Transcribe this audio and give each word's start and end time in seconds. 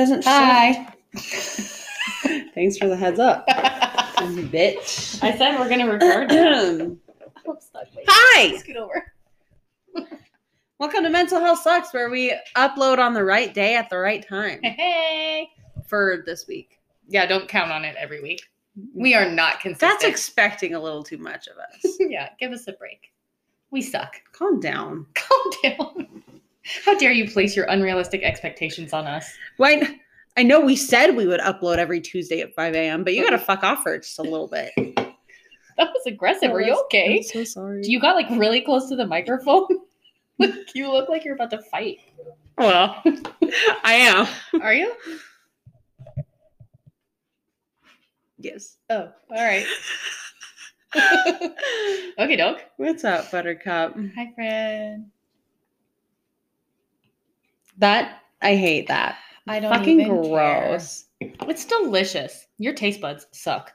doesn't 0.00 0.24
Hi. 0.24 0.86
Thanks 2.54 2.78
for 2.78 2.88
the 2.88 2.96
heads 2.96 3.18
up, 3.18 3.46
bitch. 3.48 5.22
I 5.22 5.36
said 5.36 5.58
we're 5.58 5.68
gonna 5.68 5.92
record. 5.92 6.32
I'm 6.32 6.98
stuck. 7.60 7.82
Wait. 7.94 8.06
Hi. 8.08 8.56
Scoot 8.56 8.76
over. 8.76 9.12
Welcome 10.78 11.02
to 11.02 11.10
Mental 11.10 11.38
Health 11.38 11.60
Sucks, 11.60 11.92
where 11.92 12.08
we 12.08 12.34
upload 12.56 12.96
on 12.96 13.12
the 13.12 13.22
right 13.22 13.52
day 13.52 13.76
at 13.76 13.90
the 13.90 13.98
right 13.98 14.26
time 14.26 14.60
Hey. 14.62 15.50
for 15.86 16.22
this 16.24 16.46
week. 16.48 16.78
Yeah, 17.06 17.26
don't 17.26 17.46
count 17.46 17.70
on 17.70 17.84
it 17.84 17.94
every 17.98 18.22
week. 18.22 18.40
We 18.94 19.14
are 19.14 19.28
not 19.30 19.60
consistent. 19.60 20.00
That's 20.00 20.04
expecting 20.04 20.74
a 20.74 20.80
little 20.80 21.02
too 21.02 21.18
much 21.18 21.46
of 21.46 21.58
us. 21.58 21.96
yeah, 22.00 22.30
give 22.40 22.52
us 22.52 22.66
a 22.68 22.72
break. 22.72 23.12
We 23.70 23.82
suck. 23.82 24.14
Calm 24.32 24.60
down. 24.60 25.04
Calm 25.14 25.52
down. 25.62 26.22
How 26.84 26.96
dare 26.98 27.12
you 27.12 27.30
place 27.30 27.56
your 27.56 27.66
unrealistic 27.66 28.22
expectations 28.22 28.92
on 28.92 29.06
us? 29.06 29.32
Why? 29.56 29.98
I 30.36 30.42
know 30.42 30.60
we 30.60 30.76
said 30.76 31.16
we 31.16 31.26
would 31.26 31.40
upload 31.40 31.78
every 31.78 32.00
Tuesday 32.00 32.40
at 32.40 32.54
5 32.54 32.74
a.m., 32.74 33.04
but 33.04 33.14
you 33.14 33.24
gotta 33.24 33.36
oh. 33.36 33.44
fuck 33.44 33.64
off 33.64 33.82
for 33.82 33.98
just 33.98 34.18
a 34.18 34.22
little 34.22 34.48
bit. 34.48 34.72
That 35.76 35.88
was 35.94 36.02
aggressive. 36.06 36.50
Are 36.50 36.60
you 36.60 36.78
okay? 36.84 37.16
I'm 37.16 37.22
so 37.22 37.42
sorry. 37.42 37.80
You 37.84 38.00
got 38.00 38.14
like 38.14 38.28
really 38.28 38.60
close 38.60 38.90
to 38.90 38.96
the 38.96 39.06
microphone. 39.06 39.66
like 40.38 40.74
you 40.74 40.92
look 40.92 41.08
like 41.08 41.24
you're 41.24 41.34
about 41.34 41.48
to 41.52 41.62
fight. 41.70 42.00
well, 42.58 43.02
I 43.82 43.94
am. 43.94 44.28
Are 44.60 44.74
you? 44.74 44.92
Yes. 48.36 48.76
Oh, 48.90 49.10
all 49.30 49.42
right. 49.42 49.64
okay, 52.18 52.36
doke. 52.36 52.60
What's 52.76 53.04
up, 53.04 53.30
Buttercup? 53.30 53.96
Hi, 54.16 54.32
friend. 54.34 55.06
That 57.80 58.22
I 58.40 58.56
hate 58.56 58.88
that. 58.88 59.18
I 59.48 59.60
don't 59.60 59.72
Fucking 59.72 60.00
even 60.00 60.22
care. 60.22 60.30
gross. 60.30 61.04
It's 61.20 61.64
delicious. 61.64 62.46
Your 62.58 62.74
taste 62.74 63.00
buds 63.00 63.26
suck. 63.32 63.72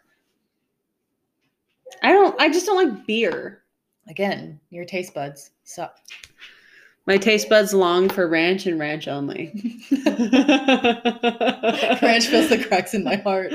I 2.02 2.12
don't. 2.12 2.40
I 2.40 2.50
just 2.50 2.66
don't 2.66 2.78
like 2.94 3.06
beer. 3.06 3.62
Again, 4.08 4.60
your 4.70 4.86
taste 4.86 5.14
buds 5.14 5.52
suck. 5.64 5.98
My 7.08 7.18
taste 7.18 7.50
buds 7.50 7.74
long 7.74 8.10
for 8.10 8.28
ranch 8.28 8.66
and 8.66 8.80
ranch 8.80 9.08
only. 9.08 9.52
Ranch 9.92 10.08
fills 12.28 12.50
the 12.50 12.66
cracks 12.68 12.94
in 12.96 13.04
my 13.04 13.16
heart. 13.18 13.52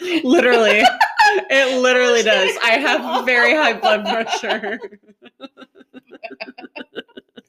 literally, 0.00 0.80
it 1.50 1.80
literally 1.80 2.22
does. 2.22 2.54
I 2.62 2.72
have 2.72 3.24
very 3.24 3.54
high 3.54 3.72
blood 3.74 4.04
pressure. 4.06 4.78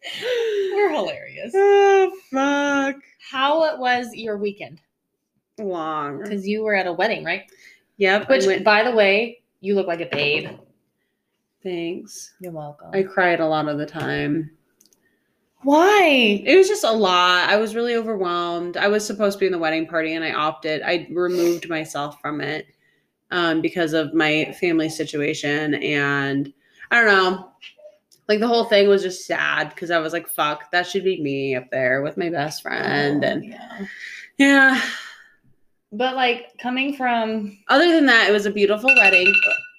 We're 0.74 0.92
hilarious. 0.92 1.52
oh 1.56 2.12
fuck! 2.32 2.96
How 3.30 3.78
was 3.78 4.14
your 4.14 4.38
weekend? 4.38 4.82
Long. 5.60 6.24
Because 6.24 6.48
you 6.48 6.64
were 6.64 6.76
at 6.76 6.88
a 6.88 6.94
wedding, 6.94 7.24
right? 7.24 7.44
Yep. 7.98 8.30
Which, 8.30 8.46
went- 8.46 8.64
by 8.64 8.84
the 8.84 8.96
way, 8.96 9.42
you 9.60 9.76
look 9.76 9.88
like 9.88 10.02
a 10.02 10.08
babe. 10.12 10.50
Thanks. 11.64 12.34
You're 12.40 12.52
welcome. 12.52 12.90
I 12.94 13.04
cried 13.04 13.40
a 13.40 13.46
lot 13.46 13.68
of 13.68 13.78
the 13.78 13.86
time. 13.86 14.50
Why? 15.64 16.42
It 16.44 16.58
was 16.58 16.68
just 16.68 16.84
a 16.84 16.92
lot. 16.92 17.48
I 17.48 17.58
was 17.58 17.76
really 17.76 17.94
overwhelmed. 17.96 18.78
I 18.78 18.88
was 18.88 19.06
supposed 19.06 19.38
to 19.38 19.40
be 19.42 19.46
in 19.46 19.52
the 19.52 19.60
wedding 19.60 19.86
party 19.88 20.14
and 20.16 20.26
I 20.26 20.34
opted. 20.34 20.82
I 20.82 21.08
removed 21.12 21.70
myself 21.70 22.20
from 22.20 22.42
it 22.42 22.66
um, 23.30 23.62
because 23.62 23.94
of 23.94 24.16
my 24.16 24.56
family 24.60 24.90
situation. 24.90 25.76
And 25.76 26.52
I 26.90 27.04
don't 27.04 27.08
know. 27.08 27.52
Like 28.32 28.40
the 28.40 28.48
whole 28.48 28.64
thing 28.64 28.88
was 28.88 29.02
just 29.04 29.26
sad 29.28 29.72
because 29.72 29.92
I 29.92 30.00
was 30.00 30.14
like, 30.14 30.26
fuck, 30.30 30.72
that 30.72 30.88
should 30.88 31.04
be 31.04 31.22
me 31.22 31.54
up 31.54 31.70
there 31.70 32.02
with 32.02 32.16
my 32.16 32.30
best 32.30 32.62
friend. 32.62 33.26
Oh, 33.26 33.28
And 33.28 33.44
yeah. 33.44 33.86
yeah. 34.38 34.82
But 35.92 36.16
like 36.16 36.58
coming 36.58 36.96
from 36.96 37.58
Other 37.68 37.92
than 37.92 38.06
that, 38.06 38.30
it 38.30 38.32
was 38.32 38.46
a 38.46 38.50
beautiful 38.52 38.90
wedding. 38.96 39.34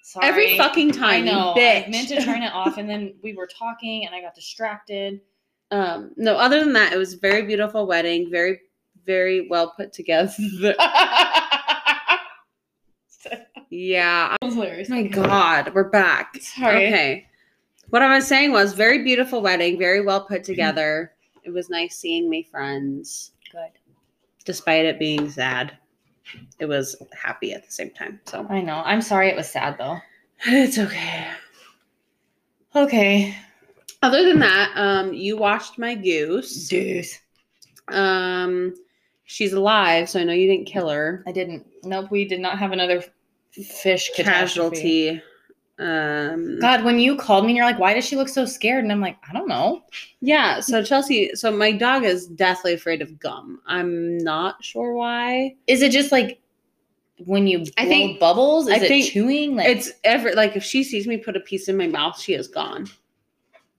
sorry, 0.04 0.28
Every 0.28 0.58
fucking 0.58 0.90
I 0.90 0.92
time, 0.98 1.24
you 1.24 1.32
know. 1.32 1.54
bitch. 1.56 1.86
I 1.86 1.90
meant 1.90 2.08
to 2.08 2.22
turn 2.22 2.42
it 2.42 2.52
off, 2.52 2.76
and 2.76 2.86
then 2.90 3.14
we 3.22 3.32
were 3.32 3.46
talking, 3.46 4.04
and 4.04 4.14
I 4.14 4.20
got 4.20 4.34
distracted. 4.34 5.22
Um, 5.70 6.10
no, 6.18 6.36
other 6.36 6.60
than 6.62 6.74
that, 6.74 6.92
it 6.92 6.98
was 6.98 7.14
a 7.14 7.18
very 7.18 7.46
beautiful 7.46 7.86
wedding. 7.86 8.28
Very, 8.30 8.60
very 9.06 9.48
well 9.48 9.72
put 9.74 9.94
together. 9.94 10.30
yeah. 13.70 14.36
That 14.40 14.44
was 14.46 14.54
hilarious. 14.54 14.90
Oh 14.90 14.94
my 14.94 15.02
God, 15.04 15.72
we're 15.74 15.88
back. 15.88 16.36
Sorry. 16.42 16.88
Okay. 16.88 17.26
What 17.92 18.00
I 18.00 18.14
was 18.14 18.26
saying 18.26 18.52
was 18.52 18.72
very 18.72 19.04
beautiful 19.04 19.42
wedding, 19.42 19.78
very 19.78 20.00
well 20.00 20.24
put 20.24 20.44
together. 20.44 21.12
It 21.44 21.50
was 21.50 21.68
nice 21.68 21.94
seeing 21.94 22.30
my 22.30 22.42
friends, 22.50 23.32
Good. 23.52 23.68
despite 24.46 24.86
it 24.86 24.98
being 24.98 25.30
sad. 25.30 25.76
It 26.58 26.64
was 26.64 26.96
happy 27.12 27.52
at 27.52 27.66
the 27.66 27.70
same 27.70 27.90
time. 27.90 28.18
So 28.24 28.46
I 28.48 28.62
know. 28.62 28.80
I'm 28.86 29.02
sorry 29.02 29.28
it 29.28 29.36
was 29.36 29.46
sad 29.46 29.76
though. 29.76 29.98
it's 30.46 30.78
okay. 30.78 31.26
Okay. 32.74 33.36
Other 34.00 34.24
than 34.24 34.38
that, 34.38 34.72
um, 34.74 35.12
you 35.12 35.36
watched 35.36 35.78
my 35.78 35.94
goose. 35.94 36.70
Goose. 36.70 37.18
Um, 37.88 38.72
she's 39.24 39.52
alive, 39.52 40.08
so 40.08 40.18
I 40.18 40.24
know 40.24 40.32
you 40.32 40.50
didn't 40.50 40.66
kill 40.66 40.88
her. 40.88 41.22
I 41.26 41.32
didn't. 41.32 41.66
Nope. 41.84 42.10
We 42.10 42.24
did 42.24 42.40
not 42.40 42.58
have 42.58 42.72
another 42.72 43.04
fish. 43.52 44.10
Casualty. 44.16 45.20
Um, 45.78 46.58
God, 46.60 46.84
when 46.84 46.98
you 46.98 47.16
called 47.16 47.44
me 47.44 47.50
and 47.50 47.56
you're 47.56 47.66
like, 47.66 47.78
why 47.78 47.94
does 47.94 48.04
she 48.04 48.14
look 48.16 48.28
so 48.28 48.44
scared? 48.44 48.84
And 48.84 48.92
I'm 48.92 49.00
like, 49.00 49.16
I 49.28 49.32
don't 49.32 49.48
know. 49.48 49.82
Yeah, 50.20 50.60
so 50.60 50.82
Chelsea, 50.84 51.34
so 51.34 51.50
my 51.50 51.72
dog 51.72 52.04
is 52.04 52.26
deathly 52.26 52.74
afraid 52.74 53.02
of 53.02 53.18
gum. 53.18 53.60
I'm 53.66 54.18
not 54.18 54.62
sure 54.62 54.92
why. 54.92 55.56
Is 55.66 55.82
it 55.82 55.90
just 55.90 56.12
like 56.12 56.40
when 57.24 57.46
you 57.46 57.64
I 57.78 57.86
think- 57.86 58.20
bubbles? 58.20 58.68
Is 58.68 58.74
I 58.74 58.84
it 58.84 58.88
think 58.88 59.10
chewing? 59.10 59.56
Like 59.56 59.68
It's 59.68 59.90
ever 60.04 60.32
like 60.34 60.56
if 60.56 60.62
she 60.62 60.84
sees 60.84 61.06
me 61.06 61.16
put 61.16 61.36
a 61.36 61.40
piece 61.40 61.68
in 61.68 61.76
my 61.76 61.86
mouth, 61.88 62.20
she 62.20 62.34
is 62.34 62.46
gone. 62.48 62.86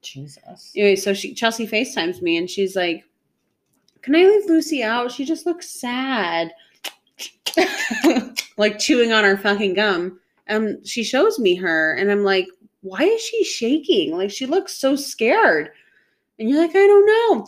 Jesus. 0.02 0.72
Anyway, 0.76 0.96
so 0.96 1.14
she 1.14 1.32
Chelsea 1.32 1.66
FaceTimes 1.66 2.20
me 2.20 2.36
and 2.36 2.50
she's 2.50 2.76
like, 2.76 3.04
Can 4.02 4.14
I 4.14 4.24
leave 4.24 4.44
Lucy 4.46 4.82
out? 4.82 5.10
She 5.10 5.24
just 5.24 5.46
looks 5.46 5.70
sad. 5.70 6.52
like 8.58 8.78
chewing 8.78 9.12
on 9.12 9.24
her 9.24 9.36
fucking 9.38 9.74
gum. 9.74 10.20
And 10.46 10.86
she 10.86 11.02
shows 11.04 11.38
me 11.38 11.54
her 11.56 11.94
and 11.94 12.10
I'm 12.10 12.22
like, 12.24 12.48
why 12.82 13.00
is 13.02 13.20
she 13.22 13.44
shaking? 13.44 14.16
Like 14.16 14.30
she 14.30 14.46
looks 14.46 14.74
so 14.76 14.94
scared. 14.96 15.70
And 16.38 16.48
you're 16.50 16.60
like, 16.60 16.74
I 16.74 16.86
don't 16.86 17.06
know. 17.06 17.46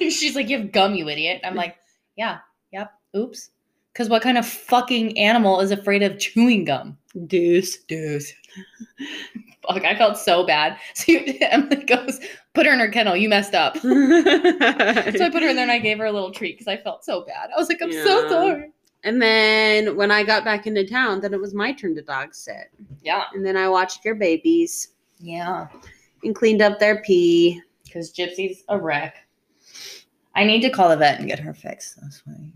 She's 0.10 0.36
like, 0.36 0.48
you 0.48 0.58
have 0.58 0.72
gum, 0.72 0.94
you 0.94 1.08
idiot. 1.08 1.40
I'm 1.44 1.54
like, 1.54 1.76
yeah, 2.16 2.38
yep, 2.72 2.92
oops. 3.16 3.50
Because 3.92 4.08
what 4.08 4.22
kind 4.22 4.36
of 4.38 4.46
fucking 4.46 5.16
animal 5.18 5.60
is 5.60 5.70
afraid 5.70 6.02
of 6.02 6.18
chewing 6.18 6.64
gum? 6.64 6.98
Deuce. 7.26 7.78
Deuce. 7.84 8.32
Fuck, 9.66 9.82
I 9.84 9.96
felt 9.96 10.18
so 10.18 10.44
bad. 10.44 10.78
So 10.94 11.12
you- 11.12 11.38
Emily 11.40 11.76
goes, 11.84 12.20
put 12.52 12.66
her 12.66 12.72
in 12.72 12.80
her 12.80 12.88
kennel. 12.90 13.16
You 13.16 13.28
messed 13.30 13.54
up. 13.54 13.78
So 13.78 13.88
I 13.88 15.30
put 15.32 15.42
her 15.42 15.48
in 15.48 15.56
there 15.56 15.62
and 15.64 15.70
I 15.72 15.78
gave 15.78 15.98
her 15.98 16.04
a 16.04 16.12
little 16.12 16.32
treat 16.32 16.58
because 16.58 16.68
I 16.68 16.76
felt 16.76 17.04
so 17.04 17.24
bad. 17.24 17.50
I 17.54 17.58
was 17.58 17.68
like, 17.68 17.80
I'm 17.82 17.90
so 18.04 18.28
sorry. 18.28 18.72
And 19.04 19.20
then 19.20 19.96
when 19.96 20.10
I 20.10 20.22
got 20.24 20.44
back 20.44 20.66
into 20.66 20.86
town, 20.86 21.20
then 21.20 21.34
it 21.34 21.40
was 21.40 21.54
my 21.54 21.72
turn 21.72 21.94
to 21.94 22.02
dog 22.02 22.34
sit. 22.34 22.70
Yeah. 23.02 23.24
And 23.34 23.44
then 23.44 23.56
I 23.56 23.68
watched 23.68 24.04
your 24.04 24.14
babies 24.14 24.94
Yeah. 25.18 25.68
and 26.22 26.34
cleaned 26.34 26.62
up 26.62 26.78
their 26.80 27.02
pee. 27.02 27.60
Because 27.84 28.12
Gypsy's 28.12 28.64
a 28.68 28.78
wreck. 28.78 29.14
I 30.34 30.44
need 30.44 30.62
to 30.62 30.70
call 30.70 30.88
the 30.88 30.96
vet 30.96 31.20
and 31.20 31.28
get 31.28 31.38
her 31.38 31.54
fixed. 31.54 32.00
That's 32.00 32.20
funny. 32.20 32.52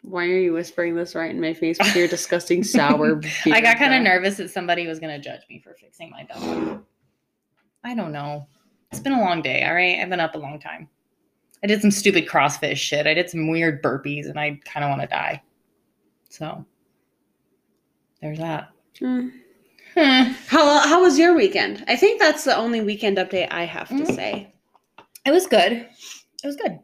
Why 0.00 0.24
are 0.24 0.38
you 0.38 0.54
whispering 0.54 0.96
this 0.96 1.14
right 1.14 1.30
in 1.30 1.40
my 1.40 1.54
face 1.54 1.78
with 1.78 1.94
your 1.94 2.08
disgusting 2.16 2.64
sour? 2.64 3.20
I 3.46 3.60
got 3.60 3.76
kind 3.76 3.94
of 3.94 4.02
nervous 4.02 4.38
that 4.38 4.50
somebody 4.50 4.86
was 4.88 4.98
going 4.98 5.12
to 5.14 5.22
judge 5.22 5.42
me 5.48 5.60
for 5.60 5.74
fixing 5.74 6.10
my 6.10 6.24
dog. 6.24 6.82
I 7.84 7.94
don't 7.94 8.10
know. 8.10 8.48
It's 8.90 9.00
been 9.00 9.12
a 9.12 9.20
long 9.20 9.42
day, 9.42 9.64
all 9.64 9.74
right? 9.74 9.98
I've 10.00 10.08
been 10.08 10.18
up 10.18 10.34
a 10.34 10.38
long 10.38 10.58
time. 10.58 10.88
I 11.62 11.66
did 11.68 11.80
some 11.80 11.90
stupid 11.90 12.26
CrossFit 12.26 12.76
shit. 12.76 13.06
I 13.06 13.14
did 13.14 13.30
some 13.30 13.48
weird 13.48 13.82
burpees 13.82 14.28
and 14.28 14.38
I 14.38 14.60
kind 14.64 14.84
of 14.84 14.90
want 14.90 15.02
to 15.02 15.06
die. 15.06 15.42
So, 16.28 16.64
there's 18.20 18.38
that. 18.38 18.70
Hmm. 18.98 19.28
Hmm. 19.94 20.32
How 20.48 20.78
how 20.88 21.02
was 21.02 21.18
your 21.18 21.34
weekend? 21.34 21.84
I 21.86 21.96
think 21.96 22.20
that's 22.20 22.44
the 22.44 22.56
only 22.56 22.80
weekend 22.80 23.18
update 23.18 23.48
I 23.52 23.64
have 23.64 23.88
to 23.88 23.94
Mm. 23.94 24.14
say. 24.14 24.52
It 25.26 25.30
was 25.30 25.46
good. 25.46 25.72
It 25.72 26.46
was 26.46 26.56
good. 26.56 26.78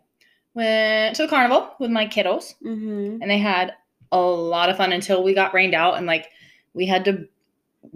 Went 0.54 1.16
to 1.16 1.22
the 1.22 1.28
carnival 1.28 1.70
with 1.80 1.90
my 1.90 2.06
kiddos 2.06 2.54
Mm-hmm. 2.64 3.20
and 3.22 3.30
they 3.30 3.38
had 3.38 3.72
a 4.12 4.20
lot 4.20 4.68
of 4.70 4.76
fun 4.76 4.92
until 4.92 5.22
we 5.24 5.34
got 5.34 5.54
rained 5.54 5.74
out 5.74 5.96
and 5.96 6.06
like 6.06 6.28
we 6.74 6.86
had 6.86 7.04
to 7.06 7.26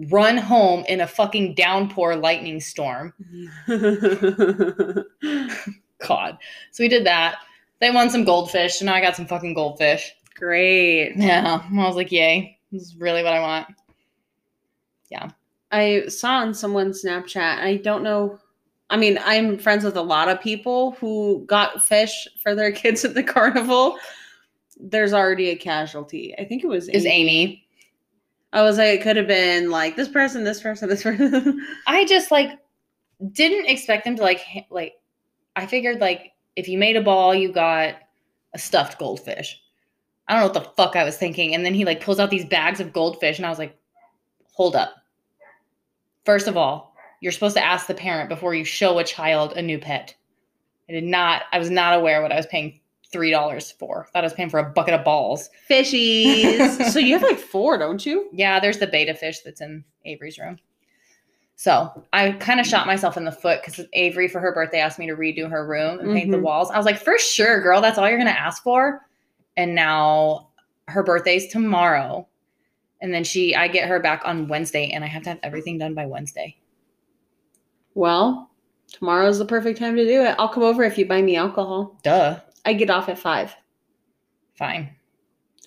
run 0.09 0.37
home 0.37 0.83
in 0.89 1.01
a 1.01 1.07
fucking 1.07 1.53
downpour 1.55 2.15
lightning 2.15 2.59
storm. 2.59 3.13
God. 6.07 6.37
So 6.71 6.83
we 6.83 6.87
did 6.87 7.05
that. 7.05 7.39
They 7.79 7.91
won 7.91 8.09
some 8.09 8.23
goldfish, 8.23 8.79
and 8.79 8.85
now 8.85 8.95
I 8.95 9.01
got 9.01 9.15
some 9.15 9.25
fucking 9.25 9.53
goldfish. 9.53 10.13
Great. 10.35 11.13
Yeah. 11.15 11.61
I 11.69 11.87
was 11.87 11.95
like, 11.95 12.11
yay. 12.11 12.57
This 12.71 12.83
is 12.83 12.95
really 12.95 13.23
what 13.23 13.33
I 13.33 13.39
want. 13.39 13.67
Yeah. 15.09 15.29
I 15.71 16.03
saw 16.07 16.37
on 16.37 16.53
someone's 16.53 17.03
Snapchat. 17.03 17.59
I 17.59 17.77
don't 17.77 18.03
know. 18.03 18.39
I 18.89 18.97
mean, 18.97 19.19
I'm 19.23 19.57
friends 19.57 19.83
with 19.83 19.97
a 19.97 20.01
lot 20.01 20.29
of 20.29 20.41
people 20.41 20.91
who 20.99 21.43
got 21.47 21.83
fish 21.83 22.27
for 22.41 22.55
their 22.55 22.71
kids 22.81 23.03
at 23.03 23.13
the 23.13 23.23
carnival. 23.23 23.97
There's 24.79 25.13
already 25.13 25.49
a 25.49 25.55
casualty. 25.55 26.35
I 26.37 26.45
think 26.45 26.63
it 26.63 26.67
was 26.67 26.89
Is 26.89 27.05
Amy. 27.05 27.41
Amy. 27.41 27.67
I 28.53 28.61
was 28.61 28.77
like, 28.77 28.99
it 28.99 29.03
could 29.03 29.17
have 29.17 29.27
been 29.27 29.71
like 29.71 29.95
this 29.95 30.07
person, 30.07 30.43
this 30.43 30.61
person, 30.61 30.87
this 30.87 31.03
person. 31.03 31.65
I 31.87 32.05
just 32.05 32.29
like 32.29 32.51
didn't 33.31 33.65
expect 33.65 34.05
them 34.05 34.15
to 34.15 34.21
like 34.21 34.41
like 34.69 34.93
I 35.55 35.65
figured 35.65 35.99
like 35.99 36.33
if 36.55 36.67
you 36.67 36.77
made 36.77 36.95
a 36.95 37.01
ball, 37.01 37.33
you 37.33 37.51
got 37.51 37.95
a 38.53 38.59
stuffed 38.59 38.99
goldfish. 38.99 39.59
I 40.27 40.33
don't 40.33 40.41
know 40.41 40.47
what 40.47 40.53
the 40.53 40.71
fuck 40.75 40.95
I 40.95 41.03
was 41.03 41.17
thinking. 41.17 41.53
And 41.53 41.65
then 41.65 41.73
he 41.73 41.85
like 41.85 42.03
pulls 42.03 42.19
out 42.19 42.29
these 42.29 42.45
bags 42.45 42.79
of 42.79 42.93
goldfish 42.93 43.37
and 43.37 43.45
I 43.45 43.49
was 43.49 43.59
like, 43.59 43.77
hold 44.53 44.75
up. 44.75 44.93
First 46.25 46.47
of 46.47 46.55
all, 46.55 46.95
you're 47.21 47.31
supposed 47.31 47.55
to 47.55 47.65
ask 47.65 47.87
the 47.87 47.93
parent 47.93 48.29
before 48.29 48.55
you 48.55 48.63
show 48.63 48.99
a 48.99 49.03
child 49.03 49.53
a 49.53 49.61
new 49.61 49.79
pet. 49.79 50.15
I 50.89 50.93
did 50.93 51.03
not, 51.03 51.43
I 51.51 51.59
was 51.59 51.69
not 51.69 51.97
aware 51.97 52.21
what 52.21 52.31
I 52.31 52.37
was 52.37 52.45
paying 52.45 52.79
three 53.11 53.31
dollars 53.31 53.71
for. 53.71 54.07
Thought 54.11 54.23
I 54.23 54.27
was 54.27 54.33
paying 54.33 54.49
for 54.49 54.59
a 54.59 54.69
bucket 54.71 54.93
of 54.93 55.03
balls. 55.03 55.49
Fishies. 55.69 56.89
so 56.91 56.99
you 56.99 57.13
have 57.13 57.23
like 57.23 57.39
four, 57.39 57.77
don't 57.77 58.05
you? 58.05 58.29
Yeah, 58.33 58.59
there's 58.59 58.79
the 58.79 58.87
betta 58.87 59.13
fish 59.13 59.39
that's 59.39 59.61
in 59.61 59.83
Avery's 60.05 60.37
room. 60.37 60.57
So 61.63 62.03
I 62.11 62.33
kind 62.33 62.59
of 62.59 62.65
shot 62.67 62.87
myself 62.87 63.15
in 63.15 63.23
the 63.23 63.31
foot 63.31 63.61
because 63.63 63.85
Avery, 63.93 64.27
for 64.27 64.41
her 64.41 64.53
birthday, 64.53 64.79
asked 64.79 64.99
me 64.99 65.07
to 65.07 65.15
redo 65.15 65.49
her 65.49 65.65
room 65.65 65.97
and 66.01 66.13
paint 66.13 66.29
the 66.29 66.35
Mhm. 66.37 66.41
walls. 66.41 66.69
I 66.69 66.75
was 66.75 66.85
like, 66.85 66.97
for 66.97 67.17
sure, 67.17 67.61
girl, 67.61 67.79
that's 67.79 67.97
all 67.97 68.05
you're 68.09 68.17
going 68.17 68.27
to 68.27 68.37
ask 68.37 68.61
for. 68.63 69.07
And 69.55 69.73
now 69.73 70.49
her 70.89 71.03
birthday's 71.03 71.47
tomorrow. 71.47 72.27
And 72.99 73.13
then 73.13 73.23
she, 73.23 73.55
I 73.55 73.69
get 73.69 73.87
her 73.87 74.01
back 74.01 74.23
on 74.25 74.49
Wednesday, 74.49 74.89
and 74.89 75.05
I 75.05 75.07
have 75.07 75.23
to 75.23 75.29
have 75.29 75.39
everything 75.41 75.77
done 75.77 75.93
by 75.93 76.05
Wednesday. 76.05 76.57
Well, 77.93 78.51
tomorrow's 78.91 79.39
the 79.39 79.45
perfect 79.45 79.79
time 79.79 79.95
to 79.95 80.03
do 80.03 80.21
it. 80.21 80.35
I'll 80.37 80.49
come 80.49 80.63
over 80.63 80.83
if 80.83 80.97
you 80.97 81.05
buy 81.05 81.21
me 81.21 81.37
alcohol. 81.37 81.97
Duh. 82.03 82.41
I 82.65 82.73
get 82.73 82.89
off 82.89 83.07
at 83.07 83.17
five. 83.19 83.55
Fine. 84.55 84.89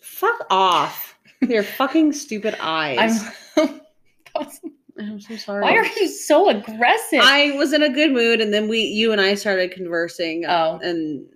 Fuck 0.03 0.47
off. 0.51 1.19
Your 1.41 1.63
fucking 1.63 2.13
stupid 2.13 2.55
eyes. 2.61 3.25
I'm. 3.57 3.81
That 4.35 4.45
was- 4.47 4.61
I'm, 4.99 5.21
so 5.21 5.37
sorry. 5.37 5.63
why 5.63 5.77
are 5.77 5.85
you 5.87 6.09
so 6.09 6.49
aggressive? 6.49 7.21
I 7.23 7.53
was 7.53 7.73
in 7.73 7.83
a 7.83 7.89
good 7.89 8.13
mood, 8.13 8.41
and 8.41 8.53
then 8.53 8.69
we, 8.69 8.81
you 8.81 9.13
and 9.13 9.21
I, 9.21 9.35
started 9.35 9.71
conversing. 9.73 10.45
Oh. 10.47 10.79
and 10.83 11.27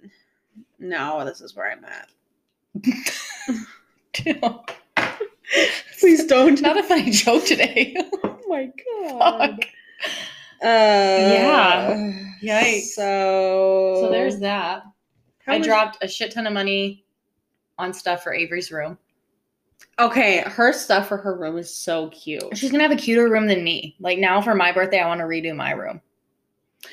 now 0.78 1.22
this 1.24 1.40
is 1.40 1.54
where 1.54 1.70
I'm 1.70 1.84
at. 1.84 2.08
Please 6.00 6.24
don't. 6.26 6.60
Not 6.62 6.78
a 6.78 6.82
funny 6.82 7.10
joke 7.10 7.44
today. 7.44 7.94
oh 8.24 8.38
my 8.48 8.66
god. 9.02 9.50
Fuck. 9.58 9.64
Uh, 10.62 10.66
Yeah. 10.66 12.12
Yikes. 12.42 12.80
So, 12.94 13.98
So 14.02 14.10
there's 14.10 14.38
that. 14.40 14.82
How 15.44 15.52
I 15.54 15.58
much- 15.58 15.66
dropped 15.66 15.98
a 16.02 16.08
shit 16.08 16.32
ton 16.32 16.46
of 16.46 16.52
money 16.52 17.04
on 17.78 17.92
stuff 17.92 18.22
for 18.22 18.32
Avery's 18.34 18.70
room. 18.72 18.98
Okay, 19.98 20.38
her 20.46 20.72
stuff 20.72 21.08
for 21.08 21.16
her 21.18 21.34
room 21.36 21.58
is 21.58 21.72
so 21.74 22.08
cute. 22.08 22.56
She's 22.56 22.70
gonna 22.70 22.82
have 22.82 22.92
a 22.92 22.96
cuter 22.96 23.28
room 23.28 23.46
than 23.46 23.62
me. 23.64 23.96
Like 24.00 24.18
now 24.18 24.40
for 24.40 24.54
my 24.54 24.72
birthday, 24.72 25.00
I 25.00 25.06
want 25.06 25.20
to 25.20 25.24
redo 25.26 25.54
my 25.54 25.72
room. 25.72 26.00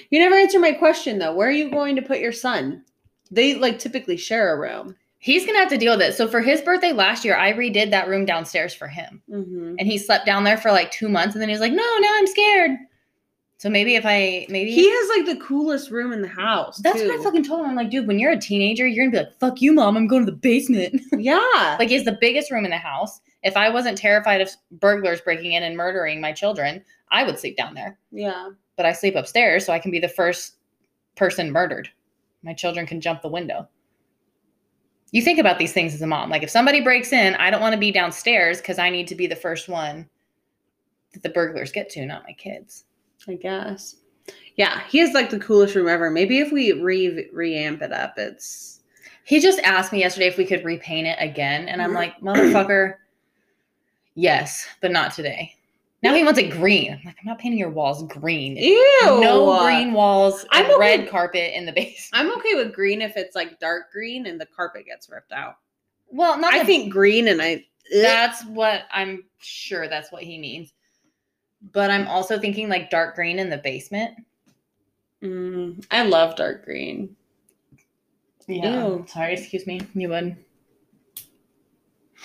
You 0.10 0.20
never 0.20 0.36
answered 0.36 0.60
my 0.60 0.74
question 0.74 1.18
though. 1.20 1.34
Where 1.34 1.48
are 1.48 1.52
you 1.52 1.70
going 1.72 1.96
to 1.96 2.02
put 2.02 2.20
your 2.20 2.34
son? 2.34 2.84
They 3.32 3.56
like 3.56 3.80
typically 3.80 4.18
share 4.18 4.54
a 4.54 4.60
room. 4.60 4.96
He's 5.20 5.46
gonna 5.46 5.60
have 5.60 5.70
to 5.70 5.78
deal 5.78 5.94
with 5.98 6.02
it. 6.08 6.16
So 6.16 6.28
for 6.28 6.42
his 6.42 6.62
birthday 6.62 6.92
last 6.92 7.24
year, 7.26 7.38
I 7.38 7.54
redid 7.54 7.92
that 7.92 8.08
room 8.08 8.26
downstairs 8.26 8.74
for 8.74 8.88
him, 8.88 9.22
Mm-hmm. 9.30 9.76
and 9.80 9.88
he 9.88 9.98
slept 9.98 10.26
down 10.26 10.44
there 10.44 10.58
for 10.58 10.72
like 10.72 10.92
two 10.92 11.10
months, 11.10 11.34
and 11.34 11.42
then 11.42 11.50
he 11.50 11.54
was 11.54 11.62
like, 11.62 11.72
"No, 11.74 11.98
now 12.00 12.12
I'm 12.14 12.28
scared." 12.28 12.72
So 13.60 13.70
maybe 13.72 13.96
if 13.96 14.06
I 14.06 14.46
maybe 14.50 14.72
He 14.72 14.88
has 14.88 15.10
like 15.18 15.26
the 15.26 15.44
coolest 15.44 15.90
room 15.90 16.14
in 16.14 16.22
the 16.22 16.28
house. 16.28 16.78
that's 16.78 17.02
too. 17.02 17.08
what 17.08 17.20
I 17.20 17.24
fucking 17.24 17.44
told 17.44 17.62
him. 17.62 17.72
I'm 17.72 17.76
like, 17.76 17.90
dude, 17.90 18.08
when 18.08 18.20
you're 18.20 18.32
a 18.32 18.40
teenager, 18.40 18.86
you're 18.86 19.06
gonna 19.06 19.24
be 19.24 19.26
like, 19.26 19.40
"Fuck 19.40 19.62
you, 19.62 19.74
mom, 19.74 19.98
I'm 19.98 20.08
going 20.08 20.26
to 20.26 20.32
the 20.32 20.38
basement." 20.38 21.02
Yeah. 21.18 21.76
like, 21.80 21.90
he's 21.90 22.06
the 22.06 22.18
biggest 22.22 22.52
room 22.52 22.66
in 22.66 22.72
the 22.72 22.78
house. 22.78 23.20
If 23.44 23.58
I 23.58 23.70
wasn't 23.70 23.98
terrified 23.98 24.42
of 24.42 24.50
burglars 24.72 25.22
breaking 25.22 25.54
in 25.54 25.64
and 25.64 25.76
murdering 25.76 26.22
my 26.22 26.32
children, 26.34 26.84
I 27.10 27.24
would 27.24 27.40
sleep 27.40 27.58
down 27.58 27.74
there. 27.74 27.98
yeah. 28.12 28.50
but 28.76 28.86
I 28.86 28.94
sleep 28.94 29.16
upstairs 29.16 29.66
so 29.66 29.74
I 29.74 29.80
can 29.80 29.90
be 29.90 30.00
the 30.00 30.08
first 30.10 30.58
person 31.16 31.52
murdered. 31.52 31.90
My 32.44 32.54
children 32.54 32.86
can 32.86 33.02
jump 33.02 33.22
the 33.24 33.30
window. 33.30 33.68
You 35.12 35.22
think 35.24 35.40
about 35.40 35.58
these 35.58 35.74
things 35.74 35.94
as 35.96 36.02
a 36.02 36.08
mom. 36.08 36.30
Like 36.30 36.44
if 36.44 36.50
somebody 36.50 36.82
breaks 36.82 37.12
in, 37.12 37.34
I 37.36 37.50
don't 37.50 37.62
want 37.62 37.74
to 37.74 37.80
be 37.80 37.92
downstairs 37.92 38.58
because 38.58 38.78
I 38.78 38.90
need 38.90 39.08
to 39.08 39.16
be 39.16 39.26
the 39.26 39.36
first 39.36 39.68
one 39.70 40.08
that 41.14 41.24
the 41.24 41.30
burglars 41.30 41.72
get 41.72 41.90
to, 41.92 42.06
not 42.06 42.24
my 42.24 42.34
kids. 42.34 42.84
I 43.28 43.36
guess. 43.36 43.96
Yeah, 44.56 44.82
he 44.90 44.98
has 45.00 45.14
like 45.14 45.30
the 45.30 45.40
coolest 45.40 45.76
room 45.76 45.88
ever. 45.88 46.10
Maybe 46.10 46.40
if 46.40 46.52
we 46.52 46.72
re 46.74 47.30
reamp 47.34 47.82
it 47.82 47.92
up, 47.92 48.14
it's 48.18 48.82
He 49.24 49.40
just 49.42 49.60
asked 49.60 49.92
me 49.92 50.00
yesterday 50.00 50.28
if 50.28 50.38
we 50.38 50.46
could 50.46 50.64
repaint 50.64 51.06
it 51.08 51.18
again. 51.20 51.68
And 51.68 51.82
I'm 51.82 51.92
Mhm. 51.92 51.96
like, 51.96 52.20
motherfucker, 52.22 52.96
yes, 54.16 54.68
but 54.82 54.92
not 54.92 55.14
today. 55.14 55.54
Now 56.04 56.14
he 56.14 56.24
wants 56.24 56.40
it 56.40 56.52
green. 56.52 56.94
I'm 56.94 57.02
like, 57.04 57.16
I'm 57.20 57.26
not 57.28 57.40
painting 57.40 57.60
your 57.60 57.70
walls 57.72 58.04
green. 58.04 58.56
ew. 58.56 59.02
No 59.04 59.64
green 59.66 59.94
walls, 59.94 60.46
I'm 60.52 60.66
okay- 60.68 60.78
red 60.80 61.10
carpet 61.10 61.54
in 61.56 61.66
the 61.66 61.72
basement. 61.74 62.10
I'm 62.14 62.38
okay 62.38 62.56
with 62.56 62.74
green 62.74 63.02
if 63.02 63.18
it's 63.18 63.36
like 63.36 63.60
dark 63.60 63.92
green 63.92 64.28
and 64.28 64.40
the 64.40 64.46
carpet 64.46 64.86
gets 64.86 65.10
ripped 65.10 65.32
out. 65.34 65.56
Well, 66.10 66.38
not 66.40 66.54
I 66.54 66.60
the 66.60 66.66
think 66.66 66.94
green 66.94 67.28
and 67.28 67.42
I 67.42 67.66
That's 67.92 68.44
what 68.46 68.84
I'm 68.92 69.24
sure 69.40 69.88
that's 69.90 70.12
what 70.12 70.24
he 70.24 70.38
means. 70.38 70.72
But 71.62 71.92
I'm 71.92 72.08
also 72.08 72.40
thinking 72.40 72.70
like 72.70 72.90
dark 72.90 73.16
green 73.16 73.40
in 73.40 73.50
the 73.50 73.58
basement. 73.58 74.16
Mm, 75.24 75.86
I 75.90 76.04
love 76.04 76.36
dark 76.36 76.64
green. 76.66 77.16
Ew. 78.48 79.06
Sorry, 79.08 79.34
excuse 79.34 79.68
me. 79.68 79.82
You 79.94 80.10
would. 80.10 80.38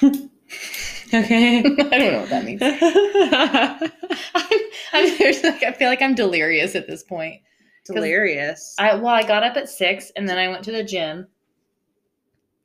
Okay. 1.15 1.59
I 1.61 1.63
don't 1.63 2.13
know 2.13 2.21
what 2.21 2.31
that 2.31 2.45
means. 2.45 2.63
I'm, 2.63 2.73
I'm 4.93 5.43
like, 5.43 5.63
I 5.63 5.73
feel 5.73 5.89
like 5.89 6.03
I'm 6.03 6.15
delirious 6.15 6.75
at 6.75 6.87
this 6.87 7.03
point. 7.03 7.43
Delirious. 7.85 8.75
I 8.79 8.95
well, 8.95 9.15
I 9.15 9.23
got 9.23 9.43
up 9.43 9.57
at 9.57 9.69
six 9.69 10.11
and 10.17 10.29
then 10.29 10.39
I 10.39 10.49
went 10.49 10.65
to 10.65 10.73
the 10.73 10.85
gym 10.85 11.27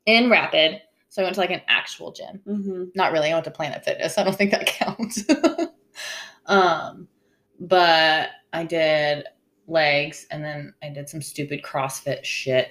in 0.05 0.29
Rapid. 0.29 0.81
So 1.09 1.21
I 1.21 1.25
went 1.25 1.35
to 1.35 1.41
like 1.41 1.51
an 1.51 1.61
actual 1.67 2.11
gym. 2.11 2.41
hmm 2.45 2.85
not 2.95 3.11
really. 3.11 3.31
I 3.31 3.33
went 3.33 3.45
to 3.45 3.51
Planet 3.51 3.83
Fitness. 3.83 4.17
I 4.17 4.23
don't 4.23 4.35
think 4.35 4.51
that 4.51 4.67
counts. 4.67 5.23
Um, 6.47 7.07
but 7.59 8.29
I 8.53 8.63
did 8.63 9.25
legs 9.67 10.25
and 10.31 10.43
then 10.43 10.73
I 10.81 10.89
did 10.89 11.09
some 11.09 11.21
stupid 11.21 11.61
CrossFit 11.63 12.23
shit. 12.23 12.69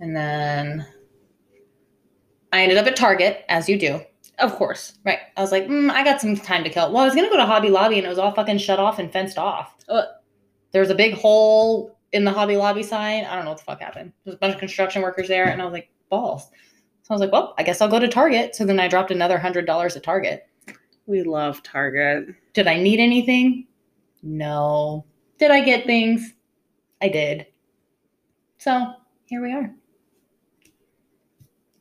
And 0.00 0.14
then 0.14 0.86
I 2.52 2.62
ended 2.62 2.78
up 2.78 2.86
at 2.86 2.96
Target, 2.96 3.44
as 3.48 3.68
you 3.68 3.78
do. 3.78 4.00
Of 4.38 4.54
course. 4.54 4.98
Right. 5.04 5.18
I 5.36 5.40
was 5.40 5.50
like, 5.50 5.66
mm, 5.66 5.90
I 5.90 6.04
got 6.04 6.20
some 6.20 6.36
time 6.36 6.62
to 6.64 6.70
kill. 6.70 6.92
Well, 6.92 7.02
I 7.02 7.06
was 7.06 7.14
to 7.14 7.22
go 7.22 7.36
to 7.36 7.46
Hobby 7.46 7.70
Lobby 7.70 7.98
and 7.98 8.06
it 8.06 8.10
was 8.10 8.18
all 8.18 8.32
fucking 8.32 8.58
shut 8.58 8.78
off 8.78 8.98
and 8.98 9.12
fenced 9.12 9.38
off. 9.38 9.74
Uh. 9.88 10.02
there 10.72 10.82
was 10.82 10.90
a 10.90 10.94
big 10.94 11.14
hole 11.14 11.96
in 12.12 12.24
the 12.24 12.30
Hobby 12.32 12.56
Lobby 12.56 12.82
sign. 12.82 13.24
I 13.24 13.34
don't 13.34 13.44
know 13.44 13.50
what 13.50 13.58
the 13.58 13.64
fuck 13.64 13.80
happened. 13.80 14.12
There's 14.24 14.36
a 14.36 14.38
bunch 14.38 14.54
of 14.54 14.60
construction 14.60 15.02
workers 15.02 15.28
there. 15.28 15.46
And 15.46 15.60
I 15.60 15.64
was 15.64 15.72
like, 15.72 15.90
balls. 16.08 16.50
So 17.02 17.10
I 17.10 17.14
was 17.14 17.20
like, 17.20 17.32
well, 17.32 17.54
I 17.58 17.62
guess 17.62 17.80
I'll 17.80 17.88
go 17.88 17.98
to 17.98 18.08
Target. 18.08 18.54
So 18.54 18.64
then 18.64 18.78
I 18.78 18.86
dropped 18.86 19.10
another 19.10 19.38
$100 19.38 19.96
at 19.96 20.02
Target. 20.02 20.46
We 21.06 21.22
love 21.22 21.62
Target. 21.62 22.28
Did 22.58 22.66
I 22.66 22.76
need 22.76 22.98
anything? 22.98 23.68
No. 24.20 25.04
Did 25.38 25.52
I 25.52 25.60
get 25.60 25.86
things? 25.86 26.34
I 27.00 27.06
did. 27.06 27.46
So 28.58 28.94
here 29.26 29.40
we 29.40 29.52
are. 29.52 29.72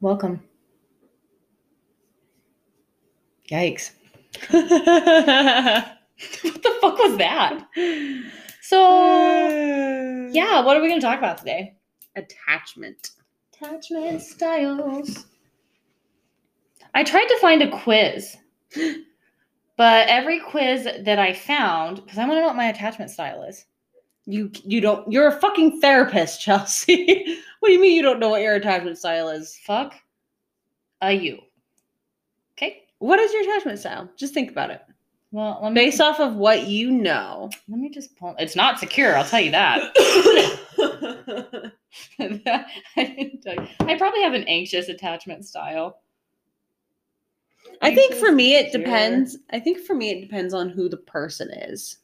Welcome. 0.02 0.40
Yikes. 3.50 3.90
what 4.52 4.70
the 6.62 6.78
fuck 6.80 7.00
was 7.00 7.18
that? 7.18 7.66
So, 8.62 10.30
yeah, 10.32 10.64
what 10.64 10.78
are 10.78 10.82
we 10.84 10.90
going 10.90 11.02
to 11.02 11.08
talk 11.08 11.18
about 11.18 11.40
today? 11.40 11.76
Attachment. 12.16 13.14
Attachment 13.52 14.22
styles. 14.22 15.26
I 16.94 17.04
tried 17.04 17.26
to 17.30 17.40
find 17.40 17.64
a 17.64 17.72
quiz, 17.72 18.38
but 19.78 20.08
every 20.10 20.40
quiz 20.40 20.84
that 21.06 21.20
I 21.20 21.34
found, 21.34 21.98
because 22.04 22.18
I 22.18 22.22
want 22.28 22.38
to 22.38 22.42
know 22.42 22.48
what 22.48 22.56
my 22.56 22.68
attachment 22.70 23.12
style 23.12 23.44
is. 23.44 23.66
You 24.26 24.52
you 24.66 24.82
don't 24.82 25.10
you're 25.10 25.28
a 25.30 25.40
fucking 25.40 25.80
therapist, 25.80 26.42
Chelsea. 26.46 27.40
what 27.60 27.70
do 27.70 27.74
you 27.74 27.80
mean 27.80 27.96
you 27.96 28.02
don't 28.02 28.20
know 28.20 28.30
what 28.30 28.42
your 28.42 28.56
attachment 28.56 28.98
style 28.98 29.30
is? 29.30 29.58
Fuck 29.64 29.94
a 31.02 31.14
you. 31.14 31.40
Okay. 32.58 32.84
What 33.00 33.20
is 33.20 33.32
your 33.32 33.44
attachment 33.44 33.80
style? 33.80 34.10
Just 34.18 34.34
think 34.34 34.52
about 34.52 34.72
it. 34.72 34.82
Well, 35.32 35.60
let 35.62 35.72
me 35.72 35.76
Based 35.82 36.02
off 36.02 36.20
of 36.20 36.36
what 36.36 36.68
you 36.68 36.90
know. 36.92 37.50
let 37.70 37.80
me 37.80 37.90
just 37.90 38.16
pull. 38.18 38.36
It's 38.40 38.56
not 38.56 38.80
secure. 38.80 39.16
I'll 39.16 39.24
tell 39.26 39.40
you 39.42 39.52
that. 39.52 39.94
I 42.20 42.82
didn't 42.98 43.42
tell 43.44 43.56
you. 43.56 43.68
I 43.82 43.96
probably 43.98 44.24
have 44.24 44.34
an 44.34 44.44
anxious 44.46 44.90
attachment 44.90 45.46
style. 45.46 46.00
I 47.82 47.94
think 47.94 48.14
for 48.16 48.32
me 48.32 48.56
it 48.56 48.72
depends. 48.72 49.38
I 49.52 49.60
think 49.60 49.80
for 49.80 49.94
me 49.96 50.10
it 50.12 50.22
depends 50.22 50.54
on 50.54 50.70
who 50.70 50.90
the 50.90 50.98
person 50.98 51.50
is. 51.52 51.98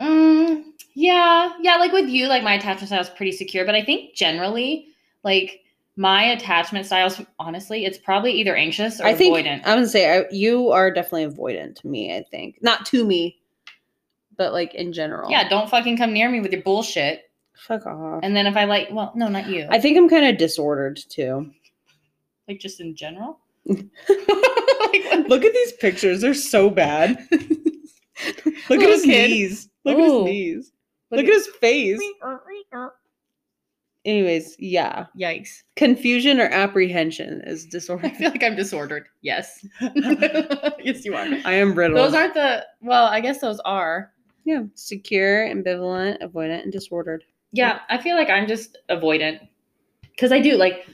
Mm, 0.00 0.64
Yeah, 0.94 1.52
yeah, 1.60 1.76
like 1.76 1.92
with 1.92 2.08
you, 2.08 2.26
like 2.26 2.42
my 2.42 2.54
attachment 2.54 2.88
style 2.88 3.00
is 3.00 3.10
pretty 3.10 3.32
secure, 3.32 3.64
but 3.66 3.74
I 3.74 3.84
think 3.84 4.14
generally, 4.14 4.88
like 5.24 5.60
my 5.96 6.24
attachment 6.24 6.86
styles, 6.86 7.20
honestly, 7.38 7.84
it's 7.84 7.98
probably 7.98 8.32
either 8.32 8.56
anxious 8.56 9.00
or 9.00 9.04
avoidant. 9.04 9.06
I 9.06 9.14
think 9.14 9.36
avoidant. 9.36 9.66
I 9.66 9.76
would 9.76 9.90
say 9.90 10.18
I, 10.18 10.24
you 10.30 10.70
are 10.70 10.90
definitely 10.90 11.26
avoidant 11.26 11.76
to 11.80 11.88
me. 11.88 12.16
I 12.16 12.22
think 12.30 12.58
not 12.62 12.86
to 12.86 13.04
me, 13.04 13.38
but 14.36 14.52
like 14.52 14.74
in 14.74 14.92
general. 14.92 15.30
yeah, 15.30 15.48
don't 15.48 15.68
fucking 15.68 15.96
come 15.98 16.12
near 16.12 16.30
me 16.30 16.40
with 16.40 16.52
your 16.52 16.62
bullshit. 16.62 17.30
fuck 17.54 17.84
off. 17.86 18.20
And 18.22 18.34
then 18.34 18.46
if 18.46 18.56
I 18.56 18.64
like, 18.64 18.88
well, 18.90 19.12
no, 19.14 19.28
not 19.28 19.48
you. 19.48 19.66
I 19.68 19.78
think 19.80 19.98
I'm 19.98 20.08
kind 20.08 20.24
of 20.26 20.38
disordered 20.38 20.96
too. 21.08 21.50
like 22.48 22.58
just 22.58 22.80
in 22.80 22.94
general. 22.96 23.38
Look 25.28 25.44
at 25.44 25.52
these 25.52 25.72
pictures; 25.74 26.20
they're 26.20 26.34
so 26.34 26.70
bad. 26.70 27.18
Look 27.30 28.80
at 28.82 28.88
his 28.88 29.02
kid. 29.02 29.30
knees. 29.30 29.68
Look 29.84 29.98
at 29.98 30.04
his 30.04 30.24
knees. 30.24 30.72
Look 31.10 31.20
at 31.20 31.32
his 31.32 31.46
face. 31.60 32.00
Uh, 32.22 32.36
uh. 32.72 32.88
Anyways, 34.04 34.56
yeah. 34.58 35.06
Yikes! 35.18 35.62
Confusion 35.76 36.40
or 36.40 36.46
apprehension 36.46 37.42
is 37.44 37.66
disorder. 37.66 38.06
I 38.08 38.10
feel 38.10 38.30
like 38.30 38.42
I'm 38.42 38.56
disordered. 38.56 39.06
Yes. 39.22 39.64
yes, 39.80 41.04
you 41.04 41.14
are. 41.14 41.26
I 41.44 41.52
am 41.52 41.74
brittle. 41.74 41.96
Those 41.96 42.14
aren't 42.14 42.34
the. 42.34 42.64
Well, 42.80 43.06
I 43.06 43.20
guess 43.20 43.40
those 43.40 43.60
are. 43.60 44.12
yeah, 44.44 44.62
secure, 44.74 45.46
ambivalent, 45.46 46.22
avoidant, 46.22 46.62
and 46.62 46.72
disordered. 46.72 47.24
Yeah, 47.52 47.80
I 47.88 47.98
feel 47.98 48.16
like 48.16 48.30
I'm 48.30 48.46
just 48.46 48.78
avoidant 48.90 49.40
because 50.02 50.32
I 50.32 50.40
do 50.40 50.56
like. 50.56 50.86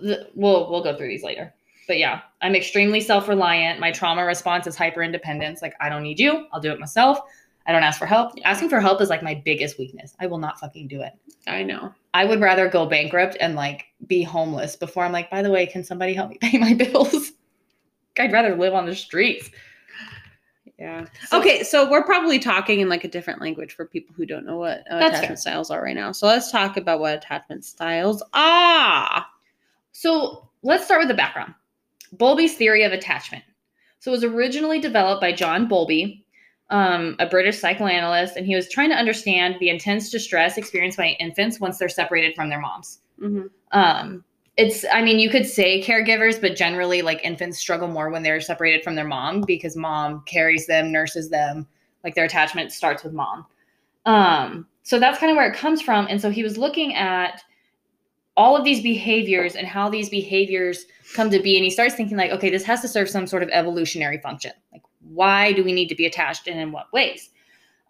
The, 0.00 0.28
we'll 0.34 0.70
we'll 0.70 0.82
go 0.82 0.96
through 0.96 1.08
these 1.08 1.22
later, 1.22 1.54
but 1.90 1.98
yeah, 1.98 2.20
I'm 2.40 2.54
extremely 2.54 3.00
self-reliant. 3.00 3.80
My 3.80 3.90
trauma 3.90 4.24
response 4.24 4.68
is 4.68 4.76
hyper 4.76 5.02
independence. 5.02 5.60
Like 5.60 5.74
I 5.80 5.88
don't 5.88 6.04
need 6.04 6.20
you. 6.20 6.46
I'll 6.52 6.60
do 6.60 6.70
it 6.70 6.78
myself. 6.78 7.18
I 7.66 7.72
don't 7.72 7.82
ask 7.82 7.98
for 7.98 8.06
help. 8.06 8.30
Asking 8.44 8.68
for 8.68 8.78
help 8.78 9.00
is 9.00 9.08
like 9.08 9.24
my 9.24 9.34
biggest 9.44 9.76
weakness. 9.76 10.14
I 10.20 10.28
will 10.28 10.38
not 10.38 10.60
fucking 10.60 10.86
do 10.86 11.00
it. 11.02 11.14
I 11.48 11.64
know. 11.64 11.92
I 12.14 12.26
would 12.26 12.40
rather 12.40 12.68
go 12.68 12.86
bankrupt 12.86 13.36
and 13.40 13.56
like 13.56 13.86
be 14.06 14.22
homeless 14.22 14.76
before 14.76 15.02
I'm 15.04 15.10
like, 15.10 15.30
by 15.32 15.42
the 15.42 15.50
way, 15.50 15.66
can 15.66 15.82
somebody 15.82 16.14
help 16.14 16.30
me 16.30 16.38
pay 16.40 16.58
my 16.58 16.74
bills? 16.92 17.32
I'd 18.16 18.30
rather 18.30 18.54
live 18.54 18.72
on 18.72 18.86
the 18.86 18.94
streets. 18.94 19.50
Yeah. 20.78 21.06
So- 21.26 21.40
okay, 21.40 21.64
so 21.64 21.90
we're 21.90 22.04
probably 22.04 22.38
talking 22.38 22.78
in 22.78 22.88
like 22.88 23.02
a 23.02 23.08
different 23.08 23.40
language 23.40 23.74
for 23.74 23.84
people 23.84 24.14
who 24.14 24.26
don't 24.26 24.46
know 24.46 24.58
what 24.58 24.84
uh, 24.88 24.98
attachment 24.98 25.26
fair. 25.26 25.36
styles 25.38 25.72
are 25.72 25.82
right 25.82 25.96
now. 25.96 26.12
So 26.12 26.28
let's 26.28 26.52
talk 26.52 26.76
about 26.76 27.00
what 27.00 27.14
attachment 27.16 27.64
styles 27.64 28.22
are. 28.32 29.26
So 29.90 30.48
let's 30.62 30.84
start 30.84 31.00
with 31.00 31.08
the 31.08 31.14
background. 31.14 31.52
Bowlby's 32.12 32.54
theory 32.54 32.82
of 32.82 32.92
attachment. 32.92 33.44
So 34.00 34.10
it 34.10 34.14
was 34.14 34.24
originally 34.24 34.80
developed 34.80 35.20
by 35.20 35.32
John 35.32 35.68
Bowlby, 35.68 36.24
um, 36.70 37.16
a 37.18 37.26
British 37.26 37.58
psychoanalyst, 37.58 38.36
and 38.36 38.46
he 38.46 38.54
was 38.54 38.68
trying 38.68 38.90
to 38.90 38.96
understand 38.96 39.56
the 39.60 39.68
intense 39.68 40.10
distress 40.10 40.56
experienced 40.56 40.96
by 40.96 41.16
infants 41.20 41.60
once 41.60 41.78
they're 41.78 41.88
separated 41.88 42.34
from 42.34 42.48
their 42.48 42.60
moms. 42.60 43.00
Mm-hmm. 43.20 43.46
Um, 43.72 44.24
it's, 44.56 44.84
I 44.92 45.02
mean, 45.02 45.18
you 45.18 45.30
could 45.30 45.46
say 45.46 45.82
caregivers, 45.82 46.40
but 46.40 46.56
generally, 46.56 47.02
like 47.02 47.24
infants 47.24 47.58
struggle 47.58 47.88
more 47.88 48.10
when 48.10 48.22
they're 48.22 48.40
separated 48.40 48.82
from 48.82 48.94
their 48.94 49.06
mom 49.06 49.42
because 49.46 49.76
mom 49.76 50.22
carries 50.26 50.66
them, 50.66 50.90
nurses 50.92 51.30
them, 51.30 51.66
like 52.04 52.14
their 52.14 52.24
attachment 52.24 52.72
starts 52.72 53.04
with 53.04 53.12
mom. 53.12 53.46
Um, 54.06 54.66
so 54.82 54.98
that's 54.98 55.18
kind 55.18 55.30
of 55.30 55.36
where 55.36 55.50
it 55.50 55.56
comes 55.56 55.82
from. 55.82 56.06
And 56.08 56.20
so 56.20 56.30
he 56.30 56.42
was 56.42 56.58
looking 56.58 56.94
at 56.94 57.42
all 58.36 58.56
of 58.56 58.64
these 58.64 58.82
behaviors 58.82 59.54
and 59.54 59.66
how 59.66 59.88
these 59.88 60.08
behaviors 60.08 60.86
come 61.14 61.30
to 61.30 61.40
be. 61.40 61.56
And 61.56 61.64
he 61.64 61.70
starts 61.70 61.94
thinking, 61.94 62.16
like, 62.16 62.30
okay, 62.30 62.50
this 62.50 62.64
has 62.64 62.80
to 62.82 62.88
serve 62.88 63.08
some 63.08 63.26
sort 63.26 63.42
of 63.42 63.48
evolutionary 63.50 64.18
function. 64.18 64.52
Like, 64.72 64.82
why 65.00 65.52
do 65.52 65.64
we 65.64 65.72
need 65.72 65.88
to 65.88 65.94
be 65.94 66.06
attached 66.06 66.46
and 66.46 66.58
in 66.58 66.72
what 66.72 66.92
ways? 66.92 67.30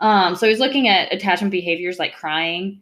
Um, 0.00 0.34
so 0.34 0.48
he's 0.48 0.58
looking 0.58 0.88
at 0.88 1.12
attachment 1.12 1.52
behaviors 1.52 1.98
like 1.98 2.14
crying 2.14 2.80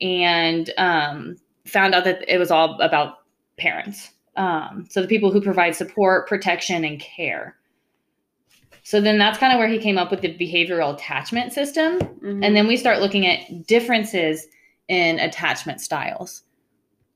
and 0.00 0.70
um, 0.76 1.36
found 1.64 1.94
out 1.94 2.04
that 2.04 2.24
it 2.28 2.38
was 2.38 2.50
all 2.50 2.80
about 2.80 3.20
parents. 3.56 4.10
Um, 4.36 4.86
so 4.88 5.02
the 5.02 5.08
people 5.08 5.32
who 5.32 5.40
provide 5.40 5.74
support, 5.74 6.28
protection, 6.28 6.84
and 6.84 7.00
care. 7.00 7.56
So 8.84 9.00
then 9.00 9.18
that's 9.18 9.38
kind 9.38 9.52
of 9.52 9.58
where 9.58 9.68
he 9.68 9.78
came 9.78 9.98
up 9.98 10.10
with 10.10 10.20
the 10.20 10.28
behavioral 10.28 10.94
attachment 10.94 11.52
system. 11.52 11.98
Mm-hmm. 11.98 12.44
And 12.44 12.54
then 12.54 12.66
we 12.66 12.76
start 12.76 13.00
looking 13.00 13.26
at 13.26 13.66
differences 13.66 14.46
in 14.88 15.18
attachment 15.18 15.80
styles. 15.80 16.42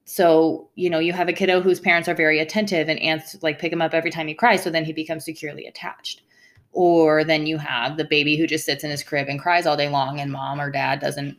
So, 0.04 0.68
you 0.74 0.90
know, 0.90 0.98
you 0.98 1.12
have 1.12 1.28
a 1.28 1.32
kiddo 1.32 1.60
whose 1.60 1.80
parents 1.80 2.08
are 2.08 2.14
very 2.14 2.38
attentive 2.38 2.88
and 2.88 2.98
ants 3.00 3.36
like 3.42 3.58
pick 3.58 3.72
him 3.72 3.82
up 3.82 3.94
every 3.94 4.10
time 4.10 4.26
he 4.26 4.34
cries, 4.34 4.62
so 4.62 4.70
then 4.70 4.84
he 4.84 4.92
becomes 4.92 5.24
securely 5.24 5.66
attached. 5.66 6.22
Or 6.72 7.22
then 7.22 7.46
you 7.46 7.58
have 7.58 7.96
the 7.96 8.04
baby 8.04 8.36
who 8.36 8.46
just 8.46 8.64
sits 8.64 8.82
in 8.82 8.90
his 8.90 9.02
crib 9.02 9.28
and 9.28 9.40
cries 9.40 9.66
all 9.66 9.76
day 9.76 9.88
long 9.88 10.20
and 10.20 10.32
mom 10.32 10.60
or 10.60 10.70
dad 10.70 11.00
doesn't 11.00 11.36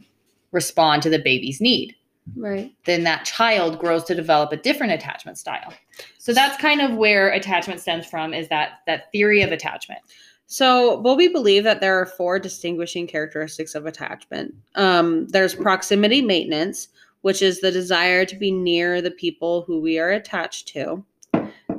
respond 0.52 1.02
to 1.04 1.10
the 1.10 1.20
baby's 1.20 1.60
need. 1.60 1.96
right. 2.38 2.74
Then 2.86 3.04
that 3.04 3.26
child 3.26 3.80
grows 3.80 4.04
to 4.06 4.16
develop 4.16 4.52
a 4.52 4.58
different 4.58 4.94
attachment 4.94 5.38
style. 5.38 5.74
So 6.20 6.34
that's 6.34 6.62
kind 6.62 6.82
of 6.82 6.96
where 6.96 7.30
attachment 7.30 7.82
stems 7.82 8.06
from 8.06 8.34
is 8.34 8.48
that 8.50 8.80
that 8.88 9.12
theory 9.12 9.42
of 9.42 9.52
attachment. 9.52 10.00
So, 10.46 11.02
Bowlby 11.02 11.30
believed 11.30 11.66
that 11.66 11.82
there 11.82 12.00
are 12.00 12.06
four 12.06 12.38
distinguishing 12.38 13.08
characteristics 13.08 13.74
of 13.74 13.86
attachment. 13.88 14.54
Um, 14.76 15.28
there's 15.30 15.56
proximity 15.56 16.22
maintenance, 16.22 16.90
which 17.24 17.42
is 17.42 17.60
the 17.62 17.72
desire 17.72 18.26
to 18.26 18.36
be 18.36 18.52
near 18.52 19.02
the 19.02 19.12
people 19.12 19.64
who 19.64 19.82
we 19.82 19.98
are 19.98 20.12
attached 20.12 20.68
to. 20.68 21.04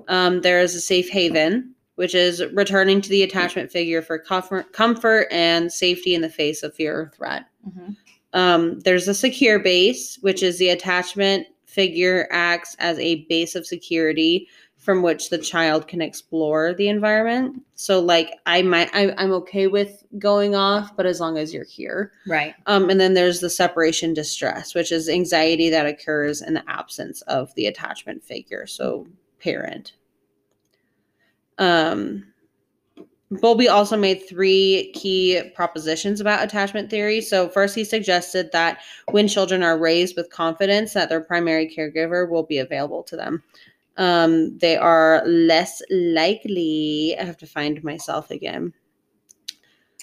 Um, 0.08 0.40
there 0.40 0.60
is 0.60 0.74
a 0.74 0.80
safe 0.80 1.08
haven, 1.08 1.74
which 1.94 2.14
is 2.14 2.44
returning 2.52 3.00
to 3.02 3.08
the 3.10 3.22
attachment 3.22 3.70
figure 3.70 4.02
for 4.02 4.18
comfort, 4.18 4.72
comfort 4.72 5.28
and 5.30 5.70
safety 5.72 6.14
in 6.14 6.22
the 6.22 6.28
face 6.28 6.62
of 6.62 6.74
fear 6.74 6.98
or 6.98 7.12
threat. 7.14 7.46
Um, 8.32 8.80
there's 8.80 9.06
a 9.06 9.14
secure 9.14 9.58
base, 9.58 10.18
which 10.22 10.42
is 10.42 10.58
the 10.58 10.70
attachment 10.70 11.46
figure 11.66 12.26
acts 12.30 12.74
as 12.78 12.98
a 12.98 13.24
base 13.26 13.54
of 13.54 13.66
security 13.66 14.48
from 14.84 15.00
which 15.00 15.30
the 15.30 15.38
child 15.38 15.88
can 15.88 16.02
explore 16.02 16.74
the 16.74 16.88
environment. 16.88 17.62
So, 17.74 18.00
like, 18.00 18.34
I 18.44 18.60
might, 18.60 18.90
I, 18.92 19.14
I'm 19.16 19.32
okay 19.32 19.66
with 19.66 20.04
going 20.18 20.54
off, 20.54 20.94
but 20.94 21.06
as 21.06 21.20
long 21.20 21.38
as 21.38 21.54
you're 21.54 21.64
here. 21.64 22.12
Right. 22.26 22.54
Um, 22.66 22.90
and 22.90 23.00
then 23.00 23.14
there's 23.14 23.40
the 23.40 23.48
separation 23.48 24.12
distress, 24.12 24.74
which 24.74 24.92
is 24.92 25.08
anxiety 25.08 25.70
that 25.70 25.86
occurs 25.86 26.42
in 26.42 26.52
the 26.52 26.70
absence 26.70 27.22
of 27.22 27.54
the 27.54 27.64
attachment 27.64 28.22
figure, 28.22 28.66
so 28.66 29.06
parent. 29.40 29.94
Um, 31.56 32.26
Bowlby 33.30 33.68
also 33.68 33.96
made 33.96 34.28
three 34.28 34.92
key 34.94 35.50
propositions 35.54 36.20
about 36.20 36.44
attachment 36.44 36.90
theory. 36.90 37.22
So, 37.22 37.48
first, 37.48 37.74
he 37.74 37.84
suggested 37.84 38.52
that 38.52 38.80
when 39.12 39.28
children 39.28 39.62
are 39.62 39.78
raised 39.78 40.14
with 40.14 40.28
confidence 40.28 40.92
that 40.92 41.08
their 41.08 41.22
primary 41.22 41.74
caregiver 41.74 42.28
will 42.28 42.42
be 42.42 42.58
available 42.58 43.02
to 43.04 43.16
them, 43.16 43.42
um, 43.96 44.56
they 44.58 44.76
are 44.76 45.22
less 45.26 45.80
likely. 45.90 47.16
I 47.18 47.24
have 47.24 47.36
to 47.38 47.46
find 47.46 47.82
myself 47.84 48.30
again. 48.30 48.72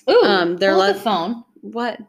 Ooh, 0.10 0.24
Um, 0.24 0.58
they're 0.58 0.72
hold 0.72 0.82
let- 0.82 0.96
the 0.96 1.02
phone. 1.02 1.44
What? 1.62 2.00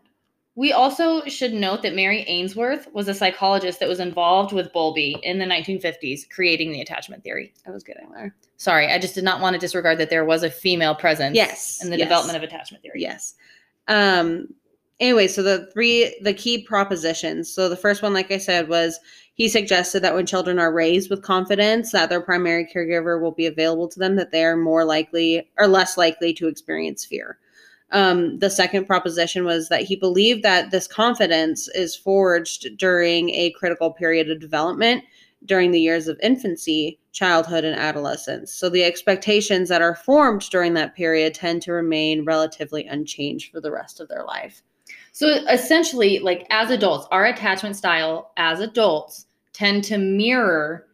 We 0.55 0.73
also 0.73 1.25
should 1.25 1.55
note 1.55 1.81
that 1.83 1.95
Mary 1.95 2.25
Ainsworth 2.29 2.87
was 2.93 3.09
a 3.09 3.15
psychologist 3.15 3.81
that 3.81 3.89
was 3.89 4.01
involved 4.01 4.53
with 4.53 4.71
Bowlby 4.75 5.17
in 5.23 5.39
the 5.39 5.47
1950s, 5.47 6.29
creating 6.29 6.73
the 6.73 6.83
attachment 6.83 7.25
theory. 7.25 7.55
I 7.67 7.71
was 7.71 7.83
getting 7.83 8.11
there. 8.11 8.35
Sorry, 8.59 8.87
I 8.93 8.99
just 8.99 9.15
did 9.15 9.25
not 9.25 9.41
want 9.41 9.55
to 9.55 9.59
disregard 9.59 9.97
that 9.99 10.11
there 10.11 10.27
was 10.27 10.43
a 10.43 10.51
female 10.51 10.95
presence 10.95 11.35
Yes. 11.37 11.83
in 11.83 11.89
the 11.91 11.97
yes. 11.97 12.05
development 12.05 12.37
of 12.37 12.43
attachment 12.43 12.83
theory. 12.83 13.01
Yes. 13.01 13.35
Um 13.89 14.49
anyway, 15.01 15.27
so 15.27 15.43
the 15.43 15.71
three 15.73 16.15
the 16.23 16.35
key 16.35 16.63
propositions. 16.63 17.51
So 17.51 17.71
the 17.71 17.77
first 17.77 18.03
one 18.03 18.13
like 18.13 18.31
I 18.31 18.37
said 18.39 18.69
was 18.69 19.01
he 19.35 19.49
suggested 19.49 20.01
that 20.01 20.15
when 20.15 20.27
children 20.27 20.59
are 20.59 20.73
raised 20.73 21.11
with 21.11 21.23
confidence 21.23 21.93
that 21.93 22.11
their 22.11 22.21
primary 22.21 22.69
caregiver 22.73 23.21
will 23.21 23.33
be 23.33 23.47
available 23.47 23.89
to 23.89 23.99
them 23.99 24.17
that 24.17 24.31
they 24.31 24.45
are 24.45 24.57
more 24.57 24.85
likely 24.85 25.51
or 25.59 25.67
less 25.67 25.97
likely 25.97 26.33
to 26.35 26.49
experience 26.49 27.05
fear. 27.05 27.39
Um, 27.93 28.39
the 28.39 28.51
second 28.51 28.87
proposition 28.87 29.45
was 29.45 29.69
that 29.69 29.83
he 29.83 29.97
believed 29.97 30.43
that 30.43 30.71
this 30.71 30.87
confidence 30.87 31.69
is 31.69 31.95
forged 31.95 32.77
during 32.79 33.31
a 33.31 33.53
critical 33.53 33.93
period 33.93 34.31
of 34.31 34.41
development 34.41 35.05
during 35.45 35.73
the 35.73 35.81
years 35.81 36.09
of 36.09 36.19
infancy, 36.23 36.99
childhood, 37.13 37.65
and 37.65 37.79
adolescence. 37.79 38.53
So 38.53 38.69
the 38.69 38.85
expectations 38.85 39.69
that 39.69 39.83
are 39.83 39.95
formed 39.95 40.49
during 40.51 40.75
that 40.75 40.95
period 40.95 41.35
tend 41.35 41.63
to 41.63 41.73
remain 41.73 42.25
relatively 42.25 42.87
unchanged 42.87 43.51
for 43.51 43.61
the 43.61 43.73
rest 43.73 44.01
of 44.01 44.09
their 44.09 44.25
life. 44.25 44.63
So 45.13 45.29
essentially, 45.49 46.19
like 46.19 46.47
as 46.51 46.71
adults, 46.71 47.07
our 47.11 47.27
attachment 47.27 47.77
style 47.77 48.33
as 48.37 48.61
adults 48.61 49.27
tend 49.53 49.85
to 49.85 49.99
mirror 49.99 50.87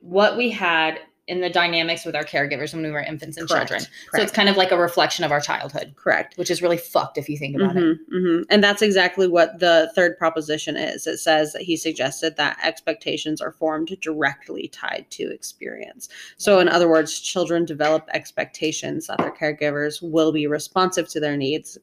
what 0.00 0.36
we 0.36 0.50
had 0.50 0.98
in 1.28 1.40
the 1.40 1.50
dynamics 1.50 2.04
with 2.04 2.14
our 2.14 2.22
caregivers 2.22 2.72
when 2.72 2.84
we 2.84 2.90
were 2.90 3.00
infants 3.00 3.36
and 3.36 3.48
Correct. 3.48 3.68
children. 3.68 3.90
So 4.12 4.22
it's 4.22 4.30
kind 4.30 4.48
of 4.48 4.56
like 4.56 4.70
a 4.70 4.78
reflection 4.78 5.24
of 5.24 5.32
our 5.32 5.40
childhood, 5.40 5.94
Correct. 5.96 6.38
which 6.38 6.52
is 6.52 6.62
really 6.62 6.76
fucked 6.76 7.18
if 7.18 7.28
you 7.28 7.36
think 7.36 7.56
about 7.56 7.76
it. 7.76 7.82
Mhm, 7.82 7.98
mhm. 8.14 8.44
And 8.48 8.62
that's 8.62 8.80
exactly 8.80 9.26
what 9.26 9.58
the 9.58 9.90
third 9.96 10.16
proposition 10.18 10.76
is. 10.76 11.04
It 11.06 11.18
says 11.18 11.52
that 11.52 11.62
he 11.62 11.76
suggested 11.76 12.36
that 12.36 12.58
expectations 12.62 13.40
are 13.40 13.50
formed 13.50 13.98
directly 14.00 14.68
tied 14.68 15.06
to 15.10 15.28
experience. 15.32 16.08
So, 16.36 16.60
in 16.60 16.68
other 16.68 16.88
words, 16.88 17.18
children 17.18 17.64
develop 17.64 18.08
expectations 18.12 19.08
that 19.08 19.18
their 19.18 19.32
caregivers 19.32 19.98
will 20.00 20.30
be 20.30 20.46
responsive 20.46 21.08
to 21.08 21.18
their 21.18 21.36
needs 21.36 21.76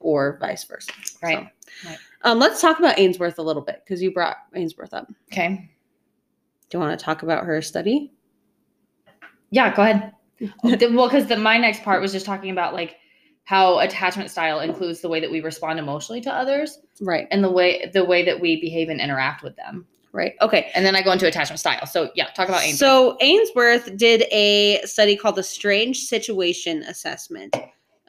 or 0.00 0.38
vice 0.40 0.64
versa. 0.64 0.90
Right. 1.22 1.48
So, 1.82 1.88
Right. 1.88 1.98
Um, 2.22 2.38
let's 2.38 2.60
talk 2.60 2.78
about 2.78 2.98
Ainsworth 2.98 3.38
a 3.38 3.42
little 3.42 3.62
bit 3.62 3.82
because 3.84 4.02
you 4.02 4.12
brought 4.12 4.36
Ainsworth 4.54 4.92
up. 4.94 5.06
Okay. 5.32 5.70
Do 6.68 6.76
you 6.78 6.80
want 6.80 6.98
to 6.98 7.04
talk 7.04 7.22
about 7.22 7.44
her 7.44 7.62
study? 7.62 8.12
Yeah, 9.50 9.74
go 9.74 9.82
ahead. 9.82 10.12
Well, 10.62 11.08
because 11.08 11.28
my 11.36 11.58
next 11.58 11.82
part 11.82 12.00
was 12.00 12.12
just 12.12 12.24
talking 12.24 12.50
about 12.50 12.72
like 12.72 12.96
how 13.42 13.80
attachment 13.80 14.30
style 14.30 14.60
includes 14.60 15.00
the 15.00 15.08
way 15.08 15.18
that 15.18 15.28
we 15.30 15.40
respond 15.40 15.80
emotionally 15.80 16.20
to 16.20 16.32
others 16.32 16.78
Right. 17.00 17.26
and 17.32 17.42
the 17.42 17.50
way 17.50 17.90
the 17.92 18.04
way 18.04 18.24
that 18.24 18.38
we 18.38 18.60
behave 18.60 18.88
and 18.88 19.00
interact 19.00 19.42
with 19.42 19.56
them. 19.56 19.84
Right. 20.12 20.34
Okay. 20.40 20.70
And 20.74 20.86
then 20.86 20.94
I 20.94 21.02
go 21.02 21.10
into 21.10 21.26
attachment 21.26 21.58
style. 21.58 21.86
So 21.86 22.10
yeah, 22.14 22.26
talk 22.36 22.48
about 22.48 22.62
Ainsworth. 22.62 22.78
So 22.78 23.16
Ainsworth 23.20 23.96
did 23.96 24.22
a 24.30 24.80
study 24.84 25.16
called 25.16 25.34
the 25.36 25.42
Strange 25.42 25.98
Situation 26.04 26.82
Assessment. 26.84 27.56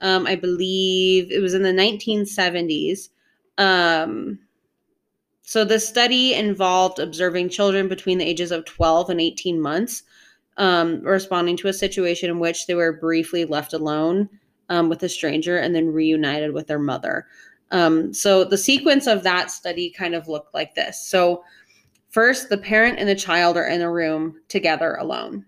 Um, 0.01 0.25
I 0.27 0.35
believe 0.35 1.31
it 1.31 1.41
was 1.41 1.53
in 1.53 1.63
the 1.63 1.69
1970s. 1.69 3.09
Um, 3.57 4.39
so 5.41 5.65
the 5.65 5.79
study 5.79 6.33
involved 6.33 6.99
observing 6.99 7.49
children 7.49 7.87
between 7.87 8.17
the 8.17 8.25
ages 8.25 8.51
of 8.51 8.65
12 8.65 9.09
and 9.09 9.19
18 9.19 9.59
months, 9.59 10.03
um, 10.57 11.01
responding 11.01 11.57
to 11.57 11.67
a 11.67 11.73
situation 11.73 12.29
in 12.29 12.39
which 12.39 12.67
they 12.67 12.75
were 12.75 12.93
briefly 12.93 13.45
left 13.45 13.73
alone 13.73 14.29
um, 14.69 14.89
with 14.89 15.03
a 15.03 15.09
stranger 15.09 15.57
and 15.57 15.75
then 15.75 15.87
reunited 15.87 16.53
with 16.53 16.67
their 16.67 16.79
mother. 16.79 17.27
Um, 17.71 18.13
so 18.13 18.43
the 18.43 18.57
sequence 18.57 19.07
of 19.07 19.23
that 19.23 19.51
study 19.51 19.89
kind 19.89 20.15
of 20.15 20.27
looked 20.27 20.53
like 20.53 20.75
this. 20.75 20.99
So 20.99 21.43
First, 22.09 22.49
the 22.49 22.57
parent 22.57 22.97
and 22.97 23.07
the 23.07 23.15
child 23.15 23.55
are 23.55 23.67
in 23.67 23.81
a 23.81 23.91
room 23.91 24.41
together 24.47 24.95
alone. 24.95 25.45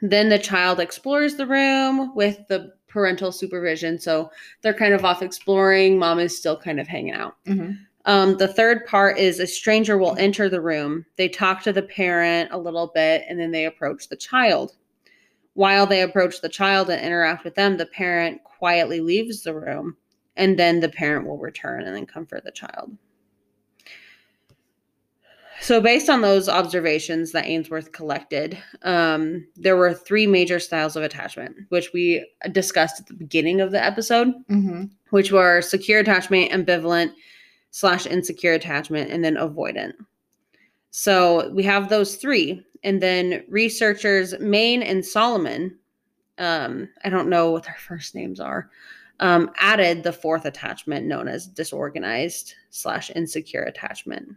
Then 0.00 0.30
the 0.30 0.38
child 0.38 0.80
explores 0.80 1.34
the 1.34 1.46
room 1.46 2.14
with 2.14 2.46
the 2.48 2.72
parental 2.88 3.30
supervision. 3.30 3.98
So 3.98 4.30
they're 4.62 4.74
kind 4.74 4.94
of 4.94 5.04
off 5.04 5.22
exploring. 5.22 5.98
Mom 5.98 6.18
is 6.18 6.36
still 6.36 6.56
kind 6.56 6.80
of 6.80 6.88
hanging 6.88 7.12
out. 7.12 7.36
Mhm. 7.46 7.78
Um, 8.04 8.38
the 8.38 8.48
third 8.48 8.86
part 8.86 9.18
is 9.18 9.38
a 9.38 9.46
stranger 9.46 9.98
will 9.98 10.16
enter 10.16 10.48
the 10.48 10.60
room. 10.62 11.04
They 11.16 11.28
talk 11.28 11.62
to 11.64 11.72
the 11.72 11.82
parent 11.82 12.50
a 12.52 12.58
little 12.58 12.90
bit 12.94 13.24
and 13.28 13.38
then 13.38 13.50
they 13.50 13.66
approach 13.66 14.08
the 14.08 14.16
child. 14.16 14.72
While 15.54 15.86
they 15.86 16.02
approach 16.02 16.40
the 16.40 16.48
child 16.48 16.88
and 16.88 17.04
interact 17.04 17.44
with 17.44 17.54
them, 17.54 17.76
the 17.76 17.86
parent 17.86 18.42
quietly 18.44 19.00
leaves 19.00 19.42
the 19.42 19.54
room 19.54 19.96
and 20.36 20.58
then 20.58 20.80
the 20.80 20.88
parent 20.88 21.26
will 21.26 21.38
return 21.38 21.82
and 21.82 21.94
then 21.94 22.06
comfort 22.06 22.44
the 22.44 22.50
child. 22.50 22.96
So, 25.60 25.80
based 25.80 26.08
on 26.08 26.20
those 26.20 26.48
observations 26.48 27.32
that 27.32 27.46
Ainsworth 27.46 27.92
collected, 27.92 28.56
um, 28.82 29.46
there 29.56 29.76
were 29.76 29.92
three 29.92 30.26
major 30.26 30.58
styles 30.60 30.94
of 30.96 31.02
attachment, 31.02 31.56
which 31.68 31.92
we 31.92 32.28
discussed 32.52 33.00
at 33.00 33.06
the 33.06 33.14
beginning 33.14 33.60
of 33.60 33.72
the 33.72 33.82
episode, 33.84 34.32
Mhm. 34.48 34.90
which 35.10 35.32
were 35.32 35.60
secure 35.60 36.00
attachment, 36.00 36.52
ambivalent 36.52 37.12
slash 37.70 38.06
insecure 38.06 38.52
attachment, 38.52 39.10
and 39.10 39.24
then 39.24 39.34
avoidant. 39.34 39.94
So, 40.90 41.50
we 41.50 41.64
have 41.64 41.88
those 41.88 42.16
three. 42.16 42.64
And 42.84 43.02
then 43.02 43.42
researchers 43.48 44.38
Main 44.38 44.82
and 44.82 45.04
Solomon, 45.04 45.76
um, 46.38 46.88
I 47.02 47.08
don't 47.10 47.28
know 47.28 47.50
what 47.50 47.64
their 47.64 47.76
first 47.80 48.14
names 48.14 48.38
are, 48.38 48.70
um, 49.18 49.50
added 49.56 50.04
the 50.04 50.12
fourth 50.12 50.44
attachment 50.44 51.04
known 51.06 51.26
as 51.26 51.48
disorganized 51.48 52.54
slash 52.70 53.10
insecure 53.16 53.62
attachment. 53.62 54.36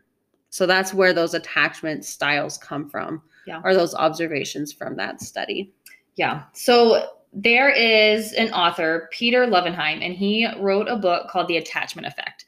So 0.51 0.67
that's 0.67 0.93
where 0.93 1.13
those 1.13 1.34
attachment 1.34 2.05
styles 2.05 2.58
come 2.58 2.88
from. 2.89 3.22
Yeah. 3.48 3.62
Are 3.63 3.74
those 3.74 3.96
observations 3.96 4.72
from 4.72 4.96
that 4.98 5.22
study? 5.22 5.74
Yeah. 6.15 6.43
So 6.53 7.08
there 7.34 7.70
is 7.70 8.34
an 8.34 8.53
author, 8.53 9.10
Peter 9.12 9.47
Lovenheim, 9.47 10.06
and 10.06 10.13
he 10.13 10.47
wrote 10.60 10.88
a 10.88 10.97
book 10.97 11.30
called 11.30 11.47
The 11.47 11.58
Attachment 11.58 12.06
Effect. 12.06 12.45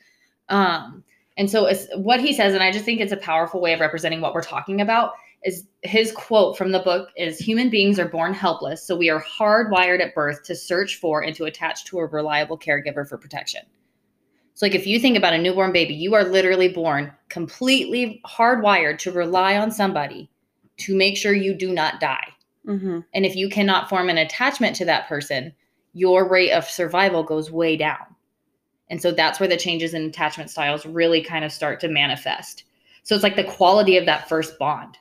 Um, 0.49 1.03
and 1.37 1.49
so 1.49 1.65
it's, 1.65 1.87
what 1.95 2.19
he 2.19 2.33
says, 2.33 2.53
and 2.53 2.61
I 2.61 2.71
just 2.71 2.85
think 2.85 2.99
it's 2.99 3.13
a 3.13 3.17
powerful 3.17 3.61
way 3.61 3.73
of 3.73 3.79
representing 3.79 4.21
what 4.21 4.33
we're 4.33 4.43
talking 4.43 4.81
about, 4.81 5.13
is 5.43 5.65
his 5.81 6.11
quote 6.11 6.57
from 6.57 6.71
the 6.71 6.79
book 6.79 7.09
is 7.17 7.39
human 7.39 7.69
beings 7.69 7.99
are 7.99 8.07
born 8.07 8.33
helpless, 8.33 8.85
so 8.85 8.95
we 8.95 9.09
are 9.09 9.23
hardwired 9.23 10.01
at 10.01 10.13
birth 10.13 10.43
to 10.43 10.55
search 10.55 10.97
for 10.97 11.23
and 11.23 11.35
to 11.35 11.45
attach 11.45 11.85
to 11.85 11.99
a 11.99 12.05
reliable 12.05 12.57
caregiver 12.57 13.07
for 13.07 13.17
protection. 13.17 13.61
So 14.55 14.65
like 14.65 14.75
if 14.75 14.85
you 14.85 14.99
think 14.99 15.17
about 15.17 15.33
a 15.33 15.37
newborn 15.37 15.71
baby, 15.71 15.93
you 15.93 16.13
are 16.13 16.23
literally 16.23 16.67
born 16.67 17.11
completely 17.29 18.21
hardwired 18.25 18.99
to 18.99 19.11
rely 19.11 19.57
on 19.57 19.71
somebody 19.71 20.29
to 20.77 20.95
make 20.95 21.17
sure 21.17 21.33
you 21.33 21.53
do 21.53 21.73
not 21.73 21.99
die. 21.99 22.27
Mm-hmm. 22.67 22.99
And 23.13 23.25
if 23.25 23.35
you 23.35 23.49
cannot 23.49 23.89
form 23.89 24.09
an 24.09 24.17
attachment 24.17 24.75
to 24.77 24.85
that 24.85 25.07
person, 25.07 25.53
your 25.93 26.27
rate 26.27 26.51
of 26.51 26.65
survival 26.65 27.23
goes 27.23 27.51
way 27.51 27.75
down. 27.75 28.05
And 28.89 29.01
so 29.01 29.11
that's 29.11 29.39
where 29.39 29.49
the 29.49 29.57
changes 29.57 29.93
in 29.93 30.03
attachment 30.03 30.49
styles 30.49 30.85
really 30.85 31.21
kind 31.21 31.43
of 31.43 31.51
start 31.51 31.79
to 31.81 31.87
manifest. 31.87 32.63
So 33.03 33.15
it's 33.15 33.23
like 33.23 33.35
the 33.35 33.43
quality 33.43 33.97
of 33.97 34.05
that 34.05 34.29
first 34.29 34.57
bond, 34.59 34.97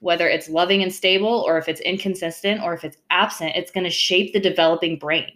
whether 0.00 0.28
it's 0.28 0.48
loving 0.48 0.82
and 0.82 0.92
stable, 0.92 1.44
or 1.46 1.58
if 1.58 1.68
it's 1.68 1.80
inconsistent, 1.80 2.62
or 2.62 2.74
if 2.74 2.84
it's 2.84 2.96
absent, 3.10 3.56
it's 3.56 3.70
going 3.70 3.84
to 3.84 3.90
shape 3.90 4.32
the 4.32 4.40
developing 4.40 4.98
brain. 4.98 5.30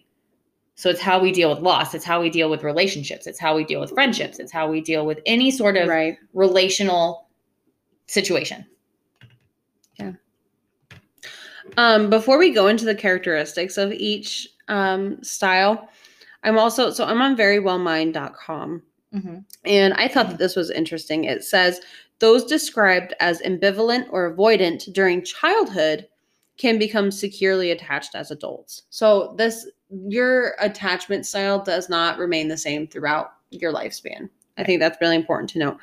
So 0.80 0.88
it's 0.88 0.98
how 1.02 1.20
we 1.20 1.30
deal 1.30 1.50
with 1.50 1.58
loss, 1.58 1.92
it's 1.94 2.06
how 2.06 2.22
we 2.22 2.30
deal 2.30 2.48
with 2.48 2.62
relationships, 2.62 3.26
it's 3.26 3.38
how 3.38 3.54
we 3.54 3.64
deal 3.64 3.80
with 3.80 3.90
friendships, 3.90 4.38
it's 4.38 4.50
how 4.50 4.66
we 4.66 4.80
deal 4.80 5.04
with 5.04 5.20
any 5.26 5.50
sort 5.50 5.76
of 5.76 5.88
Right. 5.88 6.16
relational 6.32 7.28
situation. 8.06 8.64
Yeah. 9.98 10.12
Um, 11.76 12.08
before 12.08 12.38
we 12.38 12.50
go 12.50 12.66
into 12.68 12.86
the 12.86 12.94
characteristics 12.94 13.76
of 13.76 13.92
each 13.92 14.48
um, 14.68 15.22
style, 15.22 15.90
I'm 16.44 16.58
also 16.58 16.90
so 16.90 17.04
I'm 17.04 17.20
on 17.20 17.36
verywellmind.com 17.36 18.82
Mm-hmm. 19.14 19.38
and 19.66 19.92
I 19.94 20.08
thought 20.08 20.28
that 20.30 20.38
this 20.38 20.56
was 20.56 20.70
interesting. 20.70 21.24
It 21.24 21.44
says 21.44 21.80
those 22.20 22.44
described 22.44 23.12
as 23.20 23.42
ambivalent 23.42 24.06
or 24.12 24.34
avoidant 24.34 24.90
during 24.94 25.22
childhood 25.24 26.06
can 26.56 26.78
become 26.78 27.10
securely 27.10 27.70
attached 27.72 28.14
as 28.14 28.30
adults. 28.30 28.84
So 28.88 29.34
this 29.36 29.66
your 30.09 30.55
attachment 30.61 31.26
style 31.26 31.62
does 31.62 31.88
not 31.88 32.18
remain 32.18 32.48
the 32.48 32.57
same 32.57 32.87
throughout 32.87 33.33
your 33.50 33.72
lifespan. 33.72 34.29
I 34.57 34.64
think 34.64 34.81
that's 34.81 35.00
really 35.00 35.16
important 35.16 35.50
to 35.50 35.59
note. 35.59 35.79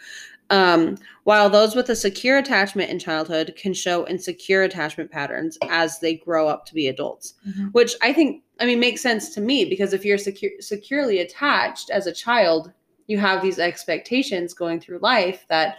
Um, 0.50 0.98
while 1.26 1.50
those 1.50 1.76
with 1.76 1.90
a 1.90 1.96
secure 1.96 2.38
attachment 2.38 2.90
in 2.90 3.00
childhood 3.00 3.54
can 3.58 3.74
show 3.74 4.08
insecure 4.08 4.64
attachment 4.64 5.12
patterns 5.12 5.58
as 5.70 6.00
they 6.00 6.16
grow 6.16 6.48
up 6.48 6.66
to 6.68 6.74
be 6.74 6.88
adults, 6.88 7.34
Mhm. 7.50 7.74
which 7.74 7.96
I 8.02 8.14
think, 8.14 8.44
I 8.60 8.66
mean, 8.66 8.80
makes 8.80 9.02
sense 9.02 9.34
to 9.36 9.42
me 9.42 9.66
because 9.66 9.92
if 9.92 10.06
you're 10.06 10.18
secure, 10.18 10.52
securely 10.62 11.20
attached 11.20 11.90
as 11.90 12.08
a 12.08 12.14
child, 12.14 12.72
you 13.08 13.18
have 13.18 13.42
these 13.42 13.60
expectations 13.60 14.54
going 14.54 14.80
through 14.80 15.00
life 15.00 15.46
that 15.50 15.78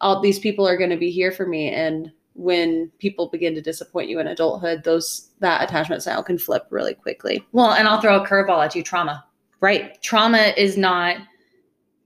all 0.00 0.20
these 0.20 0.38
people 0.38 0.66
are 0.66 0.76
going 0.76 0.90
to 0.90 0.96
be 0.96 1.10
here 1.10 1.32
for 1.32 1.46
me. 1.46 1.68
And 1.70 2.10
when 2.36 2.90
people 2.98 3.28
begin 3.28 3.54
to 3.54 3.62
disappoint 3.62 4.10
you 4.10 4.20
in 4.20 4.26
adulthood, 4.26 4.84
those 4.84 5.30
that 5.40 5.62
attachment 5.62 6.02
style 6.02 6.22
can 6.22 6.38
flip 6.38 6.66
really 6.70 6.94
quickly. 6.94 7.44
Well, 7.52 7.72
and 7.72 7.88
I'll 7.88 8.00
throw 8.00 8.22
a 8.22 8.26
curveball 8.26 8.64
at 8.64 8.74
you 8.74 8.82
trauma. 8.82 9.24
Right. 9.60 10.00
Trauma 10.02 10.52
is 10.56 10.76
not, 10.76 11.16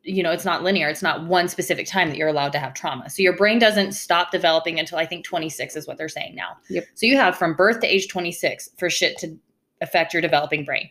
you 0.05 0.23
know, 0.23 0.31
it's 0.31 0.45
not 0.45 0.63
linear. 0.63 0.89
It's 0.89 1.03
not 1.03 1.27
one 1.27 1.49
specific 1.49 1.87
time 1.87 2.09
that 2.09 2.17
you're 2.17 2.29
allowed 2.29 2.53
to 2.53 2.61
have 2.61 2.75
trauma. 2.75 3.11
So 3.11 3.23
your 3.23 3.37
brain 3.37 3.59
doesn't 3.59 3.93
stop 3.93 4.31
developing 4.31 4.79
until 4.79 4.99
I 4.99 5.07
think 5.07 5.25
26 5.25 5.75
is 5.75 5.87
what 5.87 5.99
they're 5.99 6.09
saying 6.09 6.37
now. 6.37 6.57
Yep. 6.69 6.85
So 6.95 7.07
you 7.07 7.17
have 7.17 7.37
from 7.37 7.55
birth 7.55 7.81
to 7.81 7.93
age 7.93 8.09
26 8.09 8.71
for 8.79 8.89
shit 8.89 9.19
to 9.19 9.37
affect 9.81 10.13
your 10.13 10.23
developing 10.23 10.65
brain. 10.65 10.89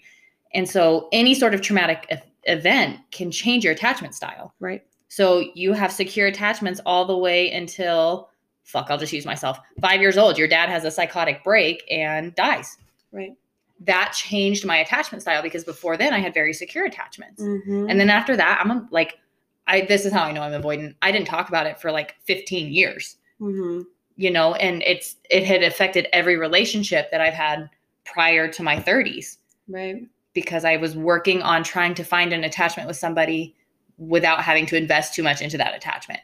And 0.54 0.70
so 0.70 1.08
any 1.14 1.34
sort 1.34 1.54
of 1.54 1.62
traumatic 1.62 2.12
event 2.44 3.00
can 3.12 3.32
change 3.32 3.64
your 3.64 3.74
attachment 3.74 4.16
style. 4.16 4.54
Right. 4.60 4.84
So 5.08 5.46
you 5.56 5.74
have 5.74 5.92
secure 5.92 6.28
attachments 6.28 6.82
all 6.86 7.06
the 7.06 7.18
way 7.18 7.52
until, 7.52 8.30
fuck, 8.70 8.88
I'll 8.92 8.98
just 9.00 9.14
use 9.14 9.26
myself. 9.26 9.60
Five 9.82 10.00
years 10.00 10.18
old, 10.18 10.38
your 10.38 10.48
dad 10.48 10.70
has 10.70 10.84
a 10.86 10.92
psychotic 10.92 11.44
break 11.44 11.84
and 11.90 12.36
dies. 12.36 12.78
Right. 13.12 13.34
That 13.82 14.14
changed 14.16 14.64
my 14.66 14.78
attachment 14.78 15.24
style 15.24 15.42
because 15.42 15.64
before 15.64 15.98
then 15.98 16.14
I 16.14 16.20
had 16.20 16.34
very 16.36 16.54
secure 16.54 16.86
attachments. 16.86 17.42
Mhm. 17.42 17.90
And 17.90 18.00
then 18.00 18.10
after 18.12 18.36
that, 18.38 18.60
I'm 18.62 18.70
a, 18.72 18.88
like, 18.92 19.18
I 19.66 19.82
this 19.82 20.06
is 20.06 20.14
how 20.14 20.24
I 20.24 20.32
know 20.32 20.42
I'm 20.42 20.60
avoidant. 20.62 20.96
I 21.02 21.12
didn't 21.12 21.28
talk 21.28 21.50
about 21.50 21.66
it 21.66 21.80
for 21.82 21.92
like 21.92 22.16
15 22.26 22.72
years, 22.72 23.18
Mhm. 23.42 23.86
you 24.18 24.30
know, 24.30 24.54
and 24.56 24.84
it's 24.84 25.16
it 25.32 25.44
had 25.46 25.64
affected 25.64 26.08
every 26.14 26.38
relationship 26.38 27.10
that 27.12 27.22
I've 27.22 27.34
had 27.34 27.70
prior 28.06 28.48
to 28.52 28.64
my 28.64 28.78
30s 28.80 29.38
Right. 29.68 30.04
because 30.34 30.64
I 30.66 30.78
was 30.78 30.96
working 30.96 31.42
on 31.42 31.64
trying 31.64 31.96
to 31.96 32.04
find 32.04 32.34
an 32.34 32.44
attachment 32.44 32.88
with 32.88 32.98
somebody 32.98 33.56
without 33.98 34.44
having 34.44 34.66
to 34.68 34.76
invest 34.78 35.14
too 35.16 35.24
much 35.24 35.42
into 35.42 35.58
that 35.58 35.74
attachment. 35.76 36.20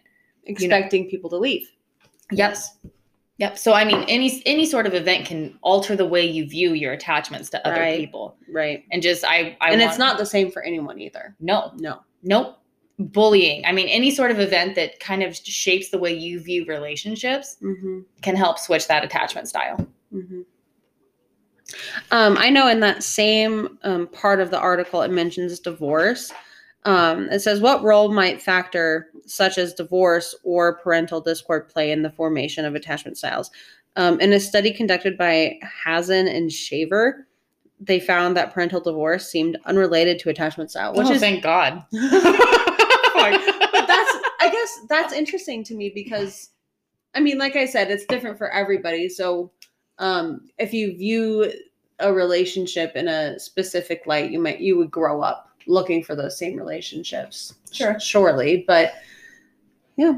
Expecting 0.45 1.09
people 1.09 1.29
to 1.31 1.37
leave. 1.37 1.71
Yes. 2.31 2.77
Yep. 3.37 3.57
So 3.57 3.73
I 3.73 3.83
mean 3.85 4.03
any 4.07 4.41
any 4.45 4.65
sort 4.65 4.87
of 4.87 4.93
event 4.93 5.25
can 5.27 5.57
alter 5.61 5.95
the 5.95 6.05
way 6.05 6.25
you 6.25 6.47
view 6.47 6.73
your 6.73 6.93
attachments 6.93 7.49
to 7.51 7.67
other 7.67 7.79
Right. 7.81 7.99
people. 7.99 8.37
Right. 8.49 8.85
And 8.91 9.01
just 9.01 9.25
I 9.25 9.57
I 9.61 9.71
and 9.71 9.79
want- 9.81 9.89
it's 9.91 9.99
not 9.99 10.17
the 10.17 10.25
same 10.25 10.49
for 10.51 10.63
anyone 10.63 10.99
either. 10.99 11.35
no, 11.39 11.71
No. 11.77 11.99
Nope. 12.23 12.57
Bullying. 12.97 13.65
I 13.65 13.73
mean, 13.73 13.89
any 13.89 14.09
sort 14.09 14.31
of 14.31 14.39
event 14.39 14.75
that 14.75 14.99
kind 15.01 15.21
of 15.21 15.35
shapes 15.35 15.89
the 15.89 15.97
way 15.97 16.13
you 16.13 16.39
view 16.39 16.65
relationships 16.65 17.57
Mm-hmm. 17.61 17.99
can 18.21 18.35
help 18.37 18.57
switch 18.57 18.87
that 18.87 19.03
attachment 19.03 19.49
style. 19.49 19.85
Mm-hmm. 20.13 20.41
Um, 22.11 22.37
I 22.37 22.49
know 22.49 22.67
in 22.69 22.79
that 22.81 23.03
same 23.03 23.77
um, 23.83 24.07
part 24.07 24.39
of 24.39 24.49
the 24.51 24.59
article, 24.59 25.01
it 25.01 25.11
mentions 25.11 25.59
divorce. 25.59 26.31
Um, 26.85 27.27
it 27.31 27.39
says, 27.39 27.59
What 27.59 27.83
role 27.83 28.13
might 28.13 28.41
factor 28.41 29.09
such 29.25 29.57
as 29.57 29.73
divorce 29.73 30.35
or 30.43 30.77
parental 30.77 31.21
discord 31.21 31.67
play 31.69 31.91
in 31.91 32.01
the 32.01 32.11
formation 32.11 32.65
of 32.65 32.75
attachment 32.75 33.17
styles? 33.17 33.51
Um, 33.95 34.19
in 34.19 34.33
a 34.33 34.39
study 34.39 34.73
conducted 34.73 35.17
by 35.17 35.57
Hazan 35.85 36.33
and 36.33 36.51
Shaver, 36.51 37.27
they 37.79 37.99
found 37.99 38.35
that 38.35 38.53
parental 38.53 38.81
divorce 38.81 39.29
seemed 39.29 39.57
unrelated 39.65 40.19
to 40.19 40.29
attachment 40.29 40.71
style, 40.71 40.93
which 40.93 41.07
oh, 41.07 41.11
is 41.11 41.21
thank 41.21 41.43
God. 41.43 41.83
but 41.91 42.01
that's 43.87 44.17
I 44.39 44.49
guess 44.51 44.79
that's 44.89 45.13
interesting 45.13 45.63
to 45.65 45.75
me 45.75 45.89
because 45.93 46.49
I 47.13 47.19
mean, 47.19 47.37
like 47.37 47.55
I 47.55 47.65
said, 47.65 47.89
it's 47.89 48.05
different 48.05 48.37
for 48.37 48.49
everybody. 48.51 49.09
So 49.09 49.51
um 49.97 50.49
if 50.57 50.73
you 50.73 50.97
view 50.97 51.51
a 51.99 52.13
relationship 52.13 52.95
in 52.95 53.07
a 53.07 53.39
specific 53.39 54.03
light, 54.05 54.31
you 54.31 54.39
might 54.39 54.59
you 54.59 54.77
would 54.77 54.91
grow 54.91 55.21
up 55.21 55.49
looking 55.67 56.03
for 56.03 56.15
those 56.15 56.37
same 56.37 56.57
relationships. 56.57 57.55
Sure. 57.71 57.99
Surely. 57.99 58.63
But 58.67 58.93
yeah. 59.97 60.17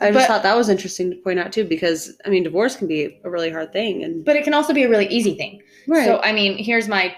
I 0.00 0.12
just 0.12 0.14
But- 0.14 0.26
thought 0.28 0.42
that 0.44 0.56
was 0.56 0.68
interesting 0.68 1.10
to 1.10 1.16
point 1.16 1.38
out 1.40 1.52
too, 1.52 1.64
because 1.64 2.16
I 2.24 2.28
mean 2.28 2.44
divorce 2.44 2.76
can 2.76 2.86
be 2.86 3.18
a 3.24 3.30
really 3.30 3.50
hard 3.50 3.72
thing 3.72 4.04
and 4.04 4.24
but 4.24 4.36
it 4.36 4.44
can 4.44 4.54
also 4.54 4.72
be 4.72 4.84
a 4.84 4.88
really 4.88 5.08
easy 5.08 5.34
thing. 5.34 5.60
right. 5.88 6.04
So 6.04 6.20
I 6.20 6.32
mean, 6.32 6.56
here's 6.56 6.86
my 6.88 7.14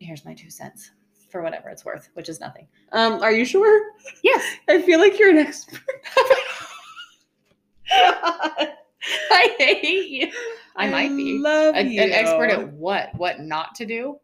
here's 0.00 0.24
my 0.24 0.34
two 0.34 0.50
cents 0.50 0.90
for 1.30 1.42
whatever 1.42 1.68
it's 1.70 1.84
worth, 1.84 2.08
which 2.14 2.28
is 2.28 2.38
nothing. 2.40 2.66
um 2.92 3.14
are 3.22 3.32
you 3.32 3.44
sure? 3.46 3.82
Yes. 4.22 4.42
I 4.68 4.82
feel 4.82 4.98
like 4.98 5.18
you're 5.18 5.30
an 5.30 5.38
expert. 5.38 5.80
I 7.90 9.54
hate 9.58 10.08
you. 10.10 10.30
I 10.76 10.88
might 10.90 11.16
be. 11.16 11.38
Love 11.38 11.74
A- 11.76 11.82
you. 11.82 12.00
an 12.02 12.12
expert 12.12 12.50
at 12.50 12.72
what? 12.74 13.14
What 13.14 13.40
not 13.40 13.74
to 13.76 13.86
do? 13.86 14.18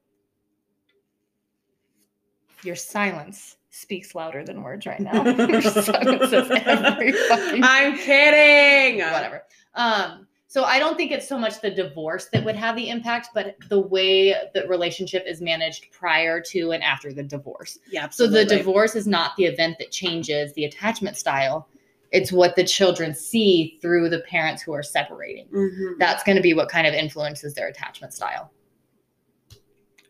Your 2.63 2.77
silence 2.77 3.57
speaks 3.75 4.15
louder 4.15 4.45
than 4.45 4.63
words 4.63 4.87
right 4.87 5.01
now. 5.01 5.25
Your 5.49 5.61
silence 5.61 6.31
says 6.31 6.51
every 6.65 7.13
fucking 7.13 7.63
I'm 7.65 7.99
kidding. 7.99 8.99
whatever. 9.01 9.43
Um, 9.75 10.27
so 10.47 10.63
I 10.63 10.79
don't 10.79 10.97
think 10.97 11.11
it's 11.11 11.29
so 11.29 11.37
much 11.37 11.61
the 11.61 11.71
divorce 11.71 12.29
that 12.33 12.45
would 12.45 12.55
have 12.55 12.77
the 12.77 12.89
impact, 12.89 13.31
but 13.35 13.57
the 13.69 13.81
way 13.81 14.33
the 14.55 14.69
relationship 14.69 15.25
is 15.27 15.41
managed 15.41 15.91
prior 15.91 16.41
to 16.43 16.71
and 16.71 16.83
after 16.85 17.13
the 17.13 17.25
divorce. 17.25 17.79
Yeah. 17.91 18.09
So 18.11 18.29
the 18.29 18.45
divorce 18.45 18.95
is 18.95 19.09
not 19.09 19.33
the 19.37 19.47
event 19.47 19.79
that 19.81 19.91
changes 19.91 20.53
the 20.53 20.65
attachment 20.67 21.17
style. 21.17 21.69
It's 22.13 22.31
what 22.31 22.55
the 22.55 22.63
children 22.63 23.13
see 23.13 23.79
through 23.83 24.09
the 24.11 24.21
parents 24.21 24.63
who 24.63 24.73
are 24.73 24.85
separating. 24.85 25.49
Mhm. 25.49 25.99
That's 25.99 26.23
going 26.23 26.37
to 26.37 26.43
be 26.43 26.55
what 26.55 26.69
kind 26.69 26.87
of 26.87 26.95
influences 26.95 27.55
their 27.55 27.67
attachment 27.67 28.15
style. 28.15 28.53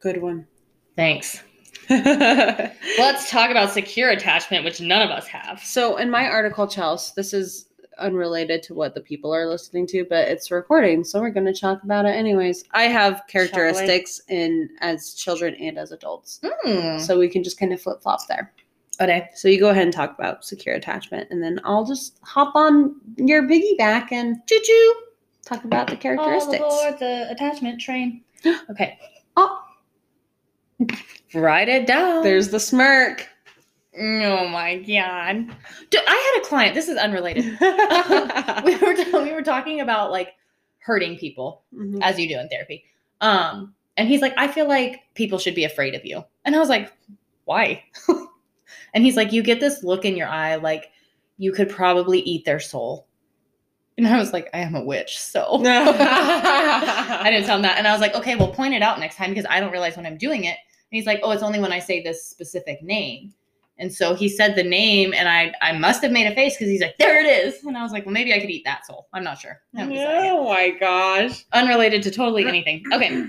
Good 0.00 0.20
one. 0.20 0.46
Thanks. 0.96 1.42
Let's 1.91 3.31
talk 3.31 3.51
about 3.51 3.71
secure 3.73 4.11
attachment, 4.11 4.65
which 4.65 4.81
none 4.81 5.03
of 5.03 5.11
us 5.11 5.27
have. 5.27 5.61
So, 5.63 5.97
in 5.97 6.11
my 6.11 6.27
article, 6.27 6.67
Chelsea, 6.67 7.13
this 7.17 7.33
is 7.35 7.67
unrelated 7.99 8.63
to 8.65 8.75
what 8.75 8.95
the 8.95 9.01
people 9.01 9.33
are 9.33 9.47
listening 9.47 9.87
to, 9.89 10.05
but 10.09 10.27
it's 10.29 10.51
recording, 10.51 11.05
so 11.05 11.21
we're 11.21 11.31
going 11.31 11.47
to 11.47 11.59
talk 11.59 11.83
about 11.85 12.05
it 12.07 12.11
anyways. 12.11 12.65
I 12.73 12.85
have 12.85 13.23
characteristics 13.29 14.21
in 14.29 14.69
as 14.81 15.15
children 15.15 15.55
and 15.57 15.79
as 15.79 15.93
adults, 15.93 16.41
Hmm. 16.65 16.99
so 16.99 17.19
we 17.19 17.29
can 17.29 17.45
just 17.45 17.59
kind 17.59 17.73
of 17.73 17.81
flip 17.81 18.03
flop 18.03 18.27
there. 18.29 18.53
Okay. 19.01 19.29
So 19.35 19.49
you 19.49 19.59
go 19.61 19.71
ahead 19.71 19.85
and 19.85 19.93
talk 19.93 20.17
about 20.19 20.45
secure 20.45 20.75
attachment, 20.75 21.29
and 21.31 21.43
then 21.43 21.61
I'll 21.65 21.85
just 21.85 22.19
hop 22.23 22.55
on 22.55 22.97
your 23.17 23.43
piggyback 23.45 24.13
and 24.13 24.37
choo 24.49 24.61
choo 24.63 24.95
talk 25.45 25.65
about 25.65 25.89
the 25.89 25.97
characteristics. 25.97 26.63
All 26.65 26.81
aboard 26.89 26.99
the 27.01 27.31
attachment 27.31 27.81
train. 27.81 28.23
Okay. 28.71 28.99
Oh. 29.37 29.63
Write 31.35 31.69
it 31.69 31.87
down. 31.87 32.23
There's 32.23 32.49
the 32.51 32.61
smirk. 32.61 33.29
Oh 33.99 34.49
my 34.49 34.77
god. 34.79 35.47
Dude, 35.91 36.01
I 36.07 36.33
had 36.35 36.43
a 36.43 36.47
client. 36.49 36.75
This 36.75 36.89
is 36.89 36.97
unrelated. 36.99 37.45
we 38.65 38.77
were 38.77 39.23
we 39.23 39.33
were 39.33 39.43
talking 39.43 39.81
about 39.81 40.11
like 40.11 40.31
hurting 40.79 41.17
people 41.17 41.63
Mhm. 41.75 42.01
as 42.03 42.19
you 42.19 42.29
do 42.29 42.39
in 42.39 42.49
therapy. 42.49 42.85
Um, 43.21 43.75
and 43.97 44.09
he's 44.09 44.21
like, 44.21 44.35
I 44.37 44.49
feel 44.49 44.67
like 44.69 45.03
people 45.15 45.39
should 45.39 45.55
be 45.55 45.65
afraid 45.65 45.95
of 45.95 46.05
you. 46.05 46.25
And 46.45 46.55
I 46.55 46.59
was 46.59 46.69
like, 46.69 46.93
why? 47.45 47.85
and 48.95 49.05
he's 49.05 49.17
like, 49.17 49.33
you 49.33 49.43
get 49.43 49.61
this 49.61 49.83
look 49.85 50.05
in 50.05 50.17
your 50.17 50.29
eye 50.29 50.57
like 50.57 50.91
you 51.39 51.53
could 51.53 51.69
probably 51.71 52.21
eat 52.21 52.45
their 52.45 52.61
soul. 52.61 53.07
And 53.96 54.07
I 54.09 54.18
was 54.18 54.33
like, 54.33 54.50
I 54.52 54.59
am 54.59 54.74
a 54.74 54.83
witch, 54.85 55.20
so 55.20 55.61
I 55.64 57.30
didn't 57.30 57.46
tell 57.46 57.57
him 57.57 57.62
that. 57.62 57.78
And 57.78 57.87
I 57.87 57.92
was 57.92 58.00
like, 58.00 58.14
okay, 58.14 58.35
well, 58.37 58.48
point 58.48 58.74
it 58.74 58.83
out 58.83 58.98
next 58.98 59.16
time 59.16 59.30
because 59.30 59.46
I 59.48 59.61
don't 59.61 59.70
realize 59.72 59.96
when 59.96 60.07
I'm 60.07 60.18
doing 60.18 60.44
it. 60.44 60.57
And 60.57 60.90
he's 60.98 61.07
like, 61.07 61.20
oh, 61.22 61.30
it's 61.30 61.42
only 61.42 61.61
when 61.61 61.72
I 61.72 61.78
say 61.78 62.02
this 62.02 62.24
specific 62.24 62.83
name. 62.83 63.33
And 63.78 63.92
so 63.92 64.14
he 64.14 64.28
said 64.28 64.54
the 64.54 64.62
name, 64.62 65.12
and 65.14 65.28
I 65.28 65.52
I 65.61 65.72
must 65.72 66.00
have 66.02 66.12
made 66.12 66.26
a 66.26 66.35
face 66.35 66.54
because 66.54 66.68
he's 66.68 66.80
like, 66.80 66.96
there 66.98 67.20
it 67.20 67.26
is. 67.26 67.64
And 67.64 67.76
I 67.76 67.83
was 67.83 67.90
like, 67.90 68.04
well, 68.07 68.12
maybe 68.12 68.33
I 68.33 68.38
could 68.40 68.50
eat 68.50 68.62
that 68.64 68.87
soul. 68.87 69.09
I'm 69.12 69.24
not 69.24 69.38
sure. 69.38 69.61
I 69.76 69.80
haven't 69.80 69.94
decided 69.96 70.22
yet 70.24 70.33
Oh 70.33 70.44
my 70.44 70.70
gosh. 70.70 71.44
unrelated 71.52 72.02
to 72.04 72.11
totally 72.12 72.46
anything. 72.46 72.85
Okay. 72.92 73.26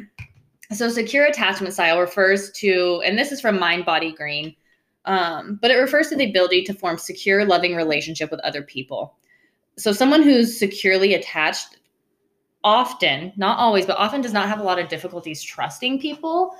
So 0.71 0.89
secure 0.89 1.25
attachment 1.25 1.73
style 1.73 1.99
refers 1.99 2.51
to, 2.54 3.01
and 3.06 3.17
this 3.17 3.32
is 3.32 3.39
from 3.39 3.60
Mind 3.60 3.86
Body 3.86 4.12
Green, 4.12 4.56
um, 5.06 5.60
but 5.62 5.69
it 5.71 5.75
refers 5.75 6.10
to 6.10 6.15
the 6.15 6.30
ability 6.30 6.63
to 6.63 6.73
form 6.73 6.97
secure, 6.97 7.45
loving 7.45 7.75
relationship 7.75 8.32
with 8.32 8.39
other 8.41 8.62
people. 8.63 9.15
So 9.78 9.92
someone 9.92 10.24
who's 10.24 10.58
securely 10.58 11.14
attached 11.14 11.78
often, 12.64 13.32
not 13.36 13.60
always, 13.60 13.86
but 13.86 13.98
often 13.98 14.22
does 14.22 14.34
not 14.34 14.48
have 14.48 14.60
a 14.60 14.64
lot 14.64 14.80
of 14.80 14.90
difficulties 14.90 15.44
trusting 15.44 16.00
people. 16.00 16.56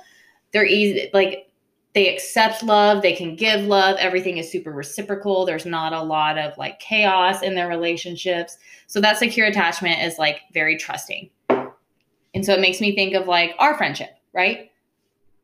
They're 0.52 0.66
easy, 0.66 1.10
like 1.12 1.50
they 1.94 2.14
accept 2.14 2.62
love, 2.62 3.00
they 3.00 3.14
can 3.14 3.36
give 3.36 3.62
love, 3.62 3.96
everything 3.98 4.36
is 4.36 4.52
super 4.52 4.70
reciprocal. 4.70 5.46
There's 5.46 5.64
not 5.64 5.94
a 5.94 6.02
lot 6.02 6.36
of 6.36 6.56
like 6.58 6.78
chaos 6.78 7.42
in 7.42 7.54
their 7.54 7.68
relationships. 7.68 8.58
So 8.86 9.00
that 9.00 9.16
secure 9.16 9.46
attachment 9.46 10.02
is 10.02 10.18
like 10.18 10.42
very 10.52 10.76
trusting. 10.76 11.30
And 11.48 12.44
so 12.44 12.52
it 12.52 12.60
makes 12.60 12.82
me 12.82 12.94
think 12.94 13.14
of 13.14 13.26
like 13.26 13.54
our 13.58 13.78
friendship, 13.78 14.10
right? 14.34 14.70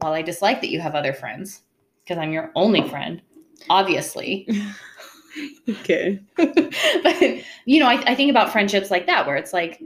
While 0.00 0.12
I 0.12 0.20
dislike 0.20 0.60
that 0.60 0.68
you 0.68 0.78
have 0.80 0.94
other 0.94 1.14
friends, 1.14 1.62
because 2.04 2.18
I'm 2.18 2.32
your 2.32 2.52
only 2.54 2.86
friend, 2.86 3.22
obviously. 3.70 4.46
Okay. 5.68 6.20
but 6.36 7.22
you 7.64 7.80
know, 7.80 7.86
I, 7.86 8.02
I 8.06 8.14
think 8.14 8.30
about 8.30 8.52
friendships 8.52 8.90
like 8.90 9.06
that, 9.06 9.26
where 9.26 9.36
it's 9.36 9.52
like, 9.52 9.82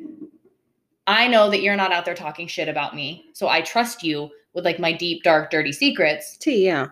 I 1.07 1.29
know 1.29 1.51
that 1.51 1.63
you're 1.63 1.77
not 1.77 1.93
out 1.93 2.05
there 2.05 2.15
talking 2.15 2.47
shit 2.47 2.69
about 2.69 2.95
me. 2.95 3.27
So 3.33 3.49
I 3.49 3.61
trust 3.61 4.03
you 4.03 4.31
with 4.55 4.65
like 4.65 4.81
my 4.81 4.93
deep, 4.93 5.23
dark, 5.23 5.51
dirty 5.51 5.73
secrets, 5.73 6.37
T, 6.37 6.65
yeah. 6.65 6.89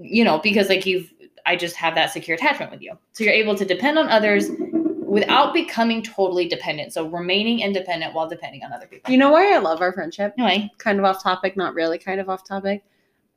you 0.00 0.24
know, 0.24 0.38
because 0.38 0.68
like 0.68 0.86
you've, 0.86 1.12
I 1.44 1.56
just 1.56 1.76
have 1.76 1.94
that 1.94 2.12
secure 2.12 2.36
attachment 2.36 2.70
with 2.70 2.80
you. 2.80 2.98
So 3.12 3.24
you're 3.24 3.32
able 3.32 3.54
to 3.56 3.64
depend 3.64 3.98
on 3.98 4.08
others 4.08 4.48
without 5.08 5.54
becoming 5.54 6.02
totally 6.02 6.46
dependent. 6.46 6.92
So 6.92 7.08
remaining 7.08 7.60
independent 7.60 8.14
while 8.14 8.28
depending 8.28 8.62
on 8.64 8.72
other 8.72 8.86
people. 8.86 9.10
You 9.10 9.18
know 9.18 9.30
why 9.30 9.52
I 9.54 9.58
love 9.58 9.80
our 9.80 9.92
friendship? 9.92 10.34
Anyway, 10.38 10.70
Kind 10.78 10.98
of 10.98 11.04
off 11.04 11.22
topic, 11.22 11.56
not 11.56 11.74
really, 11.74 11.98
kind 11.98 12.20
of 12.20 12.28
off 12.28 12.46
topic. 12.46 12.84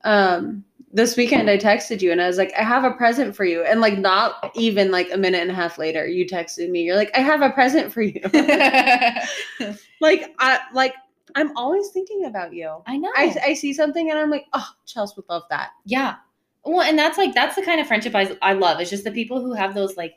Um, 0.03 0.63
this 0.93 1.15
weekend 1.15 1.49
I 1.49 1.57
texted 1.57 2.01
you 2.01 2.11
and 2.11 2.21
I 2.21 2.27
was 2.27 2.37
like, 2.37 2.51
I 2.57 2.63
have 2.63 2.83
a 2.83 2.91
present 2.91 3.35
for 3.35 3.45
you. 3.45 3.63
And 3.63 3.79
like 3.81 3.97
not 3.97 4.51
even 4.55 4.91
like 4.91 5.09
a 5.13 5.17
minute 5.17 5.41
and 5.41 5.51
a 5.51 5.53
half 5.53 5.77
later, 5.77 6.05
you 6.07 6.25
texted 6.25 6.69
me. 6.69 6.81
You're 6.83 6.95
like, 6.97 7.11
I 7.15 7.19
have 7.21 7.41
a 7.41 7.49
present 7.49 7.93
for 7.93 8.01
you. 8.01 8.19
like 10.01 10.33
I 10.39 10.59
like 10.73 10.95
I'm 11.35 11.55
always 11.55 11.89
thinking 11.89 12.25
about 12.25 12.53
you. 12.53 12.81
I 12.87 12.97
know. 12.97 13.11
I, 13.15 13.35
I 13.45 13.53
see 13.53 13.73
something 13.73 14.09
and 14.09 14.19
I'm 14.19 14.29
like, 14.29 14.47
oh, 14.53 14.67
Chelsea 14.85 15.13
would 15.15 15.29
love 15.29 15.43
that. 15.49 15.69
yeah. 15.85 16.15
Well, 16.63 16.81
and 16.81 16.99
that's 16.99 17.17
like 17.17 17.33
that's 17.33 17.55
the 17.55 17.63
kind 17.63 17.81
of 17.81 17.87
friendship 17.87 18.13
I 18.13 18.37
I 18.41 18.53
love. 18.53 18.79
It's 18.79 18.89
just 18.91 19.03
the 19.03 19.11
people 19.11 19.41
who 19.41 19.53
have 19.53 19.73
those 19.73 19.97
like 19.97 20.15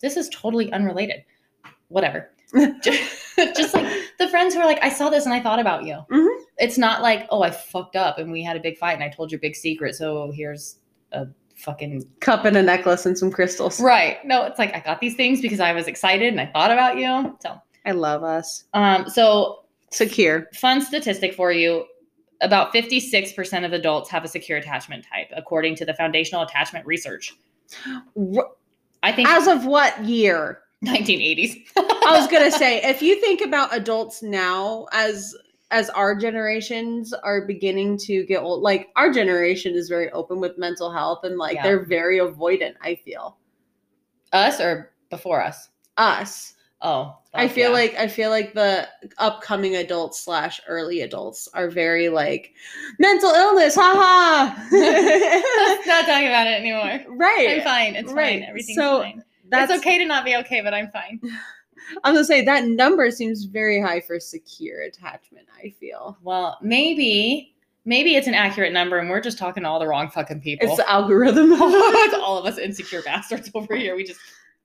this 0.00 0.16
is 0.16 0.28
totally 0.30 0.72
unrelated. 0.72 1.22
Whatever. 1.88 2.30
just, 2.82 3.36
just 3.56 3.74
like 3.74 3.86
the 4.18 4.28
friends 4.28 4.54
who 4.54 4.60
are 4.60 4.66
like, 4.66 4.82
I 4.82 4.88
saw 4.88 5.10
this 5.10 5.24
and 5.24 5.34
I 5.34 5.40
thought 5.40 5.60
about 5.60 5.84
you. 5.84 5.98
Mhm. 6.10 6.43
It's 6.58 6.78
not 6.78 7.02
like, 7.02 7.26
oh, 7.30 7.42
I 7.42 7.50
fucked 7.50 7.96
up 7.96 8.18
and 8.18 8.30
we 8.30 8.42
had 8.42 8.56
a 8.56 8.60
big 8.60 8.78
fight 8.78 8.92
and 8.94 9.02
I 9.02 9.08
told 9.08 9.32
your 9.32 9.40
big 9.40 9.56
secret. 9.56 9.94
So 9.96 10.30
here's 10.34 10.78
a 11.12 11.26
fucking 11.56 12.04
Cup 12.20 12.44
and 12.44 12.56
a 12.56 12.62
necklace 12.62 13.06
and 13.06 13.16
some 13.18 13.30
crystals. 13.30 13.80
right. 13.80 14.24
No, 14.24 14.44
it's 14.44 14.58
like 14.58 14.74
I 14.74 14.80
got 14.80 15.00
these 15.00 15.14
things 15.16 15.40
because 15.40 15.60
I 15.60 15.72
was 15.72 15.86
excited 15.86 16.28
and 16.28 16.40
I 16.40 16.46
thought 16.46 16.70
about 16.70 16.96
you. 16.98 17.36
So, 17.42 17.56
I 17.86 17.92
love 17.92 18.22
us. 18.24 18.64
um, 18.74 19.08
so 19.08 19.64
Secure. 19.90 20.48
fun 20.54 20.80
statistic 20.80 21.34
for 21.34 21.52
you 21.52 21.84
about 22.40 22.74
56% 22.74 23.64
of 23.64 23.72
adults 23.72 24.10
have 24.10 24.24
a 24.24 24.28
secure 24.28 24.58
attachment 24.58 25.04
type 25.10 25.28
according 25.36 25.76
to 25.76 25.84
the 25.84 25.94
foundational 25.94 26.42
attachment 26.42 26.84
research 26.84 27.32
I 29.02 29.12
think 29.12 29.28
As 29.28 29.46
of 29.46 29.66
what 29.66 30.02
year? 30.04 30.60
1980s 30.84 31.62
I 31.76 32.18
was 32.18 32.26
gonna 32.30 32.50
say, 32.58 32.82
if 32.82 33.00
you 33.02 33.20
think 33.20 33.40
about 33.40 33.74
adults 33.74 34.22
now 34.22 34.86
as 34.92 35.34
as 35.74 35.90
our 35.90 36.14
generations 36.14 37.12
are 37.12 37.44
beginning 37.46 37.98
to 37.98 38.24
get 38.26 38.40
old, 38.42 38.62
like 38.62 38.88
our 38.94 39.10
generation 39.12 39.74
is 39.74 39.88
very 39.88 40.08
open 40.12 40.38
with 40.38 40.56
mental 40.56 40.90
health 40.90 41.24
and 41.24 41.36
like 41.36 41.56
Yeah. 41.56 41.64
they're 41.64 41.84
very 41.84 42.18
avoidant, 42.18 42.74
I 42.80 42.94
feel. 42.94 43.36
us 44.32 44.60
or 44.60 44.92
before 45.10 45.42
us 45.42 45.68
Us. 45.96 46.54
Oh, 46.80 47.16
I 47.32 47.48
feel 47.48 47.70
yeah. 47.70 47.78
like 47.80 47.94
I 47.96 48.06
feel 48.08 48.30
like 48.30 48.52
the 48.52 48.86
upcoming 49.18 49.76
adults 49.76 50.20
slash 50.20 50.60
early 50.68 51.00
adults 51.00 51.48
are 51.54 51.68
very 51.70 52.08
like 52.08 52.52
mental 52.98 53.30
illness, 53.30 53.74
haha. 53.74 54.54
Let's 54.70 55.86
not 55.92 56.04
talking 56.06 56.28
about 56.28 56.46
it 56.46 56.60
anymore. 56.60 57.00
right. 57.16 57.48
I'm 57.58 57.62
fine. 57.62 57.96
It's 57.96 58.12
Right. 58.12 58.40
fine. 58.40 58.48
Everything's 58.48 58.76
So, 58.76 59.00
fine. 59.02 59.24
That's 59.48 59.72
it's 59.72 59.80
okay 59.80 59.98
to 59.98 60.04
not 60.04 60.24
be 60.24 60.36
okay, 60.36 60.60
but 60.62 60.72
I'm 60.74 60.88
fine. 60.90 61.20
I'm 62.02 62.14
gonna 62.14 62.24
say 62.24 62.44
that 62.44 62.64
number 62.66 63.10
seems 63.10 63.44
very 63.44 63.80
high 63.80 64.00
for 64.00 64.18
secure 64.20 64.82
attachment. 64.82 65.46
I 65.62 65.70
feel 65.80 66.16
Well, 66.22 66.58
maybe, 66.62 67.54
maybe 67.84 68.16
it's 68.16 68.26
an 68.26 68.34
accurate 68.34 68.72
number, 68.72 68.98
and 68.98 69.08
we're 69.10 69.20
just 69.20 69.38
talking 69.38 69.62
to 69.64 69.68
all 69.68 69.78
the 69.78 69.86
wrong 69.86 70.08
fucking 70.10 70.40
people. 70.40 70.68
it's 70.68 70.76
the 70.76 70.90
algorithm. 70.90 71.50
it's 71.52 72.14
all 72.20 72.38
of 72.38 72.46
us 72.46 72.58
insecure 72.58 73.02
bastards 73.02 73.50
over 73.54 73.74
here. 73.76 73.96
We 73.96 74.04
just 74.04 74.20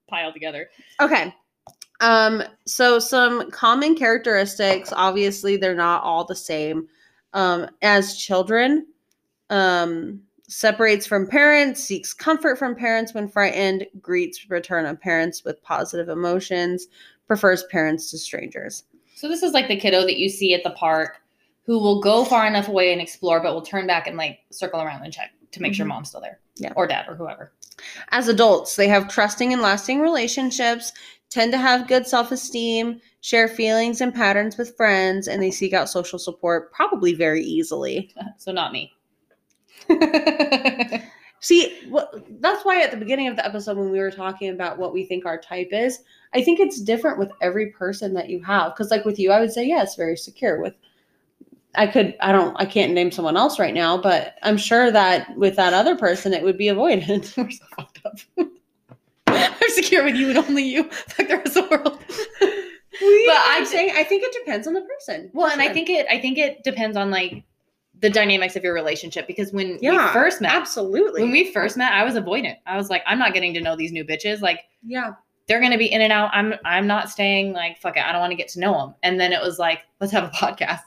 pile 0.08 0.32
together. 0.34 0.70
okay. 1.00 1.34
Um. 2.02 2.44
So 2.66 2.98
some 3.00 3.52
common 3.52 3.96
characteristics. 3.96 4.94
Obviously, 4.96 5.58
they're 5.58 5.76
not 5.76 6.04
all 6.04 6.24
the 6.24 6.36
same. 6.36 6.88
Um. 7.34 7.68
As 7.82 8.16
children, 8.16 8.88
um, 9.50 10.22
separates 10.50 11.06
from 11.06 11.28
parents, 11.28 11.84
seeks 11.84 12.14
comfort 12.14 12.58
from 12.58 12.76
parents 12.76 13.14
when 13.14 13.28
frightened, 13.28 13.86
greets 14.02 14.50
return 14.50 14.86
of 14.86 15.00
parents 15.00 15.44
with 15.46 15.62
positive 15.64 16.10
emotions, 16.10 16.88
prefers 17.28 17.64
parents 17.72 18.10
to 18.12 18.18
strangers. 18.18 18.84
So 19.16 19.28
this 19.28 19.44
is 19.44 19.54
like 19.54 19.68
the 19.68 19.78
kiddo 19.80 20.02
that 20.02 20.18
you 20.18 20.28
see 20.28 20.54
at 20.54 20.64
the 20.64 20.72
park 20.72 21.22
who 21.64 21.78
will 21.78 22.02
go 22.02 22.26
far 22.26 22.48
enough 22.48 22.68
away 22.68 22.92
and 22.92 23.02
explore, 23.02 23.42
but 23.42 23.54
will 23.54 23.62
turn 23.62 23.86
back 23.86 24.08
and 24.08 24.18
like 24.18 24.40
circle 24.50 24.82
around 24.82 25.04
and 25.04 25.14
check 25.14 25.32
to 25.52 25.62
make 25.62 25.74
sure 25.76 25.86
Mhm. 25.86 25.90
mom's 25.90 26.10
still 26.10 26.22
there. 26.22 26.40
Yeah. 26.56 26.74
Or 26.76 26.88
dad 26.88 27.06
or 27.08 27.16
whoever. 27.16 27.52
As 28.10 28.28
adults, 28.28 28.76
they 28.76 28.88
have 28.88 29.08
trusting 29.08 29.54
and 29.54 29.62
lasting 29.62 30.00
relationships, 30.00 30.92
tend 31.30 31.52
to 31.52 31.60
have 31.60 31.88
good 31.88 32.08
self 32.08 32.32
esteem, 32.32 33.00
share 33.22 33.48
feelings 33.48 34.02
and 34.02 34.14
patterns 34.16 34.58
with 34.58 34.76
friends, 34.76 35.28
and 35.28 35.42
they 35.44 35.52
seek 35.52 35.74
out 35.74 35.90
social 35.90 36.18
support 36.18 36.72
probably 36.74 37.14
very 37.14 37.44
easily. 37.44 38.12
so 38.38 38.52
not 38.52 38.72
me. 38.74 38.92
See, 41.42 41.88
what, 41.88 42.26
that's 42.42 42.66
why 42.66 42.82
at 42.82 42.92
the 42.92 42.98
beginning 42.98 43.28
of 43.30 43.38
the 43.38 43.46
episode, 43.46 43.78
when 43.78 43.92
we 43.92 44.00
were 44.00 44.12
talking 44.12 44.50
about 44.50 44.78
what 44.78 44.94
we 44.94 45.06
think 45.06 45.26
our 45.26 45.40
type 45.40 45.70
is, 45.72 46.00
I 46.34 46.44
think 46.44 46.60
it's 46.60 46.82
different 46.82 47.18
with 47.18 47.32
every 47.42 47.68
person 47.68 48.14
that 48.16 48.30
you 48.30 48.44
have. 48.44 48.74
Because, 48.74 48.92
like 48.92 49.06
with 49.06 49.18
you, 49.18 49.32
I 49.32 49.40
would 49.40 49.54
say, 49.54 49.66
yes, 49.66 49.96
very 49.96 50.18
secure. 50.18 50.62
With 50.62 50.74
I 51.76 51.88
could, 51.88 52.16
I 52.20 52.34
don't, 52.34 52.56
I 52.60 52.66
can't 52.66 52.94
name 52.94 53.12
someone 53.12 53.38
else 53.38 53.58
right 53.58 53.74
now, 53.74 53.98
but 53.98 54.36
I'm 54.44 54.58
sure 54.58 54.92
that 54.92 55.36
with 55.38 55.56
that 55.56 55.74
other 55.74 55.96
person, 55.96 56.34
it 56.34 56.44
would 56.44 56.58
be 56.58 56.68
avoided. 56.68 57.32
We're 57.38 57.52
so 57.52 57.64
fucked 57.78 58.02
up. 58.06 58.20
I'm 59.28 59.70
secure 59.70 60.04
with 60.04 60.16
you 60.16 60.30
and 60.30 60.40
only 60.40 60.64
you. 60.64 60.84
Fuck 60.90 61.28
the 61.28 61.38
rest 61.38 61.56
of 61.56 61.70
the 61.70 61.78
world. 61.78 62.00
but 62.10 63.42
I'm 63.48 63.66
saying, 63.66 63.94
I 63.96 64.04
think 64.04 64.24
it 64.24 64.36
depends 64.44 64.68
on 64.68 64.74
the 64.74 64.82
person. 64.82 65.30
Well, 65.34 65.48
and 65.48 65.62
I 65.62 65.72
think 65.72 65.90
it 65.90 66.06
I 66.10 66.20
think 66.20 66.38
it 66.38 66.64
depends 66.64 66.98
on 66.98 67.12
like 67.12 67.44
the 68.02 68.10
dynamics 68.10 68.56
of 68.56 68.64
your 68.64 68.74
relationship 68.74 69.28
because 69.28 69.52
when 69.52 69.78
yeah, 69.82 70.08
we 70.08 70.14
first 70.14 70.42
met, 70.42 70.54
absolutely. 70.54 71.22
when 71.22 71.32
we 71.32 71.52
first 71.52 71.78
met, 71.78 71.92
I 71.92 72.04
was 72.04 72.16
avoidant. 72.16 72.58
I 72.66 72.78
was 72.78 72.90
like, 72.90 73.04
I'm 73.06 73.20
not 73.20 73.34
getting 73.34 73.54
to 73.56 73.62
know 73.62 73.76
these 73.76 73.92
new 73.92 74.06
bitches. 74.06 74.42
Like 74.42 74.62
yeah, 74.86 75.12
they're 75.48 75.62
gonna 75.62 75.78
be 75.78 75.92
in 75.92 76.02
and 76.02 76.14
out. 76.14 76.30
I'm 76.34 76.54
I'm 76.66 76.88
not 76.88 77.10
staying. 77.10 77.54
Like 77.54 77.80
fuck 77.80 77.98
it, 77.98 78.04
I 78.04 78.12
don't 78.12 78.22
want 78.22 78.32
to 78.32 78.38
get 78.38 78.48
to 78.50 78.60
know 78.60 78.74
them. 78.74 78.96
And 79.04 79.20
then 79.20 79.34
it 79.34 79.42
was 79.42 79.60
like, 79.60 79.80
let's 80.00 80.14
have 80.14 80.24
a 80.24 80.30
podcast. 80.36 80.82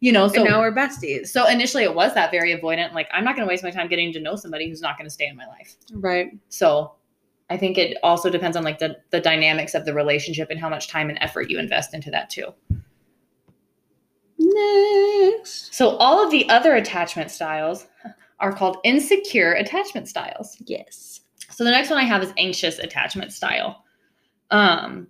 You 0.00 0.12
know, 0.12 0.28
so 0.28 0.42
and 0.42 0.50
now 0.50 0.60
we're 0.60 0.72
besties. 0.72 1.28
so 1.28 1.48
initially 1.48 1.82
it 1.82 1.94
was 1.94 2.12
that 2.14 2.30
very 2.30 2.54
avoidant. 2.54 2.92
Like 2.92 3.08
I'm 3.12 3.24
not 3.24 3.36
gonna 3.36 3.48
waste 3.48 3.62
my 3.62 3.70
time 3.70 3.88
getting 3.88 4.12
to 4.12 4.20
know 4.20 4.36
somebody 4.36 4.68
who's 4.68 4.80
not 4.80 4.96
gonna 4.96 5.10
stay 5.10 5.26
in 5.26 5.36
my 5.36 5.46
life. 5.46 5.76
Right. 5.92 6.30
So 6.48 6.94
I 7.50 7.56
think 7.56 7.76
it 7.76 7.98
also 8.02 8.30
depends 8.30 8.56
on 8.56 8.64
like 8.64 8.78
the 8.78 8.96
the 9.10 9.20
dynamics 9.20 9.74
of 9.74 9.84
the 9.84 9.94
relationship 9.94 10.48
and 10.50 10.58
how 10.58 10.68
much 10.68 10.88
time 10.88 11.10
and 11.10 11.18
effort 11.20 11.50
you 11.50 11.58
invest 11.58 11.94
into 11.94 12.10
that 12.10 12.30
too. 12.30 12.54
Next. 14.38 15.74
So 15.74 15.96
all 15.96 16.24
of 16.24 16.30
the 16.30 16.48
other 16.48 16.74
attachment 16.74 17.30
styles 17.30 17.86
are 18.40 18.52
called 18.52 18.78
insecure 18.84 19.52
attachment 19.52 20.08
styles. 20.08 20.56
Yes. 20.66 21.20
So 21.50 21.64
the 21.64 21.70
next 21.70 21.90
one 21.90 21.98
I 21.98 22.04
have 22.04 22.22
is 22.22 22.32
anxious 22.36 22.78
attachment 22.78 23.32
style. 23.32 23.84
Um 24.50 25.08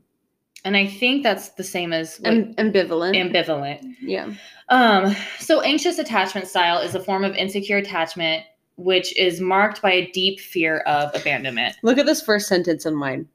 and 0.67 0.77
I 0.79 0.87
think 0.87 1.23
that's 1.23 1.51
the 1.51 1.65
same 1.65 1.93
as 1.93 2.21
Am- 2.25 2.55
ambivalent. 2.55 3.15
ambivalent. 3.17 3.97
yeah. 4.01 4.33
Um 4.69 5.15
so 5.39 5.61
anxious 5.63 5.99
attachment 5.99 6.47
style 6.47 6.79
is 6.79 6.95
a 6.95 7.01
form 7.01 7.25
of 7.25 7.35
insecure 7.35 7.79
attachment 7.79 8.45
which 8.77 9.17
is 9.17 9.41
marked 9.41 9.81
by 9.81 9.93
a 9.93 10.11
deep 10.11 10.41
fear 10.41 10.79
of 10.81 11.15
abandonment. 11.15 11.77
Look 11.83 11.97
at 11.99 12.07
this 12.07 12.21
first 12.21 12.49
sentence 12.49 12.85
in 12.87 12.97
mine. 12.97 13.29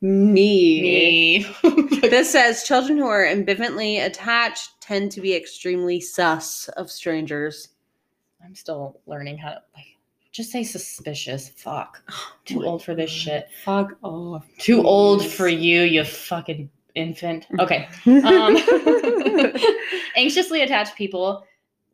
Me. 0.00 0.82
Me. 0.82 1.46
This 2.00 2.30
says 2.30 2.64
children 2.64 2.96
who 2.96 3.06
are 3.06 3.26
ambivalently 3.26 4.04
attached 4.04 4.80
tend 4.80 5.12
to 5.12 5.20
be 5.20 5.34
extremely 5.34 6.00
sus 6.00 6.68
of 6.76 6.90
strangers. 6.90 7.68
I'm 8.42 8.54
still 8.54 9.00
learning 9.06 9.38
how 9.38 9.50
to 9.50 9.62
like 9.74 9.86
just 10.32 10.52
say 10.52 10.62
suspicious. 10.62 11.48
Fuck. 11.48 12.00
Too 12.44 12.64
old 12.64 12.82
for 12.82 12.94
this 12.94 13.10
shit. 13.10 13.48
Fuck 13.64 13.96
off. 14.02 14.46
Too 14.58 14.82
old 14.84 15.26
for 15.26 15.48
you, 15.48 15.82
you 15.82 16.04
fucking 16.04 16.70
infant. 16.94 17.46
Okay. 17.58 17.88
Um, 18.06 18.56
anxiously 20.16 20.62
attached 20.62 20.96
people 20.96 21.44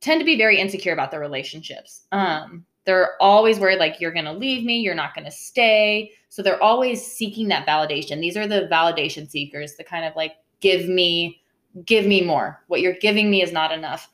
tend 0.00 0.20
to 0.20 0.24
be 0.24 0.36
very 0.36 0.60
insecure 0.60 0.92
about 0.92 1.10
their 1.10 1.20
relationships. 1.20 2.02
Um, 2.12 2.66
they're 2.84 3.20
always 3.20 3.58
worried 3.58 3.78
like 3.78 4.00
you're 4.00 4.12
going 4.12 4.24
to 4.24 4.32
leave 4.32 4.64
me, 4.64 4.78
you're 4.78 4.94
not 4.94 5.14
going 5.14 5.24
to 5.24 5.30
stay. 5.30 6.12
So 6.28 6.42
they're 6.42 6.62
always 6.62 7.04
seeking 7.04 7.48
that 7.48 7.66
validation. 7.66 8.20
These 8.20 8.36
are 8.36 8.46
the 8.46 8.68
validation 8.70 9.30
seekers, 9.30 9.74
the 9.76 9.84
kind 9.84 10.04
of 10.04 10.14
like 10.16 10.36
give 10.60 10.88
me 10.88 11.40
give 11.86 12.06
me 12.06 12.22
more. 12.22 12.62
What 12.68 12.80
you're 12.80 12.94
giving 12.94 13.30
me 13.30 13.42
is 13.42 13.52
not 13.52 13.72
enough. 13.72 14.08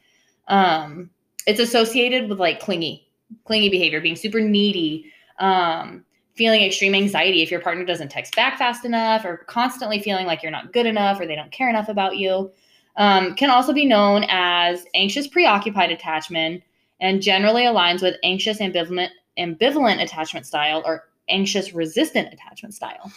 Um, 0.48 1.10
it's 1.46 1.60
associated 1.60 2.28
with 2.28 2.40
like 2.40 2.60
clingy, 2.60 3.08
clingy 3.44 3.68
behavior, 3.68 4.00
being 4.00 4.16
super 4.16 4.40
needy, 4.40 5.12
um, 5.38 6.04
feeling 6.34 6.62
extreme 6.62 6.94
anxiety 6.94 7.42
if 7.42 7.50
your 7.50 7.60
partner 7.60 7.84
doesn't 7.84 8.08
text 8.08 8.34
back 8.34 8.58
fast 8.58 8.84
enough, 8.84 9.24
or 9.24 9.38
constantly 9.46 10.00
feeling 10.00 10.26
like 10.26 10.42
you're 10.42 10.52
not 10.52 10.72
good 10.72 10.86
enough 10.86 11.20
or 11.20 11.26
they 11.26 11.36
don't 11.36 11.52
care 11.52 11.68
enough 11.68 11.88
about 11.88 12.16
you. 12.16 12.50
Um, 12.96 13.34
can 13.34 13.50
also 13.50 13.72
be 13.72 13.86
known 13.86 14.24
as 14.28 14.84
anxious 14.94 15.28
preoccupied 15.28 15.90
attachment 15.90 16.62
and 17.00 17.22
generally 17.22 17.62
aligns 17.62 18.02
with 18.02 18.16
anxious 18.22 18.58
ambivalent 18.58 19.08
ambivalent 19.38 20.02
attachment 20.02 20.46
style 20.46 20.82
or 20.84 21.08
anxious 21.28 21.72
resistant 21.72 22.32
attachment 22.32 22.74
style. 22.74 23.12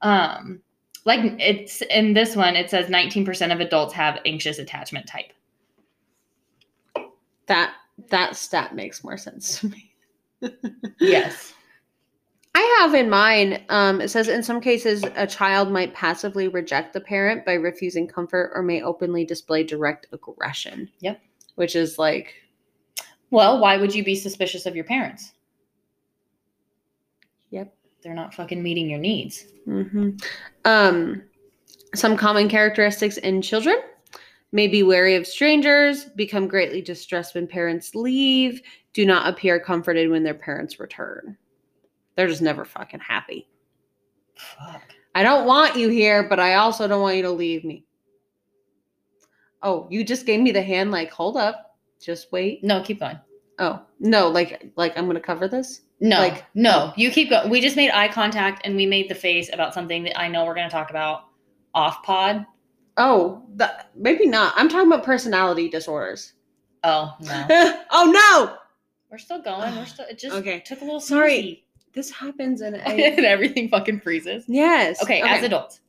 Um, 0.00 0.60
like 1.04 1.20
it's 1.38 1.82
in 1.82 2.14
this 2.14 2.36
one, 2.36 2.56
it 2.56 2.70
says 2.70 2.86
19% 2.86 3.52
of 3.52 3.60
adults 3.60 3.92
have 3.94 4.20
anxious 4.24 4.58
attachment 4.58 5.06
type. 5.06 5.32
that 7.46 7.74
that 8.08 8.36
stat 8.36 8.74
makes 8.74 9.04
more 9.04 9.16
sense 9.16 9.60
to 9.60 9.68
me. 9.68 9.88
Yes. 11.00 11.54
I 12.54 12.78
have 12.80 12.94
in 12.94 13.08
mind, 13.08 13.62
um, 13.68 14.00
it 14.00 14.08
says 14.08 14.28
in 14.28 14.42
some 14.42 14.60
cases, 14.60 15.04
a 15.14 15.26
child 15.26 15.70
might 15.70 15.94
passively 15.94 16.48
reject 16.48 16.92
the 16.92 17.00
parent 17.00 17.46
by 17.46 17.54
refusing 17.54 18.06
comfort 18.06 18.52
or 18.54 18.62
may 18.62 18.82
openly 18.82 19.24
display 19.24 19.62
direct 19.62 20.06
aggression. 20.12 20.90
Yep. 21.00 21.20
Which 21.54 21.76
is 21.76 21.98
like, 21.98 22.34
Well, 23.32 23.58
why 23.58 23.78
would 23.78 23.94
you 23.94 24.04
be 24.04 24.14
suspicious 24.14 24.66
of 24.66 24.76
your 24.76 24.84
parents? 24.84 25.32
Yep. 27.50 27.74
They're 28.02 28.14
not 28.14 28.34
fucking 28.34 28.62
meeting 28.62 28.90
your 28.90 28.98
needs. 28.98 29.46
hmm 29.64 30.10
um, 30.64 31.22
some 31.94 32.16
common 32.16 32.48
characteristics 32.48 33.16
in 33.16 33.42
children 33.42 33.76
may 34.52 34.68
be 34.68 34.82
wary 34.82 35.16
of 35.16 35.26
strangers, 35.26 36.04
become 36.04 36.46
greatly 36.46 36.82
distressed 36.82 37.34
when 37.34 37.46
parents 37.46 37.94
leave, 37.94 38.60
do 38.92 39.06
not 39.06 39.26
appear 39.26 39.58
comforted 39.58 40.10
when 40.10 40.22
their 40.22 40.34
parents 40.34 40.78
return. 40.78 41.36
They're 42.16 42.28
just 42.28 42.42
never 42.42 42.64
fucking 42.66 43.00
happy. 43.00 43.48
Fuck. 44.36 44.82
I 45.14 45.22
don't 45.22 45.46
want 45.46 45.76
you 45.76 45.88
here, 45.88 46.28
but 46.28 46.38
I 46.38 46.54
also 46.54 46.86
don't 46.86 47.00
want 47.00 47.16
you 47.16 47.22
to 47.22 47.30
leave 47.30 47.64
me. 47.64 47.84
Oh, 49.62 49.86
you 49.90 50.04
just 50.04 50.26
gave 50.26 50.40
me 50.40 50.52
the 50.52 50.62
hand 50.62 50.90
like, 50.90 51.10
hold 51.10 51.38
up. 51.38 51.71
Just 52.02 52.32
wait. 52.32 52.62
No, 52.64 52.82
keep 52.82 53.00
going. 53.00 53.18
Oh, 53.58 53.80
no, 54.00 54.28
like 54.28 54.72
like 54.76 54.96
I'm 54.98 55.04
going 55.04 55.14
to 55.16 55.20
cover 55.20 55.46
this. 55.48 55.82
No, 56.00 56.18
Like- 56.18 56.44
no, 56.54 56.92
you 56.96 57.10
keep 57.12 57.30
going. 57.30 57.48
We 57.48 57.60
just 57.60 57.76
made 57.76 57.90
eye 57.92 58.08
contact 58.08 58.62
and 58.66 58.74
we 58.74 58.86
made 58.86 59.08
the 59.08 59.14
face 59.14 59.52
about 59.52 59.72
something 59.72 60.02
that 60.04 60.18
I 60.18 60.26
know 60.26 60.44
we're 60.44 60.54
going 60.54 60.68
to 60.68 60.72
talk 60.72 60.90
about 60.90 61.26
off 61.74 62.02
pod. 62.02 62.44
Oh, 62.96 63.42
that, 63.54 63.90
maybe 63.94 64.26
not. 64.26 64.52
I'm 64.56 64.68
talking 64.68 64.88
about 64.92 65.04
personality 65.04 65.68
disorders. 65.68 66.32
Oh 66.84 67.14
no, 67.20 67.46
oh 67.92 68.10
no. 68.10 68.56
we're 69.10 69.18
still 69.18 69.40
going. 69.40 69.76
We're 69.76 69.86
still. 69.86 70.06
It 70.10 70.18
just 70.18 70.34
Okay. 70.36 70.58
took 70.60 70.80
a 70.80 70.84
little 70.84 71.00
Sorry. 71.00 71.64
This 71.94 72.10
happens 72.10 72.62
in 72.62 72.74
snoozy. 72.74 72.86
a 72.98 73.16
and 73.16 73.24
everything 73.26 73.68
fucking 73.68 74.00
freezes. 74.00 74.44
Yes. 74.48 75.00
Okay, 75.02 75.20
as 75.22 75.44
adults. 75.44 75.80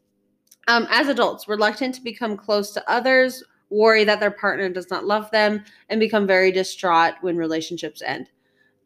um, 0.67 0.85
as 0.91 1.07
adults, 1.07 1.47
reluctant 1.47 1.95
to 1.95 2.01
become 2.01 2.37
close 2.37 2.71
to 2.73 2.91
others, 2.91 3.43
worry 3.73 4.03
that 4.03 4.19
their 4.19 4.31
partner 4.31 4.69
does 4.69 4.89
not 4.89 5.05
love 5.05 5.29
them, 5.31 5.63
and 5.89 5.99
become 5.99 6.27
very 6.27 6.51
distraught 6.51 7.15
when 7.21 7.35
relationships 7.35 8.01
end. 8.01 8.29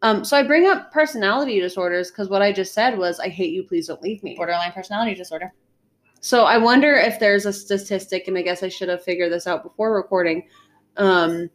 Um, 0.01 0.23
so 0.23 0.37
I 0.37 0.43
bring 0.43 0.67
up 0.67 0.91
personality 0.91 1.59
disorders 1.59 2.11
because 2.11 2.29
what 2.29 2.41
I 2.41 2.51
just 2.51 2.73
said 2.73 2.97
was, 2.97 3.19
I 3.19 3.29
hate 3.29 3.51
you, 3.51 3.63
please 3.63 3.87
don't 3.87 4.01
leave 4.01 4.23
me. 4.23 4.35
Borderline 4.35 4.71
personality 4.71 5.15
disorder. 5.15 5.53
So 6.19 6.45
I 6.45 6.57
wonder 6.57 6.93
if 6.93 7.19
there's 7.19 7.45
a 7.45 7.53
statistic, 7.53 8.27
and 8.27 8.37
I 8.37 8.41
guess 8.41 8.63
I 8.63 8.69
should 8.69 8.89
have 8.89 9.03
figured 9.03 9.31
this 9.31 9.47
out 9.47 9.63
before 9.63 9.95
recording, 9.95 10.47
um, 10.97 11.49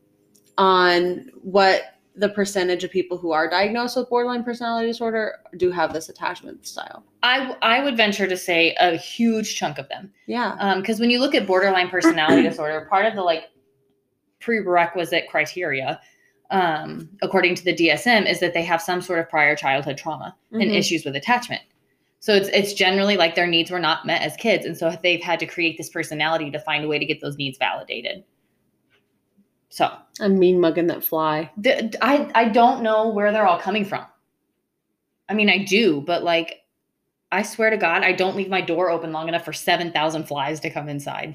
on 0.59 1.31
what 1.43 1.83
the 2.15 2.29
percentage 2.29 2.85
of 2.85 2.91
people 2.91 3.17
who 3.17 3.33
are 3.33 3.49
diagnosed 3.49 3.97
with 3.97 4.09
borderline 4.11 4.45
personality 4.45 4.87
disorder 4.87 5.37
do 5.57 5.71
have 5.71 5.93
this 5.95 6.09
attachment 6.11 6.67
style. 6.67 7.03
I 7.23 7.57
I 7.63 7.83
would 7.83 7.97
venture 7.97 8.27
to 8.27 8.37
say 8.37 8.75
a 8.81 8.97
huge 8.97 9.57
chunk 9.57 9.79
of 9.79 9.89
them. 9.89 10.13
Yeah. 10.27 10.75
because 10.77 11.01
when 11.01 11.09
you 11.11 11.21
look 11.21 11.35
at 11.35 11.47
borderline 11.47 11.89
personality 11.89 12.43
disorder, 12.49 12.87
part 12.91 13.07
of 13.07 13.15
the 13.15 13.23
like 13.23 13.45
prerequisite 14.41 15.29
criteria, 15.29 16.01
um, 16.51 17.09
according 17.23 17.55
to 17.57 17.65
the 17.65 17.75
DSM, 17.75 18.29
is 18.29 18.41
that 18.41 18.53
they 18.55 18.63
have 18.63 18.83
some 18.83 19.01
sort 19.01 19.19
of 19.21 19.29
prior 19.29 19.57
childhood 19.57 19.97
trauma 19.97 20.37
and 20.53 20.63
Mhm. 20.63 20.77
issues 20.77 21.05
with 21.05 21.17
attachment. 21.17 21.63
So 22.21 22.35
it's 22.35 22.49
it's 22.51 22.73
generally 22.75 23.17
like 23.17 23.35
their 23.35 23.47
needs 23.47 23.71
were 23.71 23.81
not 23.81 24.07
met 24.07 24.23
as 24.23 24.37
kids, 24.37 24.65
and 24.67 24.77
so 24.77 24.95
they've 25.03 25.23
had 25.23 25.41
to 25.41 25.47
create 25.47 25.77
this 25.79 25.89
personality 25.89 26.51
to 26.51 26.59
find 26.61 26.85
a 26.85 26.89
way 26.89 26.99
to 26.99 27.05
get 27.05 27.21
those 27.21 27.37
needs 27.37 27.59
validated. 27.59 28.23
So 29.73 29.91
I'm 30.21 30.39
mean 30.39 30.61
mugging 30.61 30.89
that 30.89 31.03
fly. 31.03 31.51
the, 31.57 31.97
I 32.03 32.31
I 32.35 32.49
don't 32.51 32.83
know 32.83 33.09
where 33.09 33.33
they're 33.33 33.47
all 33.47 33.59
coming 33.59 33.87
from. 33.87 34.05
I 35.31 35.33
mean, 35.33 35.49
I 35.49 35.65
do, 35.65 36.03
but 36.03 36.23
like, 36.23 36.61
I 37.33 37.41
swear 37.41 37.71
to 37.71 37.79
God, 37.79 38.03
I 38.03 38.13
don't 38.13 38.37
leave 38.37 38.51
my 38.51 38.61
door 38.61 38.91
open 38.91 39.13
long 39.13 39.29
enough 39.29 39.47
for 39.47 39.55
seven 39.55 39.91
thousand 39.91 40.25
flies 40.29 40.61
to 40.61 40.69
come 40.69 40.91
inside. 40.91 41.35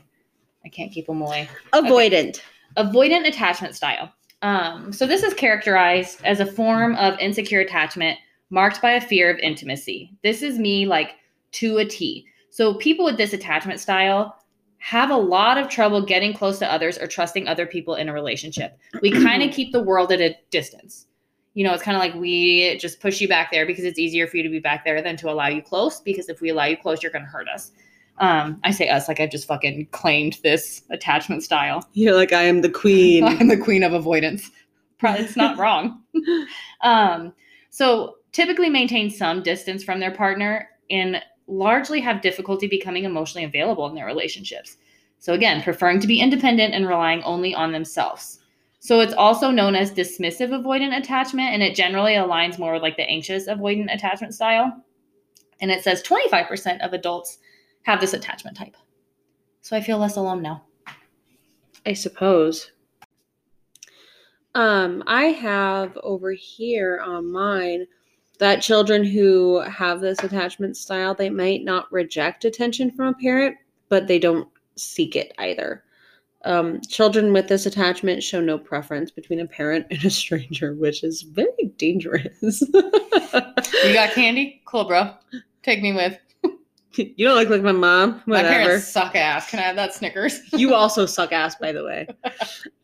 I 0.64 0.70
can't 0.70 0.92
keep 0.92 1.08
them 1.08 1.20
away. 1.20 1.50
Avoidant. 1.74 2.40
Avoidant 2.78 3.28
attachment 3.28 3.74
style. 3.74 4.14
Um, 4.44 4.94
so 4.94 5.08
this 5.08 5.24
is 5.24 5.34
characterized 5.34 6.24
as 6.24 6.40
a 6.40 6.46
form 6.46 6.96
of 6.98 7.18
insecure 7.20 7.62
attachment 7.62 8.20
marked 8.52 8.84
by 8.84 8.92
a 8.92 9.02
fear 9.02 9.32
of 9.32 9.40
intimacy. 9.40 10.12
This 10.22 10.44
is 10.44 10.60
me 10.60 10.86
like 10.86 11.16
to 11.54 11.80
a 11.80 11.86
T. 11.86 12.28
So 12.52 12.76
people 12.76 13.04
with 13.04 13.18
this 13.18 13.34
attachment 13.34 13.80
style 13.80 14.38
have 14.80 15.10
a 15.10 15.18
lot 15.18 15.58
of 15.58 15.70
trouble 15.70 16.02
getting 16.02 16.34
close 16.34 16.60
to 16.60 16.72
others 16.72 16.98
or 16.98 17.08
trusting 17.08 17.48
other 17.48 17.66
people 17.66 17.96
in 17.96 18.10
a 18.10 18.14
relationship. 18.14 18.78
We 19.02 19.12
kind 19.12 19.44
of 19.44 19.52
keep 19.54 19.72
the 19.72 19.82
world 19.82 20.12
at 20.12 20.22
a 20.22 20.36
distance. 20.50 21.08
You 21.54 21.64
know, 21.64 21.74
it's 21.74 21.82
kind 21.82 21.98
of 21.98 22.02
like 22.02 22.14
we 22.14 22.78
just 22.78 23.00
push 23.00 23.20
you 23.20 23.28
back 23.28 23.52
there 23.52 23.66
because 23.66 23.84
it's 23.84 23.98
easier 23.98 24.28
for 24.28 24.38
you 24.38 24.44
to 24.44 24.50
be 24.50 24.60
back 24.60 24.86
there 24.86 25.02
than 25.02 25.18
to 25.18 25.30
allow 25.32 25.48
you 25.48 25.62
close. 25.62 26.02
Because 26.02 26.30
if 26.30 26.40
we 26.40 26.50
allow 26.50 26.66
you 26.66 26.78
close, 26.78 27.02
you're 27.02 27.12
going 27.12 27.26
to 27.26 27.32
hurt 27.32 27.50
us. 27.50 27.72
Um, 28.20 28.60
I 28.64 28.72
say 28.72 28.90
us 28.90 29.08
like 29.08 29.20
I've 29.20 29.32
just 29.32 29.48
fucking 29.48 29.88
claimed 29.92 30.38
this 30.44 30.84
attachment 30.92 31.44
style. 31.44 31.88
You're 31.94 32.16
like, 32.16 32.34
I 32.34 32.44
am 32.44 32.62
the 32.62 32.70
queen. 32.70 33.24
I'm 33.26 33.48
the 33.48 33.58
queen 33.58 33.84
of 33.84 33.94
avoidance. 33.94 34.52
It's 35.02 35.36
not 35.36 35.58
wrong. 35.60 36.02
um, 36.82 37.34
so 37.70 38.18
typically 38.32 38.70
maintain 38.70 39.10
some 39.10 39.42
distance 39.42 39.84
from 39.84 40.00
their 40.00 40.12
partner 40.12 40.70
and 40.90 41.22
largely 41.48 42.02
have 42.02 42.22
difficulty 42.22 42.68
becoming 42.68 43.06
emotionally 43.06 43.46
available 43.46 43.88
in 43.88 43.96
their 43.96 44.06
relationships. 44.06 44.78
So 45.20 45.34
again, 45.34 45.64
preferring 45.64 46.00
to 46.02 46.08
be 46.08 46.22
independent 46.22 46.74
and 46.74 46.88
relying 46.88 47.24
only 47.24 47.56
on 47.56 47.72
themselves. 47.72 48.40
So 48.80 49.00
it's 49.00 49.14
also 49.14 49.50
known 49.50 49.76
as 49.76 49.92
dismissive 49.92 50.50
avoidant 50.50 50.98
attachment, 50.98 51.54
and 51.54 51.64
it 51.64 51.76
generally 51.76 52.14
aligns 52.14 52.60
more 52.60 52.74
with 52.74 52.82
like 52.82 52.98
the 52.98 53.10
anxious 53.10 53.48
avoidant 53.48 53.94
attachment 53.94 54.36
style. 54.36 54.84
And 55.60 55.72
it 55.72 55.84
says 55.84 56.04
25% 56.04 56.86
of 56.86 56.94
adults 56.94 57.40
have 57.84 58.00
this 58.00 58.14
attachment 58.14 58.56
type. 58.56 58.78
So 59.62 59.76
I 59.76 59.82
feel 59.82 59.98
less 59.98 60.16
alone 60.16 60.42
now. 60.42 60.64
I 61.86 61.94
suppose. 61.94 62.72
Um, 64.54 65.04
I 65.08 65.26
have 65.26 65.98
over 66.04 66.32
here 66.32 67.02
on 67.04 67.32
mine 67.32 67.88
that 68.40 68.62
children 68.62 69.04
who 69.04 69.60
have 69.62 70.00
this 70.02 70.20
attachment 70.24 70.78
style, 70.78 71.14
they 71.16 71.30
might 71.30 71.64
not 71.64 71.92
reject 71.92 72.46
attention 72.46 72.92
from 72.92 73.08
a 73.08 73.14
parent, 73.16 73.56
but 73.90 74.08
they 74.08 74.20
don't 74.20 74.48
seek 74.76 75.16
it 75.16 75.34
either. 75.40 75.84
Um, 76.46 76.80
children 76.88 77.34
with 77.34 77.48
this 77.48 77.66
attachment 77.66 78.22
show 78.24 78.40
no 78.40 78.58
preference 78.58 79.10
between 79.12 79.40
a 79.40 79.48
parent 79.48 79.88
and 79.90 80.04
a 80.06 80.10
stranger, 80.10 80.76
which 80.76 81.04
is 81.04 81.24
very 81.24 81.72
dangerous. 81.78 82.62
You 82.62 83.94
got 83.94 84.12
candy? 84.14 84.62
Cool, 84.66 84.86
bro. 84.86 85.14
Take 85.64 85.82
me 85.82 85.94
with. 85.94 86.18
you 86.94 87.26
don't 87.28 87.36
look 87.36 87.50
like 87.50 87.64
my 87.64 87.72
mom. 87.72 88.22
My 88.28 88.38
Whatever. 88.38 88.54
parents 88.66 88.88
suck 88.88 89.16
ass. 89.16 89.50
Can 89.50 89.60
I 89.60 89.64
have 89.64 89.76
that 89.76 89.94
Snickers? 89.94 90.40
you 90.54 90.74
also 90.74 91.06
suck 91.06 91.32
ass, 91.34 91.56
by 91.56 91.72
the 91.72 91.84
way. 91.84 92.08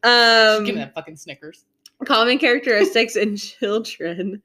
Um, 0.06 0.66
Give 0.66 0.76
me 0.76 0.82
that 0.82 0.94
fucking 0.94 1.16
Snickers. 1.16 1.64
common 2.04 2.38
characteristics 2.38 3.16
in 3.16 3.38
children 3.38 4.42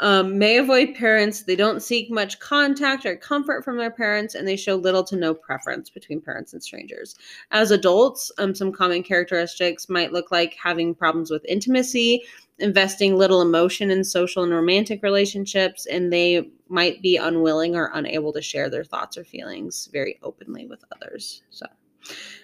um, 0.00 0.38
may 0.38 0.58
avoid 0.58 0.94
parents. 0.94 1.42
They 1.42 1.56
don't 1.56 1.82
seek 1.82 2.10
much 2.10 2.38
contact 2.38 3.04
or 3.04 3.16
comfort 3.16 3.64
from 3.64 3.76
their 3.76 3.90
parents 3.90 4.34
and 4.34 4.46
they 4.46 4.56
show 4.56 4.76
little 4.76 5.04
to 5.04 5.16
no 5.16 5.34
preference 5.34 5.90
between 5.90 6.20
parents 6.20 6.52
and 6.52 6.62
strangers. 6.62 7.16
As 7.50 7.70
adults 7.70 8.30
um, 8.38 8.54
some 8.54 8.72
common 8.72 9.02
characteristics 9.02 9.88
might 9.88 10.12
look 10.12 10.30
like 10.30 10.56
having 10.62 10.94
problems 10.94 11.30
with 11.30 11.44
intimacy 11.46 12.22
investing 12.58 13.16
little 13.16 13.40
emotion 13.40 13.90
in 13.90 14.02
social 14.02 14.42
and 14.42 14.52
romantic 14.52 15.02
relationships 15.02 15.86
and 15.86 16.12
they 16.12 16.50
might 16.68 17.00
be 17.00 17.16
unwilling 17.16 17.76
or 17.76 17.90
unable 17.94 18.32
to 18.32 18.42
share 18.42 18.68
their 18.68 18.84
thoughts 18.84 19.16
or 19.16 19.24
feelings 19.24 19.88
very 19.92 20.18
openly 20.22 20.66
with 20.66 20.84
others. 20.92 21.42
So 21.50 21.66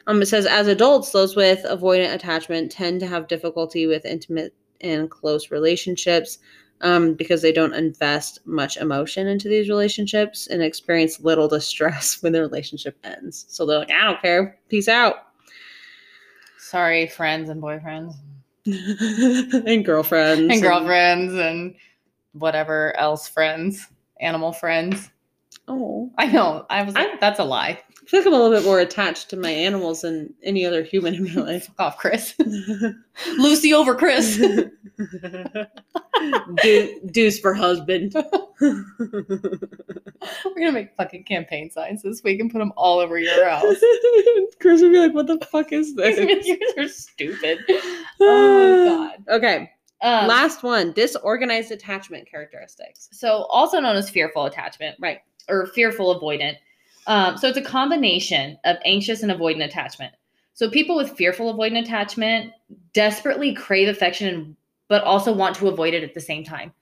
um, 0.06 0.22
it 0.22 0.26
says, 0.26 0.46
as 0.46 0.68
adults, 0.68 1.10
those 1.10 1.36
with 1.36 1.64
avoidant 1.64 2.14
attachment 2.14 2.70
tend 2.70 3.00
to 3.00 3.06
have 3.06 3.28
difficulty 3.28 3.86
with 3.86 4.04
intimate 4.04 4.54
and 4.80 5.10
close 5.10 5.50
relationships 5.50 6.38
um, 6.80 7.14
because 7.14 7.40
they 7.42 7.52
don't 7.52 7.74
invest 7.74 8.40
much 8.46 8.76
emotion 8.76 9.26
into 9.26 9.48
these 9.48 9.68
relationships 9.68 10.46
and 10.48 10.62
experience 10.62 11.20
little 11.20 11.48
distress 11.48 12.18
when 12.22 12.32
the 12.32 12.40
relationship 12.40 12.96
ends. 13.04 13.46
So 13.48 13.64
they're 13.66 13.78
like, 13.78 13.90
I 13.90 14.04
don't 14.04 14.20
care. 14.20 14.58
Peace 14.68 14.88
out. 14.88 15.28
Sorry, 16.58 17.06
friends 17.06 17.50
and 17.50 17.62
boyfriends 17.62 18.14
and 18.66 19.84
girlfriends. 19.84 20.52
and 20.52 20.62
girlfriends 20.62 21.34
and 21.34 21.74
whatever 22.32 22.96
else 22.96 23.28
friends, 23.28 23.86
animal 24.20 24.52
friends. 24.52 25.10
Oh. 25.68 26.10
I 26.18 26.26
know. 26.26 26.66
I 26.70 26.82
was 26.82 26.94
like, 26.94 27.08
I- 27.08 27.16
that's 27.20 27.38
a 27.38 27.44
lie. 27.44 27.80
I 28.04 28.06
feel 28.06 28.20
like 28.20 28.26
I'm 28.26 28.34
a 28.34 28.38
little 28.38 28.56
bit 28.58 28.64
more 28.66 28.80
attached 28.80 29.30
to 29.30 29.36
my 29.36 29.50
animals 29.50 30.02
than 30.02 30.34
any 30.42 30.66
other 30.66 30.82
human 30.82 31.14
in 31.14 31.34
my 31.34 31.40
life. 31.40 31.66
Fuck 31.68 31.80
off, 31.80 31.96
Chris. 31.98 32.34
Lucy 33.38 33.72
over 33.72 33.94
Chris. 33.94 34.36
Do- 36.62 37.00
deuce 37.10 37.38
for 37.40 37.54
husband. 37.54 38.14
We're 38.60 38.84
gonna 40.56 40.72
make 40.72 40.94
fucking 40.96 41.24
campaign 41.24 41.70
signs 41.70 42.02
this 42.02 42.22
week 42.22 42.40
and 42.40 42.50
put 42.50 42.58
them 42.58 42.72
all 42.76 42.98
over 43.00 43.18
your 43.18 43.48
house. 43.48 43.76
Chris 44.60 44.80
would 44.82 44.92
be 44.92 44.98
like, 44.98 45.14
"What 45.14 45.26
the 45.26 45.38
fuck 45.50 45.72
is 45.72 45.94
this?" 45.96 46.18
you 46.46 46.58
are 46.78 46.88
stupid. 46.88 47.58
Oh 48.20 49.10
god. 49.18 49.36
Okay, 49.36 49.70
Um, 50.02 50.28
last 50.28 50.62
one: 50.62 50.92
disorganized 50.92 51.72
attachment 51.72 52.28
characteristics. 52.30 53.08
so 53.12 53.44
also 53.50 53.80
known 53.80 53.96
as 53.96 54.08
fearful 54.10 54.44
attachment, 54.46 54.96
Right. 55.00 55.20
Or 55.48 55.66
fearful 55.66 56.18
avoidant. 56.18 56.54
Um, 57.06 57.36
so 57.36 57.48
it's 57.48 57.58
a 57.58 57.62
combination 57.62 58.58
of 58.64 58.76
anxious 58.84 59.22
and 59.22 59.30
avoidant 59.30 59.64
attachment. 59.64 60.14
So 60.54 60.70
people 60.70 60.96
with 60.96 61.10
fearful 61.16 61.52
avoidant 61.52 61.82
attachment 61.82 62.52
desperately 62.92 63.52
crave 63.54 63.88
affection, 63.88 64.56
but 64.88 65.02
also 65.02 65.32
want 65.32 65.56
to 65.56 65.68
avoid 65.68 65.94
it 65.94 66.04
at 66.04 66.14
the 66.14 66.20
same 66.20 66.44
time. 66.44 66.72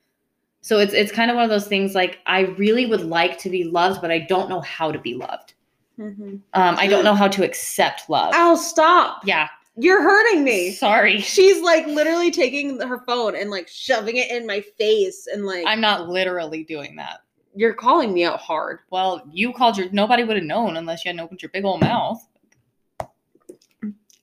So 0.60 0.78
it's 0.78 0.92
it's 0.94 1.10
kind 1.10 1.30
of 1.30 1.34
one 1.34 1.44
of 1.44 1.50
those 1.50 1.66
things 1.66 1.94
like 1.94 2.18
I 2.26 2.42
really 2.42 2.86
would 2.86 3.00
like 3.00 3.38
to 3.38 3.50
be 3.50 3.64
loved, 3.64 4.00
but 4.00 4.10
I 4.12 4.20
don't 4.20 4.48
know 4.48 4.60
how 4.60 4.92
to 4.92 4.98
be 4.98 5.14
loved. 5.14 5.54
Um, 5.98 6.42
I 6.54 6.86
don't 6.86 7.04
know 7.04 7.14
how 7.14 7.28
to 7.28 7.44
accept 7.44 8.08
love. 8.08 8.32
Ow! 8.34 8.54
Stop! 8.56 9.22
Yeah, 9.24 9.48
You're 9.76 10.02
hurting 10.02 10.42
me. 10.44 10.72
sorry. 10.72 11.20
She's 11.20 11.62
like 11.62 11.86
literally 11.86 12.30
taking 12.30 12.80
her 12.80 12.98
phone 13.06 13.36
and 13.36 13.50
like 13.50 13.68
shoving 13.68 14.16
it 14.16 14.30
in 14.30 14.46
my 14.46 14.60
face 14.78 15.26
and 15.32 15.46
like 15.46 15.64
I'm 15.66 15.80
not 15.80 16.08
literally 16.08 16.64
doing 16.64 16.96
that. 16.96 17.20
You're 17.54 17.74
calling 17.74 18.12
me 18.14 18.24
out 18.24 18.38
hard. 18.40 18.80
Well, 18.90 19.22
you 19.30 19.52
called 19.52 19.76
your 19.76 19.90
nobody 19.92 20.24
would 20.24 20.36
have 20.36 20.44
known 20.46 20.76
unless 20.76 21.04
you 21.04 21.08
hadn't 21.10 21.20
opened 21.20 21.42
your 21.42 21.50
big 21.50 21.64
old 21.64 21.80
mouth. 21.80 22.26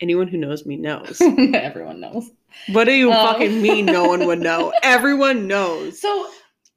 Anyone 0.01 0.27
who 0.29 0.37
knows 0.37 0.65
me 0.65 0.77
knows. 0.77 1.19
Everyone 1.53 1.99
knows. 1.99 2.31
what 2.71 2.85
do 2.85 2.93
you 2.93 3.11
Um. 3.11 3.27
fucking 3.27 3.61
mean? 3.61 3.85
No 3.85 4.05
one 4.05 4.25
would 4.25 4.39
know. 4.39 4.71
Everyone 4.83 5.45
knows. 5.47 5.99
So 5.99 6.27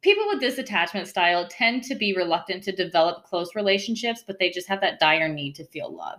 people 0.01 0.25
with 0.29 0.41
this 0.41 0.59
attachment 0.59 1.07
style 1.07 1.47
tend 1.49 1.85
to 1.85 1.95
be 1.95 2.13
reluctant 2.15 2.65
to 2.65 2.73
develop 2.73 3.25
close 3.25 3.55
relationships, 3.55 4.25
but 4.27 4.39
they 4.41 4.51
just 4.51 4.67
have 4.69 4.81
that 4.81 4.99
dire 4.99 5.29
need 5.29 5.55
to 5.55 5.65
feel 5.67 5.95
love. 5.95 6.19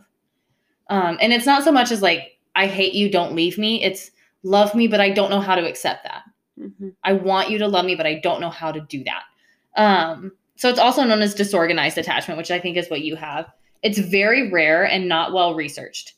Um, 0.90 1.18
and 1.22 1.34
it's 1.34 1.46
not 1.46 1.64
so 1.64 1.72
much 1.74 1.92
as 1.92 2.02
like, 2.02 2.38
I 2.56 2.68
hate 2.68 2.94
you, 2.94 3.10
don't 3.12 3.36
leave 3.36 3.58
me. 3.58 3.84
It's 3.84 4.12
love 4.44 4.74
me, 4.74 4.88
but 4.88 5.02
I 5.02 5.10
don't 5.10 5.30
know 5.30 5.42
how 5.42 5.56
to 5.56 5.68
accept 5.68 6.04
that. 6.06 6.24
Mhm. 6.58 6.94
I 7.04 7.14
want 7.14 7.50
you 7.50 7.58
to 7.58 7.68
love 7.68 7.84
me, 7.84 7.96
but 7.96 8.06
I 8.06 8.16
don't 8.16 8.40
know 8.40 8.50
how 8.50 8.72
to 8.72 8.80
do 8.80 9.04
that. 9.04 9.24
Um, 9.76 10.32
so 10.56 10.70
it's 10.70 10.80
also 10.80 11.04
known 11.04 11.22
as 11.22 11.34
disorganized 11.34 11.98
attachment, 11.98 12.38
which 12.38 12.52
I 12.52 12.60
think 12.60 12.78
is 12.78 12.90
what 12.90 13.02
you 13.02 13.16
have. 13.16 13.52
It's 13.82 14.00
very 14.00 14.50
rare 14.52 14.86
and 14.86 15.10
not 15.10 15.34
well 15.34 15.56
researched. 15.56 16.14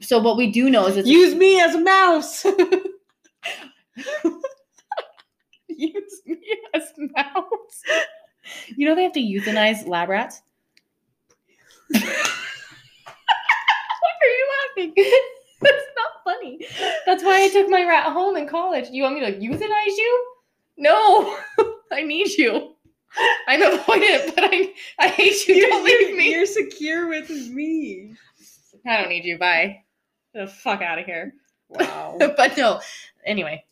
So 0.00 0.18
what 0.18 0.36
we 0.36 0.50
do 0.50 0.70
know 0.70 0.86
is 0.86 0.96
it's 0.96 1.08
Use 1.08 1.34
me 1.34 1.60
as 1.60 1.74
a 1.74 1.80
mouse. 1.80 2.44
use 5.68 6.22
me 6.26 6.38
as 6.74 6.92
mouse. 7.16 7.82
You 8.76 8.88
know 8.88 8.94
they 8.94 9.02
have 9.02 9.12
to 9.12 9.20
euthanize 9.20 9.86
lab 9.86 10.08
rats? 10.08 10.42
Why 11.90 12.00
are 14.22 14.26
you 14.26 14.48
laughing? 14.76 14.94
That's 15.60 15.84
not 15.96 16.24
funny. 16.24 16.66
That's 17.06 17.24
why 17.24 17.42
I 17.42 17.48
took 17.48 17.68
my 17.68 17.84
rat 17.84 18.12
home 18.12 18.36
in 18.36 18.46
college. 18.46 18.90
You 18.90 19.02
want 19.02 19.16
me 19.16 19.20
to 19.20 19.32
euthanize 19.32 19.96
you? 19.96 20.26
No, 20.76 21.36
I 21.92 22.02
need 22.02 22.28
you. 22.36 22.74
I'm 23.46 23.62
avoidant, 23.62 24.34
but 24.34 24.44
I 24.44 24.72
I 24.98 25.08
hate 25.08 25.46
you. 25.48 25.68
Don't 25.68 25.84
leave 25.84 26.16
me. 26.16 26.32
You're 26.32 26.46
secure 26.46 27.08
with 27.08 27.30
me. 27.30 28.14
I 28.86 29.00
don't 29.00 29.08
need 29.08 29.24
you. 29.24 29.38
Bye. 29.38 29.82
Get 30.34 30.46
the 30.46 30.52
fuck 30.52 30.82
out 30.82 30.98
of 30.98 31.06
here. 31.06 31.34
Wow. 31.68 32.16
but 32.18 32.56
no. 32.56 32.80
Anyway, 33.24 33.64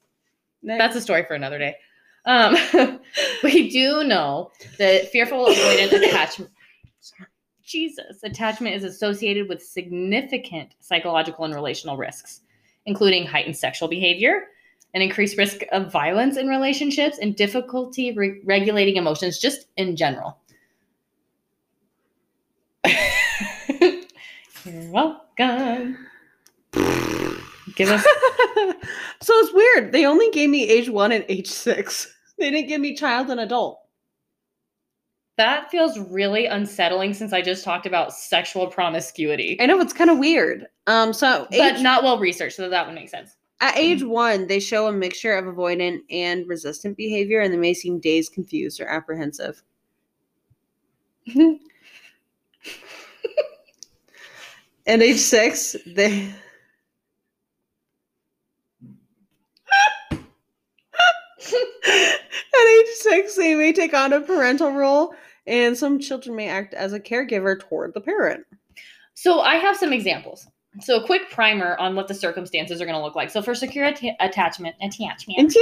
that's 0.62 0.96
a 0.96 1.00
story 1.00 1.24
for 1.24 1.34
another 1.34 1.58
day. 1.58 1.76
Um, 2.24 2.56
we 3.44 3.70
do 3.70 4.04
know 4.04 4.50
that 4.78 5.10
fearful 5.10 5.46
avoidant 5.46 5.92
attachment. 5.92 6.50
Jesus, 7.62 8.22
attachment 8.22 8.76
is 8.76 8.84
associated 8.84 9.48
with 9.48 9.62
significant 9.62 10.74
psychological 10.80 11.44
and 11.44 11.54
relational 11.54 11.96
risks, 11.96 12.42
including 12.84 13.26
heightened 13.26 13.56
sexual 13.56 13.88
behavior, 13.88 14.44
an 14.94 15.02
increased 15.02 15.36
risk 15.36 15.60
of 15.72 15.92
violence 15.92 16.36
in 16.36 16.48
relationships, 16.48 17.18
and 17.18 17.36
difficulty 17.36 18.12
re- 18.12 18.40
regulating 18.44 18.96
emotions 18.96 19.38
just 19.38 19.66
in 19.76 19.94
general. 19.96 20.38
You're 22.88 24.02
welcome. 24.90 25.98
Give 27.74 27.90
us 27.90 28.02
so 29.22 29.34
it's 29.34 29.52
weird. 29.52 29.92
They 29.92 30.06
only 30.06 30.30
gave 30.30 30.48
me 30.50 30.68
age 30.68 30.88
one 30.88 31.12
and 31.12 31.24
age 31.28 31.48
six. 31.48 32.12
They 32.38 32.50
didn't 32.50 32.68
give 32.68 32.80
me 32.80 32.94
child 32.94 33.28
and 33.30 33.40
adult. 33.40 33.80
that 35.36 35.70
feels 35.70 35.98
really 35.98 36.46
unsettling 36.46 37.12
since 37.12 37.32
I 37.34 37.42
just 37.42 37.64
talked 37.64 37.84
about 37.86 38.12
sexual 38.14 38.66
promiscuity. 38.68 39.58
I 39.60 39.66
know 39.66 39.78
it's 39.80 39.92
kind 39.92 40.08
of 40.10 40.18
weird. 40.18 40.66
Um, 40.86 41.12
so 41.12 41.46
But 41.50 41.76
age- 41.76 41.82
not 41.82 42.02
well 42.02 42.18
researched, 42.18 42.56
so 42.56 42.68
that 42.68 42.86
would 42.86 42.94
make 42.94 43.08
sense. 43.10 43.36
At 43.60 43.76
age 43.76 44.02
one, 44.02 44.46
they 44.46 44.60
show 44.60 44.86
a 44.86 44.92
mixture 44.92 45.34
of 45.34 45.46
avoidant 45.46 46.00
and 46.10 46.46
resistant 46.46 46.96
behavior, 46.96 47.40
and 47.40 47.52
they 47.52 47.58
may 47.58 47.74
seem 47.74 47.98
dazed, 48.00 48.32
confused, 48.32 48.80
or 48.80 48.86
apprehensive. 48.86 49.62
At 54.86 55.02
age 55.02 55.18
six, 55.18 55.74
they. 55.84 56.28
At 60.12 60.20
age 62.78 62.86
six, 62.94 63.34
they 63.36 63.54
may 63.56 63.72
take 63.72 63.94
on 63.94 64.12
a 64.12 64.20
parental 64.20 64.72
role, 64.72 65.14
and 65.46 65.76
some 65.76 65.98
children 65.98 66.36
may 66.36 66.48
act 66.48 66.72
as 66.74 66.92
a 66.92 67.00
caregiver 67.00 67.58
toward 67.58 67.94
the 67.94 68.00
parent. 68.00 68.44
So 69.14 69.40
I 69.40 69.56
have 69.56 69.76
some 69.76 69.92
examples. 69.92 70.46
So 70.80 70.96
a 70.96 71.06
quick 71.06 71.30
primer 71.30 71.76
on 71.78 71.94
what 71.94 72.08
the 72.08 72.14
circumstances 72.14 72.80
are 72.80 72.84
going 72.84 72.96
to 72.96 73.02
look 73.02 73.14
like. 73.14 73.30
So 73.30 73.42
for 73.42 73.54
secure 73.54 73.84
atta- 73.84 74.16
attachment, 74.20 74.74
attachment, 74.82 75.54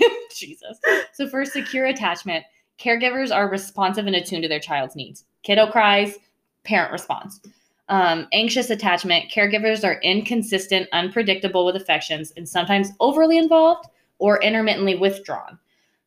Jesus. 0.34 0.78
So 1.12 1.28
for 1.28 1.44
secure 1.44 1.86
attachment, 1.86 2.44
caregivers 2.78 3.34
are 3.34 3.48
responsive 3.48 4.06
and 4.06 4.16
attuned 4.16 4.42
to 4.42 4.48
their 4.48 4.60
child's 4.60 4.96
needs. 4.96 5.24
Kiddo 5.42 5.66
cries, 5.70 6.16
parent 6.64 6.92
responds. 6.92 7.40
Um, 7.88 8.28
anxious 8.32 8.70
attachment, 8.70 9.30
caregivers 9.30 9.84
are 9.84 10.00
inconsistent, 10.00 10.88
unpredictable 10.92 11.66
with 11.66 11.76
affections, 11.76 12.32
and 12.36 12.48
sometimes 12.48 12.90
overly 13.00 13.36
involved 13.36 13.86
or 14.18 14.40
intermittently 14.42 14.94
withdrawn. 14.94 15.58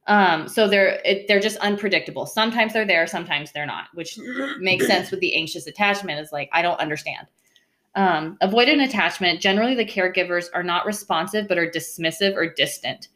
Um, 0.07 0.47
so 0.47 0.68
they're 0.68 1.01
it, 1.03 1.28
they're 1.28 1.39
just 1.39 1.57
unpredictable. 1.57 2.26
Sometimes 2.26 2.74
they're 2.74 2.86
there, 2.86 3.07
sometimes 3.07 3.51
they're 3.51 3.66
not, 3.66 3.88
which 3.93 4.18
makes 4.59 4.88
sense 4.88 5.11
with 5.11 5.20
the 5.20 5.36
anxious 5.36 5.68
attachment. 5.68 6.20
Is 6.20 6.32
like 6.32 6.49
I 6.53 6.61
don't 6.61 6.80
understand. 6.80 7.28
Um, 7.96 8.38
avoidant 8.41 8.84
attachment. 8.84 9.41
Generally, 9.41 9.76
the 9.76 9.86
caregivers 9.86 10.48
are 10.54 10.64
not 10.64 10.86
responsive, 10.86 11.48
but 11.48 11.58
are 11.58 11.70
dismissive 11.70 12.36
or 12.36 12.54
distant. 12.54 13.08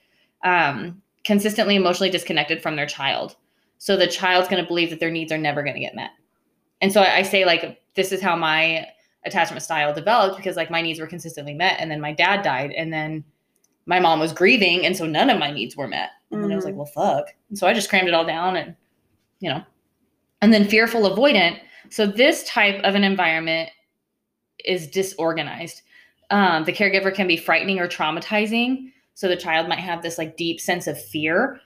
Um, 0.43 1.01
consistently 1.25 1.75
emotionally 1.75 2.09
disconnected 2.09 2.61
from 2.61 2.75
their 2.75 2.85
child. 2.85 3.35
So 3.77 3.97
the 3.97 4.07
child's 4.07 4.47
going 4.47 4.61
to 4.63 4.67
believe 4.67 4.89
that 4.89 4.99
their 4.99 5.11
needs 5.11 5.31
are 5.31 5.37
never 5.37 5.63
going 5.63 5.75
to 5.75 5.81
get 5.81 5.95
met. 5.95 6.11
And 6.81 6.93
so 6.93 7.01
I, 7.01 7.17
I 7.17 7.21
say 7.23 7.45
like 7.45 7.81
this 7.95 8.11
is 8.11 8.21
how 8.21 8.35
my 8.35 8.87
attachment 9.25 9.63
style 9.63 9.93
developed 9.93 10.37
because 10.37 10.55
like 10.55 10.71
my 10.71 10.81
needs 10.81 10.99
were 10.99 11.07
consistently 11.07 11.53
met, 11.53 11.77
and 11.79 11.91
then 11.91 11.99
my 11.99 12.13
dad 12.13 12.41
died, 12.41 12.71
and 12.71 12.91
then 12.93 13.23
my 13.85 13.99
mom 13.99 14.19
was 14.19 14.33
grieving, 14.33 14.85
and 14.85 14.95
so 14.95 15.05
none 15.05 15.29
of 15.29 15.39
my 15.39 15.51
needs 15.51 15.75
were 15.75 15.87
met. 15.87 16.11
And 16.31 16.43
then 16.43 16.51
I 16.51 16.55
was 16.55 16.63
like, 16.65 16.75
well, 16.75 16.85
fuck. 16.85 17.33
And 17.49 17.57
so 17.57 17.67
I 17.67 17.73
just 17.73 17.89
crammed 17.89 18.07
it 18.07 18.13
all 18.13 18.25
down, 18.25 18.55
and 18.55 18.75
you 19.39 19.49
know, 19.49 19.63
and 20.41 20.53
then 20.53 20.67
fearful 20.67 21.01
avoidant. 21.01 21.59
So 21.89 22.05
this 22.05 22.43
type 22.43 22.81
of 22.83 22.95
an 22.95 23.03
environment 23.03 23.71
is 24.65 24.87
disorganized. 24.87 25.81
Um, 26.29 26.63
the 26.65 26.73
caregiver 26.73 27.13
can 27.13 27.27
be 27.27 27.37
frightening 27.37 27.79
or 27.79 27.87
traumatizing. 27.87 28.91
So 29.13 29.27
the 29.27 29.35
child 29.35 29.67
might 29.67 29.79
have 29.79 30.01
this 30.01 30.17
like 30.17 30.37
deep 30.37 30.59
sense 30.61 30.87
of 30.87 31.01
fear 31.01 31.59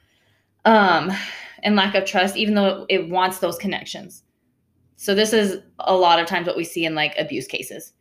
um, 0.65 1.11
and 1.63 1.75
lack 1.75 1.95
of 1.95 2.05
trust, 2.05 2.37
even 2.37 2.55
though 2.55 2.85
it 2.89 3.09
wants 3.09 3.39
those 3.39 3.57
connections. 3.57 4.23
So 4.95 5.13
this 5.13 5.33
is 5.33 5.59
a 5.79 5.95
lot 5.95 6.19
of 6.19 6.27
times 6.27 6.47
what 6.47 6.57
we 6.57 6.63
see 6.63 6.85
in 6.85 6.95
like 6.95 7.13
abuse 7.17 7.47
cases. 7.47 7.93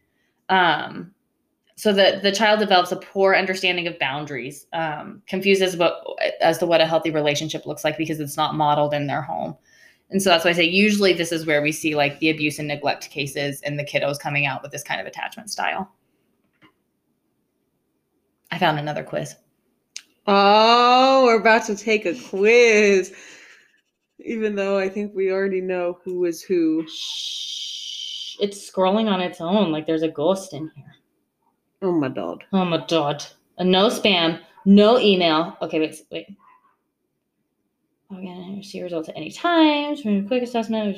Um, 0.49 1.13
so 1.77 1.93
the 1.93 2.21
the 2.23 2.33
child 2.33 2.61
develops 2.61 2.93
a 2.93 2.97
poor 2.97 3.35
understanding 3.35 3.87
of 3.89 3.99
boundaries, 3.99 4.67
um, 4.73 5.23
what 5.77 5.95
as 6.41 6.59
to 6.59 6.67
what 6.67 6.81
a 6.81 6.87
healthy 6.87 7.11
relationship 7.11 7.67
looks 7.67 7.83
like 7.83 7.97
because 7.97 8.21
it's 8.21 8.37
not 8.37 8.55
modeled 8.55 8.95
in 8.95 9.07
their 9.07 9.23
home. 9.23 9.57
And 10.13 10.23
so 10.23 10.29
that's 10.29 10.45
why 10.45 10.51
I 10.51 10.55
say 10.55 10.65
usually 10.65 11.15
this 11.15 11.33
is 11.33 11.47
where 11.47 11.63
we 11.63 11.73
see 11.73 11.95
like 11.95 12.19
the 12.21 12.29
abuse 12.29 12.59
and 12.59 12.69
neglect 12.69 13.09
cases 13.11 13.63
and 13.63 13.79
the 13.79 13.85
kiddos 13.85 14.21
coming 14.21 14.45
out 14.45 14.63
with 14.63 14.71
this 14.71 14.83
kind 14.83 15.01
of 15.01 15.07
attachment 15.07 15.51
style. 15.51 15.91
I 18.51 18.59
found 18.59 18.79
another 18.79 19.03
quiz. 19.03 19.35
Oh, 20.27 21.25
we're 21.25 21.41
about 21.41 21.65
to 21.67 21.75
take 21.75 22.05
a 22.05 22.15
quiz. 22.15 23.15
Even 24.19 24.55
though 24.55 24.79
I 24.79 24.91
think 24.91 25.15
we 25.15 25.33
already 25.33 25.63
know 25.63 25.99
who 26.05 26.27
is 26.27 26.43
who. 26.43 26.87
Shh. 26.87 28.37
It's 28.39 28.71
scrolling 28.71 29.11
on 29.11 29.21
its 29.23 29.41
own 29.41 29.73
like 29.73 29.87
there's 29.87 30.03
a 30.03 30.09
ghost 30.09 30.53
in 30.53 30.71
here. 30.77 30.95
Oh 31.81 31.93
my 31.93 32.11
god. 32.11 32.45
Oh 32.53 32.67
my 32.67 32.85
god. 32.87 33.25
A 33.57 33.65
no 33.65 33.89
spam, 33.89 34.41
no 34.67 34.99
email. 34.99 35.57
Okay, 35.63 35.81
wait, 35.81 36.03
wait. 36.11 36.27
Log 38.13 38.25
in, 38.25 38.63
see 38.63 38.83
results 38.83 39.09
at 39.09 39.17
any 39.17 39.31
time. 39.31 39.97
From 39.97 40.19
a 40.19 40.29
quick 40.29 40.43
assessment, 40.43 40.97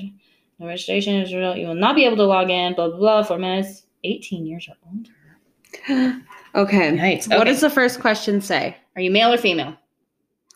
no 0.59 0.67
registration 0.67 1.21
as 1.21 1.33
a 1.33 1.37
result. 1.37 1.59
You 1.59 1.69
will 1.69 1.75
not 1.77 1.95
be 1.95 2.05
able 2.05 2.17
to 2.17 2.25
log 2.25 2.51
in. 2.51 2.75
Blah 2.75 2.89
blah 2.89 2.99
blah. 2.99 3.23
For 3.23 3.39
minutes, 3.39 3.85
18 4.03 4.47
years 4.47 4.69
or 4.69 4.75
older. 4.89 6.21
Okay. 6.57 6.93
Yikes. 6.97 7.29
What 7.37 7.45
does 7.45 7.61
the 7.61 7.69
first 7.69 7.99
question 7.99 8.41
say? 8.41 8.77
Are 8.95 9.03
you 9.03 9.11
male 9.11 9.33
or 9.33 9.39
female? 9.39 9.77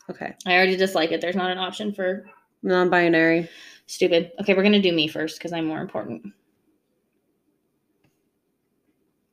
Okay. 0.09 0.33
I 0.45 0.55
already 0.55 0.77
dislike 0.77 1.11
it. 1.11 1.19
There's 1.19 1.35
not 1.35 1.51
an 1.51 1.57
option 1.57 1.93
for 1.93 2.25
Non 2.63 2.89
binary. 2.89 3.49
stupid. 3.85 4.31
Okay, 4.39 4.53
we're 4.53 4.63
gonna 4.63 4.81
do 4.81 4.93
me 4.93 5.09
first 5.09 5.37
because 5.37 5.51
I'm 5.51 5.65
more 5.65 5.81
important. 5.81 6.27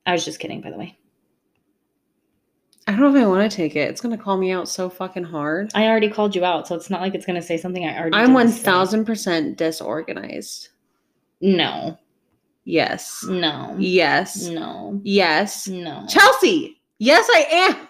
I 0.05 0.11
was 0.11 0.25
just 0.25 0.39
kidding, 0.39 0.59
by 0.59 0.71
the 0.71 0.77
way. 0.77 0.97
I 2.87 2.91
don't 2.91 3.01
know 3.01 3.15
if 3.19 3.21
I 3.23 3.27
want 3.27 3.51
to 3.51 3.55
take 3.55 3.75
it. 3.75 3.89
It's 3.89 3.99
going 3.99 4.17
to 4.17 4.23
call 4.23 4.37
me 4.37 4.51
out 4.51 4.69
so 4.69 4.89
fucking 4.89 5.25
hard. 5.25 5.71
I 5.75 5.87
already 5.87 6.09
called 6.09 6.35
you 6.35 6.45
out, 6.45 6.67
so 6.67 6.75
it's 6.75 6.89
not 6.89 7.01
like 7.01 7.15
it's 7.15 7.25
gonna 7.25 7.41
say 7.41 7.57
something 7.57 7.85
I 7.85 7.97
already. 7.99 8.15
I'm 8.15 8.31
1000% 8.33 9.57
disorganized. 9.57 10.69
No, 11.41 11.97
Yes. 12.63 13.23
no, 13.27 13.75
Yes. 13.77 14.47
no, 14.47 14.99
Yes. 15.03 15.67
no. 15.67 16.05
Chelsea. 16.07 16.81
Yes, 16.99 17.27
I 17.33 17.45
am. 17.51 17.87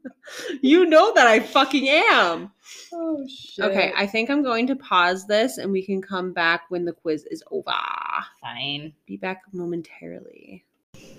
you 0.62 0.86
know 0.86 1.12
that 1.14 1.26
I 1.26 1.40
fucking 1.40 1.88
am. 1.88 2.50
Oh 2.92 3.26
shit. 3.28 3.64
Okay, 3.66 3.92
I 3.96 4.06
think 4.06 4.30
I'm 4.30 4.42
going 4.42 4.66
to 4.68 4.76
pause 4.76 5.26
this 5.26 5.58
and 5.58 5.70
we 5.70 5.82
can 5.84 6.00
come 6.02 6.32
back 6.32 6.62
when 6.70 6.84
the 6.84 6.92
quiz 6.92 7.24
is 7.30 7.42
over. 7.50 7.70
fine. 8.40 8.92
Be 9.06 9.16
back 9.16 9.42
momentarily. 9.52 10.64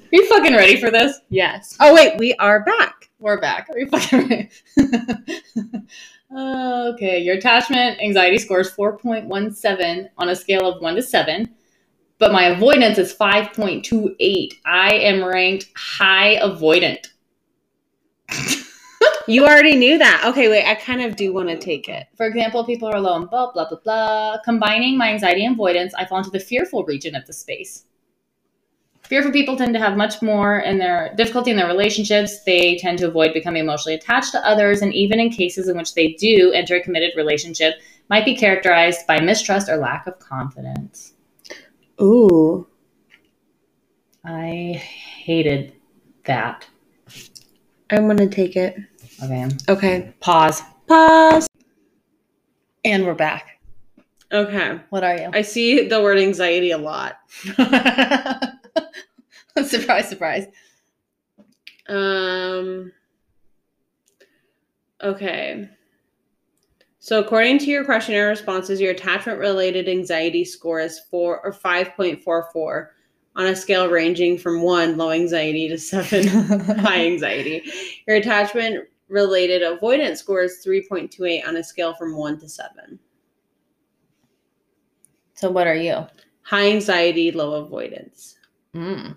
Are 0.07 0.15
you 0.15 0.25
fucking 0.27 0.55
ready 0.55 0.79
for 0.79 0.89
this? 0.89 1.19
Yes. 1.29 1.75
Oh, 1.81 1.93
wait, 1.93 2.17
we 2.17 2.33
are 2.35 2.63
back. 2.63 3.09
We're 3.19 3.41
back. 3.41 3.67
Are 3.69 3.77
you 3.77 3.87
fucking 3.89 4.29
ready? 4.29 4.49
okay, 6.93 7.19
your 7.19 7.35
attachment 7.35 7.99
anxiety 8.01 8.37
score 8.37 8.61
is 8.61 8.71
4.17 8.71 10.09
on 10.17 10.29
a 10.29 10.35
scale 10.35 10.65
of 10.65 10.81
1 10.81 10.95
to 10.95 11.01
7, 11.01 11.53
but 12.19 12.31
my 12.31 12.45
avoidance 12.45 12.97
is 12.97 13.13
5.28. 13.13 14.53
I 14.65 14.93
am 14.93 15.25
ranked 15.25 15.67
high 15.75 16.39
avoidant. 16.41 17.07
You 19.29 19.43
already 19.43 19.75
knew 19.75 19.97
that. 19.97 20.23
Okay, 20.25 20.47
wait, 20.47 20.65
I 20.65 20.75
kind 20.75 21.01
of 21.01 21.17
do 21.17 21.33
want 21.33 21.49
to 21.49 21.57
take 21.57 21.89
it. 21.89 22.07
For 22.15 22.25
example, 22.25 22.63
people 22.63 22.87
are 22.87 22.95
alone, 22.95 23.25
blah, 23.25 23.51
blah, 23.51 23.67
blah, 23.67 23.79
blah. 23.83 24.37
Combining 24.45 24.97
my 24.97 25.09
anxiety 25.09 25.43
and 25.43 25.55
avoidance, 25.55 25.93
I 25.95 26.05
fall 26.05 26.19
into 26.19 26.29
the 26.29 26.39
fearful 26.39 26.85
region 26.85 27.13
of 27.13 27.25
the 27.27 27.33
space. 27.33 27.86
Fearful 29.07 29.31
people 29.31 29.55
tend 29.55 29.73
to 29.73 29.79
have 29.79 29.95
much 29.95 30.21
more 30.21 30.59
in 30.59 30.79
their 30.79 31.13
difficulty 31.15 31.49
in 31.49 31.55
their 31.55 31.67
relationships. 31.67 32.43
They 32.43 32.77
tend 32.77 32.97
to 32.99 33.07
avoid 33.07 33.33
becoming 33.33 33.63
emotionally 33.63 33.95
attached 33.95 34.33
to 34.33 34.45
others, 34.45 34.81
and 34.81 34.93
even 34.93 35.17
in 35.17 35.29
cases 35.29 35.69
in 35.69 35.77
which 35.77 35.93
they 35.93 36.13
do 36.13 36.51
enter 36.51 36.75
a 36.75 36.81
committed 36.81 37.11
relationship, 37.15 37.75
might 38.09 38.25
be 38.25 38.35
characterized 38.35 39.07
by 39.07 39.21
mistrust 39.21 39.69
or 39.69 39.77
lack 39.77 40.07
of 40.07 40.19
confidence. 40.19 41.13
Ooh. 42.01 42.67
I 44.25 44.73
hated 44.73 45.73
that. 46.25 46.67
I'm 47.89 48.07
gonna 48.07 48.27
take 48.27 48.57
it. 48.57 48.75
Okay. 49.23 49.47
Okay. 49.69 50.13
Pause. 50.19 50.63
Pause. 50.87 51.47
And 52.83 53.05
we're 53.05 53.15
back. 53.15 53.61
Okay. 54.33 54.81
What 54.89 55.05
are 55.05 55.15
you? 55.15 55.29
I 55.31 55.43
see 55.43 55.87
the 55.87 56.01
word 56.01 56.17
anxiety 56.17 56.71
a 56.71 56.77
lot. 56.77 57.19
surprise, 59.63 60.09
surprise. 60.09 60.47
Um. 61.87 62.91
Okay. 65.01 65.69
So 66.99 67.19
according 67.19 67.59
to 67.59 67.65
your 67.65 67.85
questionnaire 67.85 68.27
responses, 68.27 68.81
your 68.81 68.91
attachment 68.91 69.39
related 69.39 69.87
anxiety 69.87 70.43
score 70.43 70.79
is 70.79 70.99
four 70.99 71.39
or 71.45 71.53
five 71.53 71.93
point 71.95 72.21
four 72.21 72.49
four 72.51 72.91
on 73.35 73.45
a 73.45 73.55
scale 73.55 73.87
ranging 73.89 74.37
from 74.37 74.61
one 74.61 74.97
low 74.97 75.11
anxiety 75.11 75.69
to 75.69 75.77
seven 75.77 76.27
high 76.79 77.05
anxiety. 77.05 77.63
Your 78.07 78.17
attachment 78.17 78.87
related 79.09 79.63
avoidance 79.63 80.19
score 80.19 80.43
is 80.43 80.63
3.28 80.65 81.47
on 81.47 81.57
a 81.57 81.63
scale 81.63 81.93
from 81.93 82.17
1 82.17 82.39
to 82.39 82.49
7. 82.49 82.99
So 85.33 85.51
what 85.51 85.67
are 85.67 85.75
you? 85.75 86.05
High 86.41 86.71
anxiety, 86.71 87.31
low 87.31 87.53
avoidance. 87.53 88.37
Mm. 88.75 89.15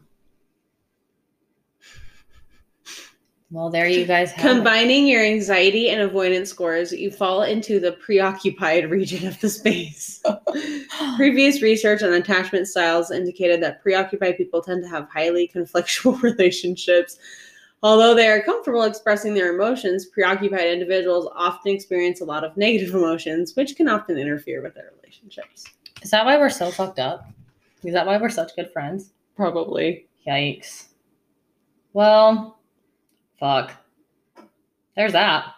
Well, 3.53 3.69
there 3.69 3.89
you 3.89 4.05
guys 4.05 4.31
have 4.33 4.45
it. 4.45 4.49
Combining 4.49 5.09
your 5.09 5.25
anxiety 5.25 5.91
and 5.91 6.01
avoidance 6.01 6.51
scores, 6.51 6.93
you 6.93 7.11
fall 7.11 7.43
into 7.43 7.81
the 7.81 7.93
preoccupied 7.93 8.89
region 8.89 9.27
of 9.27 9.41
the 9.41 9.49
space. 9.49 10.23
Previous 11.17 11.61
research 11.61 12.03
on 12.05 12.13
attachment 12.13 12.69
styles 12.69 13.11
indicated 13.11 13.61
that 13.63 13.83
preoccupied 13.83 14.37
people 14.37 14.63
tend 14.63 14.85
to 14.85 14.89
have 14.89 15.09
highly 15.13 15.51
conflictual 15.53 16.21
relationships. 16.23 17.19
Although 17.83 18.15
they 18.15 18.29
are 18.29 18.41
comfortable 18.41 18.85
expressing 18.85 19.35
their 19.35 19.53
emotions, 19.53 20.07
preoccupied 20.07 20.69
individuals 20.69 21.29
often 21.35 21.75
experience 21.75 22.21
a 22.21 22.27
lot 22.27 22.45
of 22.45 22.57
negative 22.57 22.95
emotions, 22.95 23.57
which 23.57 23.75
can 23.75 23.89
often 23.89 24.17
interfere 24.17 24.63
with 24.63 24.75
their 24.75 24.93
relationships. 25.01 25.65
Is 26.03 26.11
that 26.11 26.25
why 26.25 26.39
we're 26.39 26.51
so 26.51 26.71
fucked 26.71 27.01
up? 27.01 27.29
Is 27.83 27.95
that 27.95 28.07
why 28.07 28.17
we're 28.17 28.29
such 28.29 28.55
good 28.55 28.71
friends? 28.73 29.11
Probably. 29.35 30.07
Yikes. 30.25 30.87
Well, 31.95 32.60
fuck. 33.41 33.72
There's 34.95 35.12
that. 35.12 35.55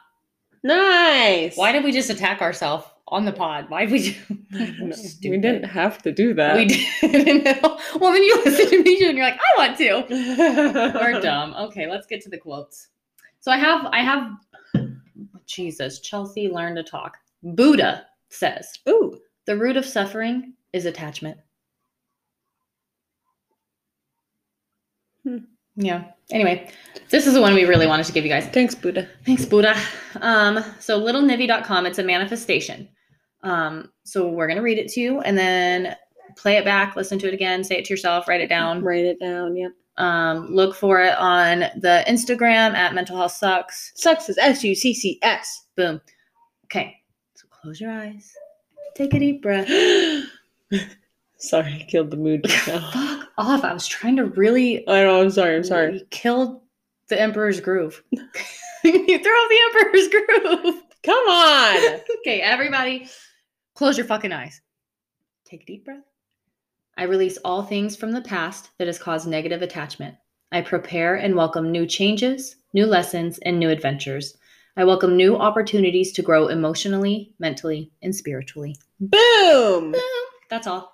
Nice. 0.63 1.57
Why 1.57 1.73
did 1.73 1.85
we 1.85 1.93
just 1.93 2.09
attack 2.11 2.41
ourselves 2.41 2.87
on 3.09 3.25
the 3.25 3.33
pod? 3.33 3.69
Why 3.69 3.85
did 3.85 3.93
we 3.93 4.13
do 4.13 4.15
I. 4.87 5.31
We 5.31 5.39
didn't 5.39 5.65
have 5.65 6.01
to 6.03 6.13
do 6.13 6.33
that. 6.35 6.57
We 6.57 6.67
didn't. 7.01 7.45
well, 7.63 8.13
then 8.13 8.23
you 8.23 8.43
listen 8.45 8.71
to 8.71 8.83
me 8.83 9.05
and 9.07 9.17
you're 9.17 9.27
like, 9.27 9.39
I 9.39 9.67
want 9.67 9.79
to. 9.79 10.07
We're 10.99 11.21
dumb. 11.21 11.55
Okay, 11.55 11.91
let's 11.91 12.07
get 12.07 12.23
to 12.23 12.31
the 12.31 12.39
quotes. 12.39 12.89
So 13.41 13.51
I 13.51 13.57
have, 13.57 13.87
I 13.87 13.99
have, 14.03 14.31
Jesus, 15.47 15.99
Chelsea, 16.01 16.49
learn 16.49 16.77
to 16.77 16.85
talk. 16.85 17.19
Buddha 17.43 18.07
says, 18.29 18.79
Ooh. 18.89 19.19
the 19.47 19.57
root 19.57 19.77
of 19.77 19.85
suffering 19.85 20.55
is 20.73 20.87
attachment. 20.87 21.39
Hmm. 25.25 25.39
Yeah. 25.77 26.05
Anyway, 26.31 26.71
this 27.11 27.27
is 27.27 27.35
the 27.35 27.41
one 27.41 27.55
we 27.55 27.65
really 27.65 27.87
wanted 27.87 28.07
to 28.07 28.13
give 28.13 28.25
you 28.25 28.31
guys. 28.31 28.47
Thanks, 28.47 28.75
Buddha. 28.75 29.09
Thanks, 29.25 29.45
Buddha. 29.45 29.77
Um, 30.21 30.65
so 30.81 31.01
littlenivi.com, 31.01 31.87
it's 31.87 31.99
a 31.99 32.03
manifestation. 32.03 32.89
Um, 33.43 33.91
so 34.05 34.29
we're 34.29 34.49
gonna 34.49 34.63
read 34.63 34.79
it 34.79 34.89
to 34.93 35.01
you 35.01 35.21
and 35.21 35.37
then 35.37 35.97
play 36.37 36.57
it 36.57 36.65
back, 36.65 36.97
listen 36.97 37.19
to 37.21 37.29
it 37.29 37.35
again, 37.35 37.65
say 37.65 37.77
it 37.77 37.85
to 37.87 37.93
yourself, 37.93 38.29
write 38.29 38.41
it 38.41 38.49
down. 38.49 38.83
Write 38.83 39.05
it 39.05 39.21
down. 39.21 39.57
Yep. 39.57 39.73
Um, 39.99 40.47
look 40.47 40.75
for 40.75 41.03
it 41.03 41.17
on 41.19 41.61
the 41.77 42.05
Instagram 42.09 42.75
at 42.75 42.95
mental 42.95 43.17
health 43.17 43.33
sucks. 43.33 43.93
Sucks 43.95 44.29
is 44.29 44.39
S 44.39 44.65
U 44.65 44.75
C 44.75 44.95
C 44.95 45.19
S. 45.23 45.67
Boom. 45.77 46.01
Okay. 46.67 46.97
So 47.35 47.47
close 47.51 47.81
your 47.81 47.91
eyes. 47.91 48.33
Take 48.95 49.15
a 49.15 49.19
deep 49.19 49.43
breath. 49.43 49.69
Sorry, 51.43 51.75
I 51.75 51.87
killed 51.91 52.13
the 52.13 52.17
mood 52.17 52.45
just 52.45 52.69
now. 52.69 52.91
Fuck 52.93 53.29
off. 53.37 53.65
I 53.65 53.75
was 53.75 53.89
trying 53.89 54.15
to 54.17 54.27
really 54.27 54.89
I 54.89 55.03
know. 55.03 55.21
I'm 55.21 55.31
sorry. 55.31 55.57
I'm 55.57 55.65
sorry. 55.65 55.95
You 55.95 56.05
killed 56.11 56.61
the 57.09 57.21
Emperor's 57.21 57.61
Groove. 57.61 58.01
you 58.13 58.23
threw 58.23 59.33
off 59.33 59.51
the 59.51 59.61
Emperor's 59.67 60.09
Groove. 60.09 60.83
Come 61.03 61.29
on. 61.29 62.01
okay, 62.21 62.41
everybody, 62.41 63.09
close 63.75 63.99
your 63.99 64.07
fucking 64.07 64.33
eyes. 64.33 64.61
Take 65.45 65.65
a 65.65 65.67
deep 65.67 65.85
breath. 65.85 66.05
I 66.97 67.05
release 67.05 67.39
all 67.39 67.65
things 67.65 67.97
from 67.97 68.13
the 68.13 68.21
past 68.21 68.71
that 68.79 68.87
has 68.87 68.99
caused 69.01 69.27
negative 69.27 69.63
attachment. 69.63 70.15
I 70.53 70.61
prepare 70.61 71.17
and 71.17 71.35
welcome 71.35 71.73
new 71.73 71.87
changes, 71.87 72.55
new 72.73 72.87
lessons, 72.87 73.39
and 73.39 73.59
new 73.59 73.71
adventures. 73.71 74.37
I 74.77 74.85
welcome 74.85 75.17
new 75.17 75.37
opportunities 75.37 76.13
to 76.13 76.23
grow 76.23 76.47
emotionally, 76.47 77.35
mentally, 77.41 77.91
and 78.01 78.15
spiritually. 78.15 78.77
Boom. 79.01 79.97
That's 80.49 80.69
all. 80.69 80.92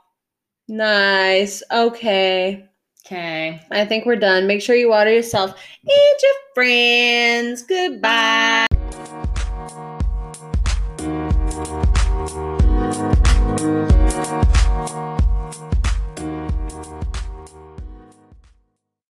Nice. 0.69 1.63
Okay. 1.73 2.69
Okay. 3.07 3.61
I 3.71 3.85
think 3.87 4.05
we're 4.05 4.17
done. 4.17 4.47
Make 4.47 4.61
sure 4.61 4.77
you 4.77 4.91
water 4.91 5.11
yourself 5.11 5.59
and 5.83 6.19
your 6.23 6.35
friends. 6.55 7.63
Goodbye. 7.63 8.68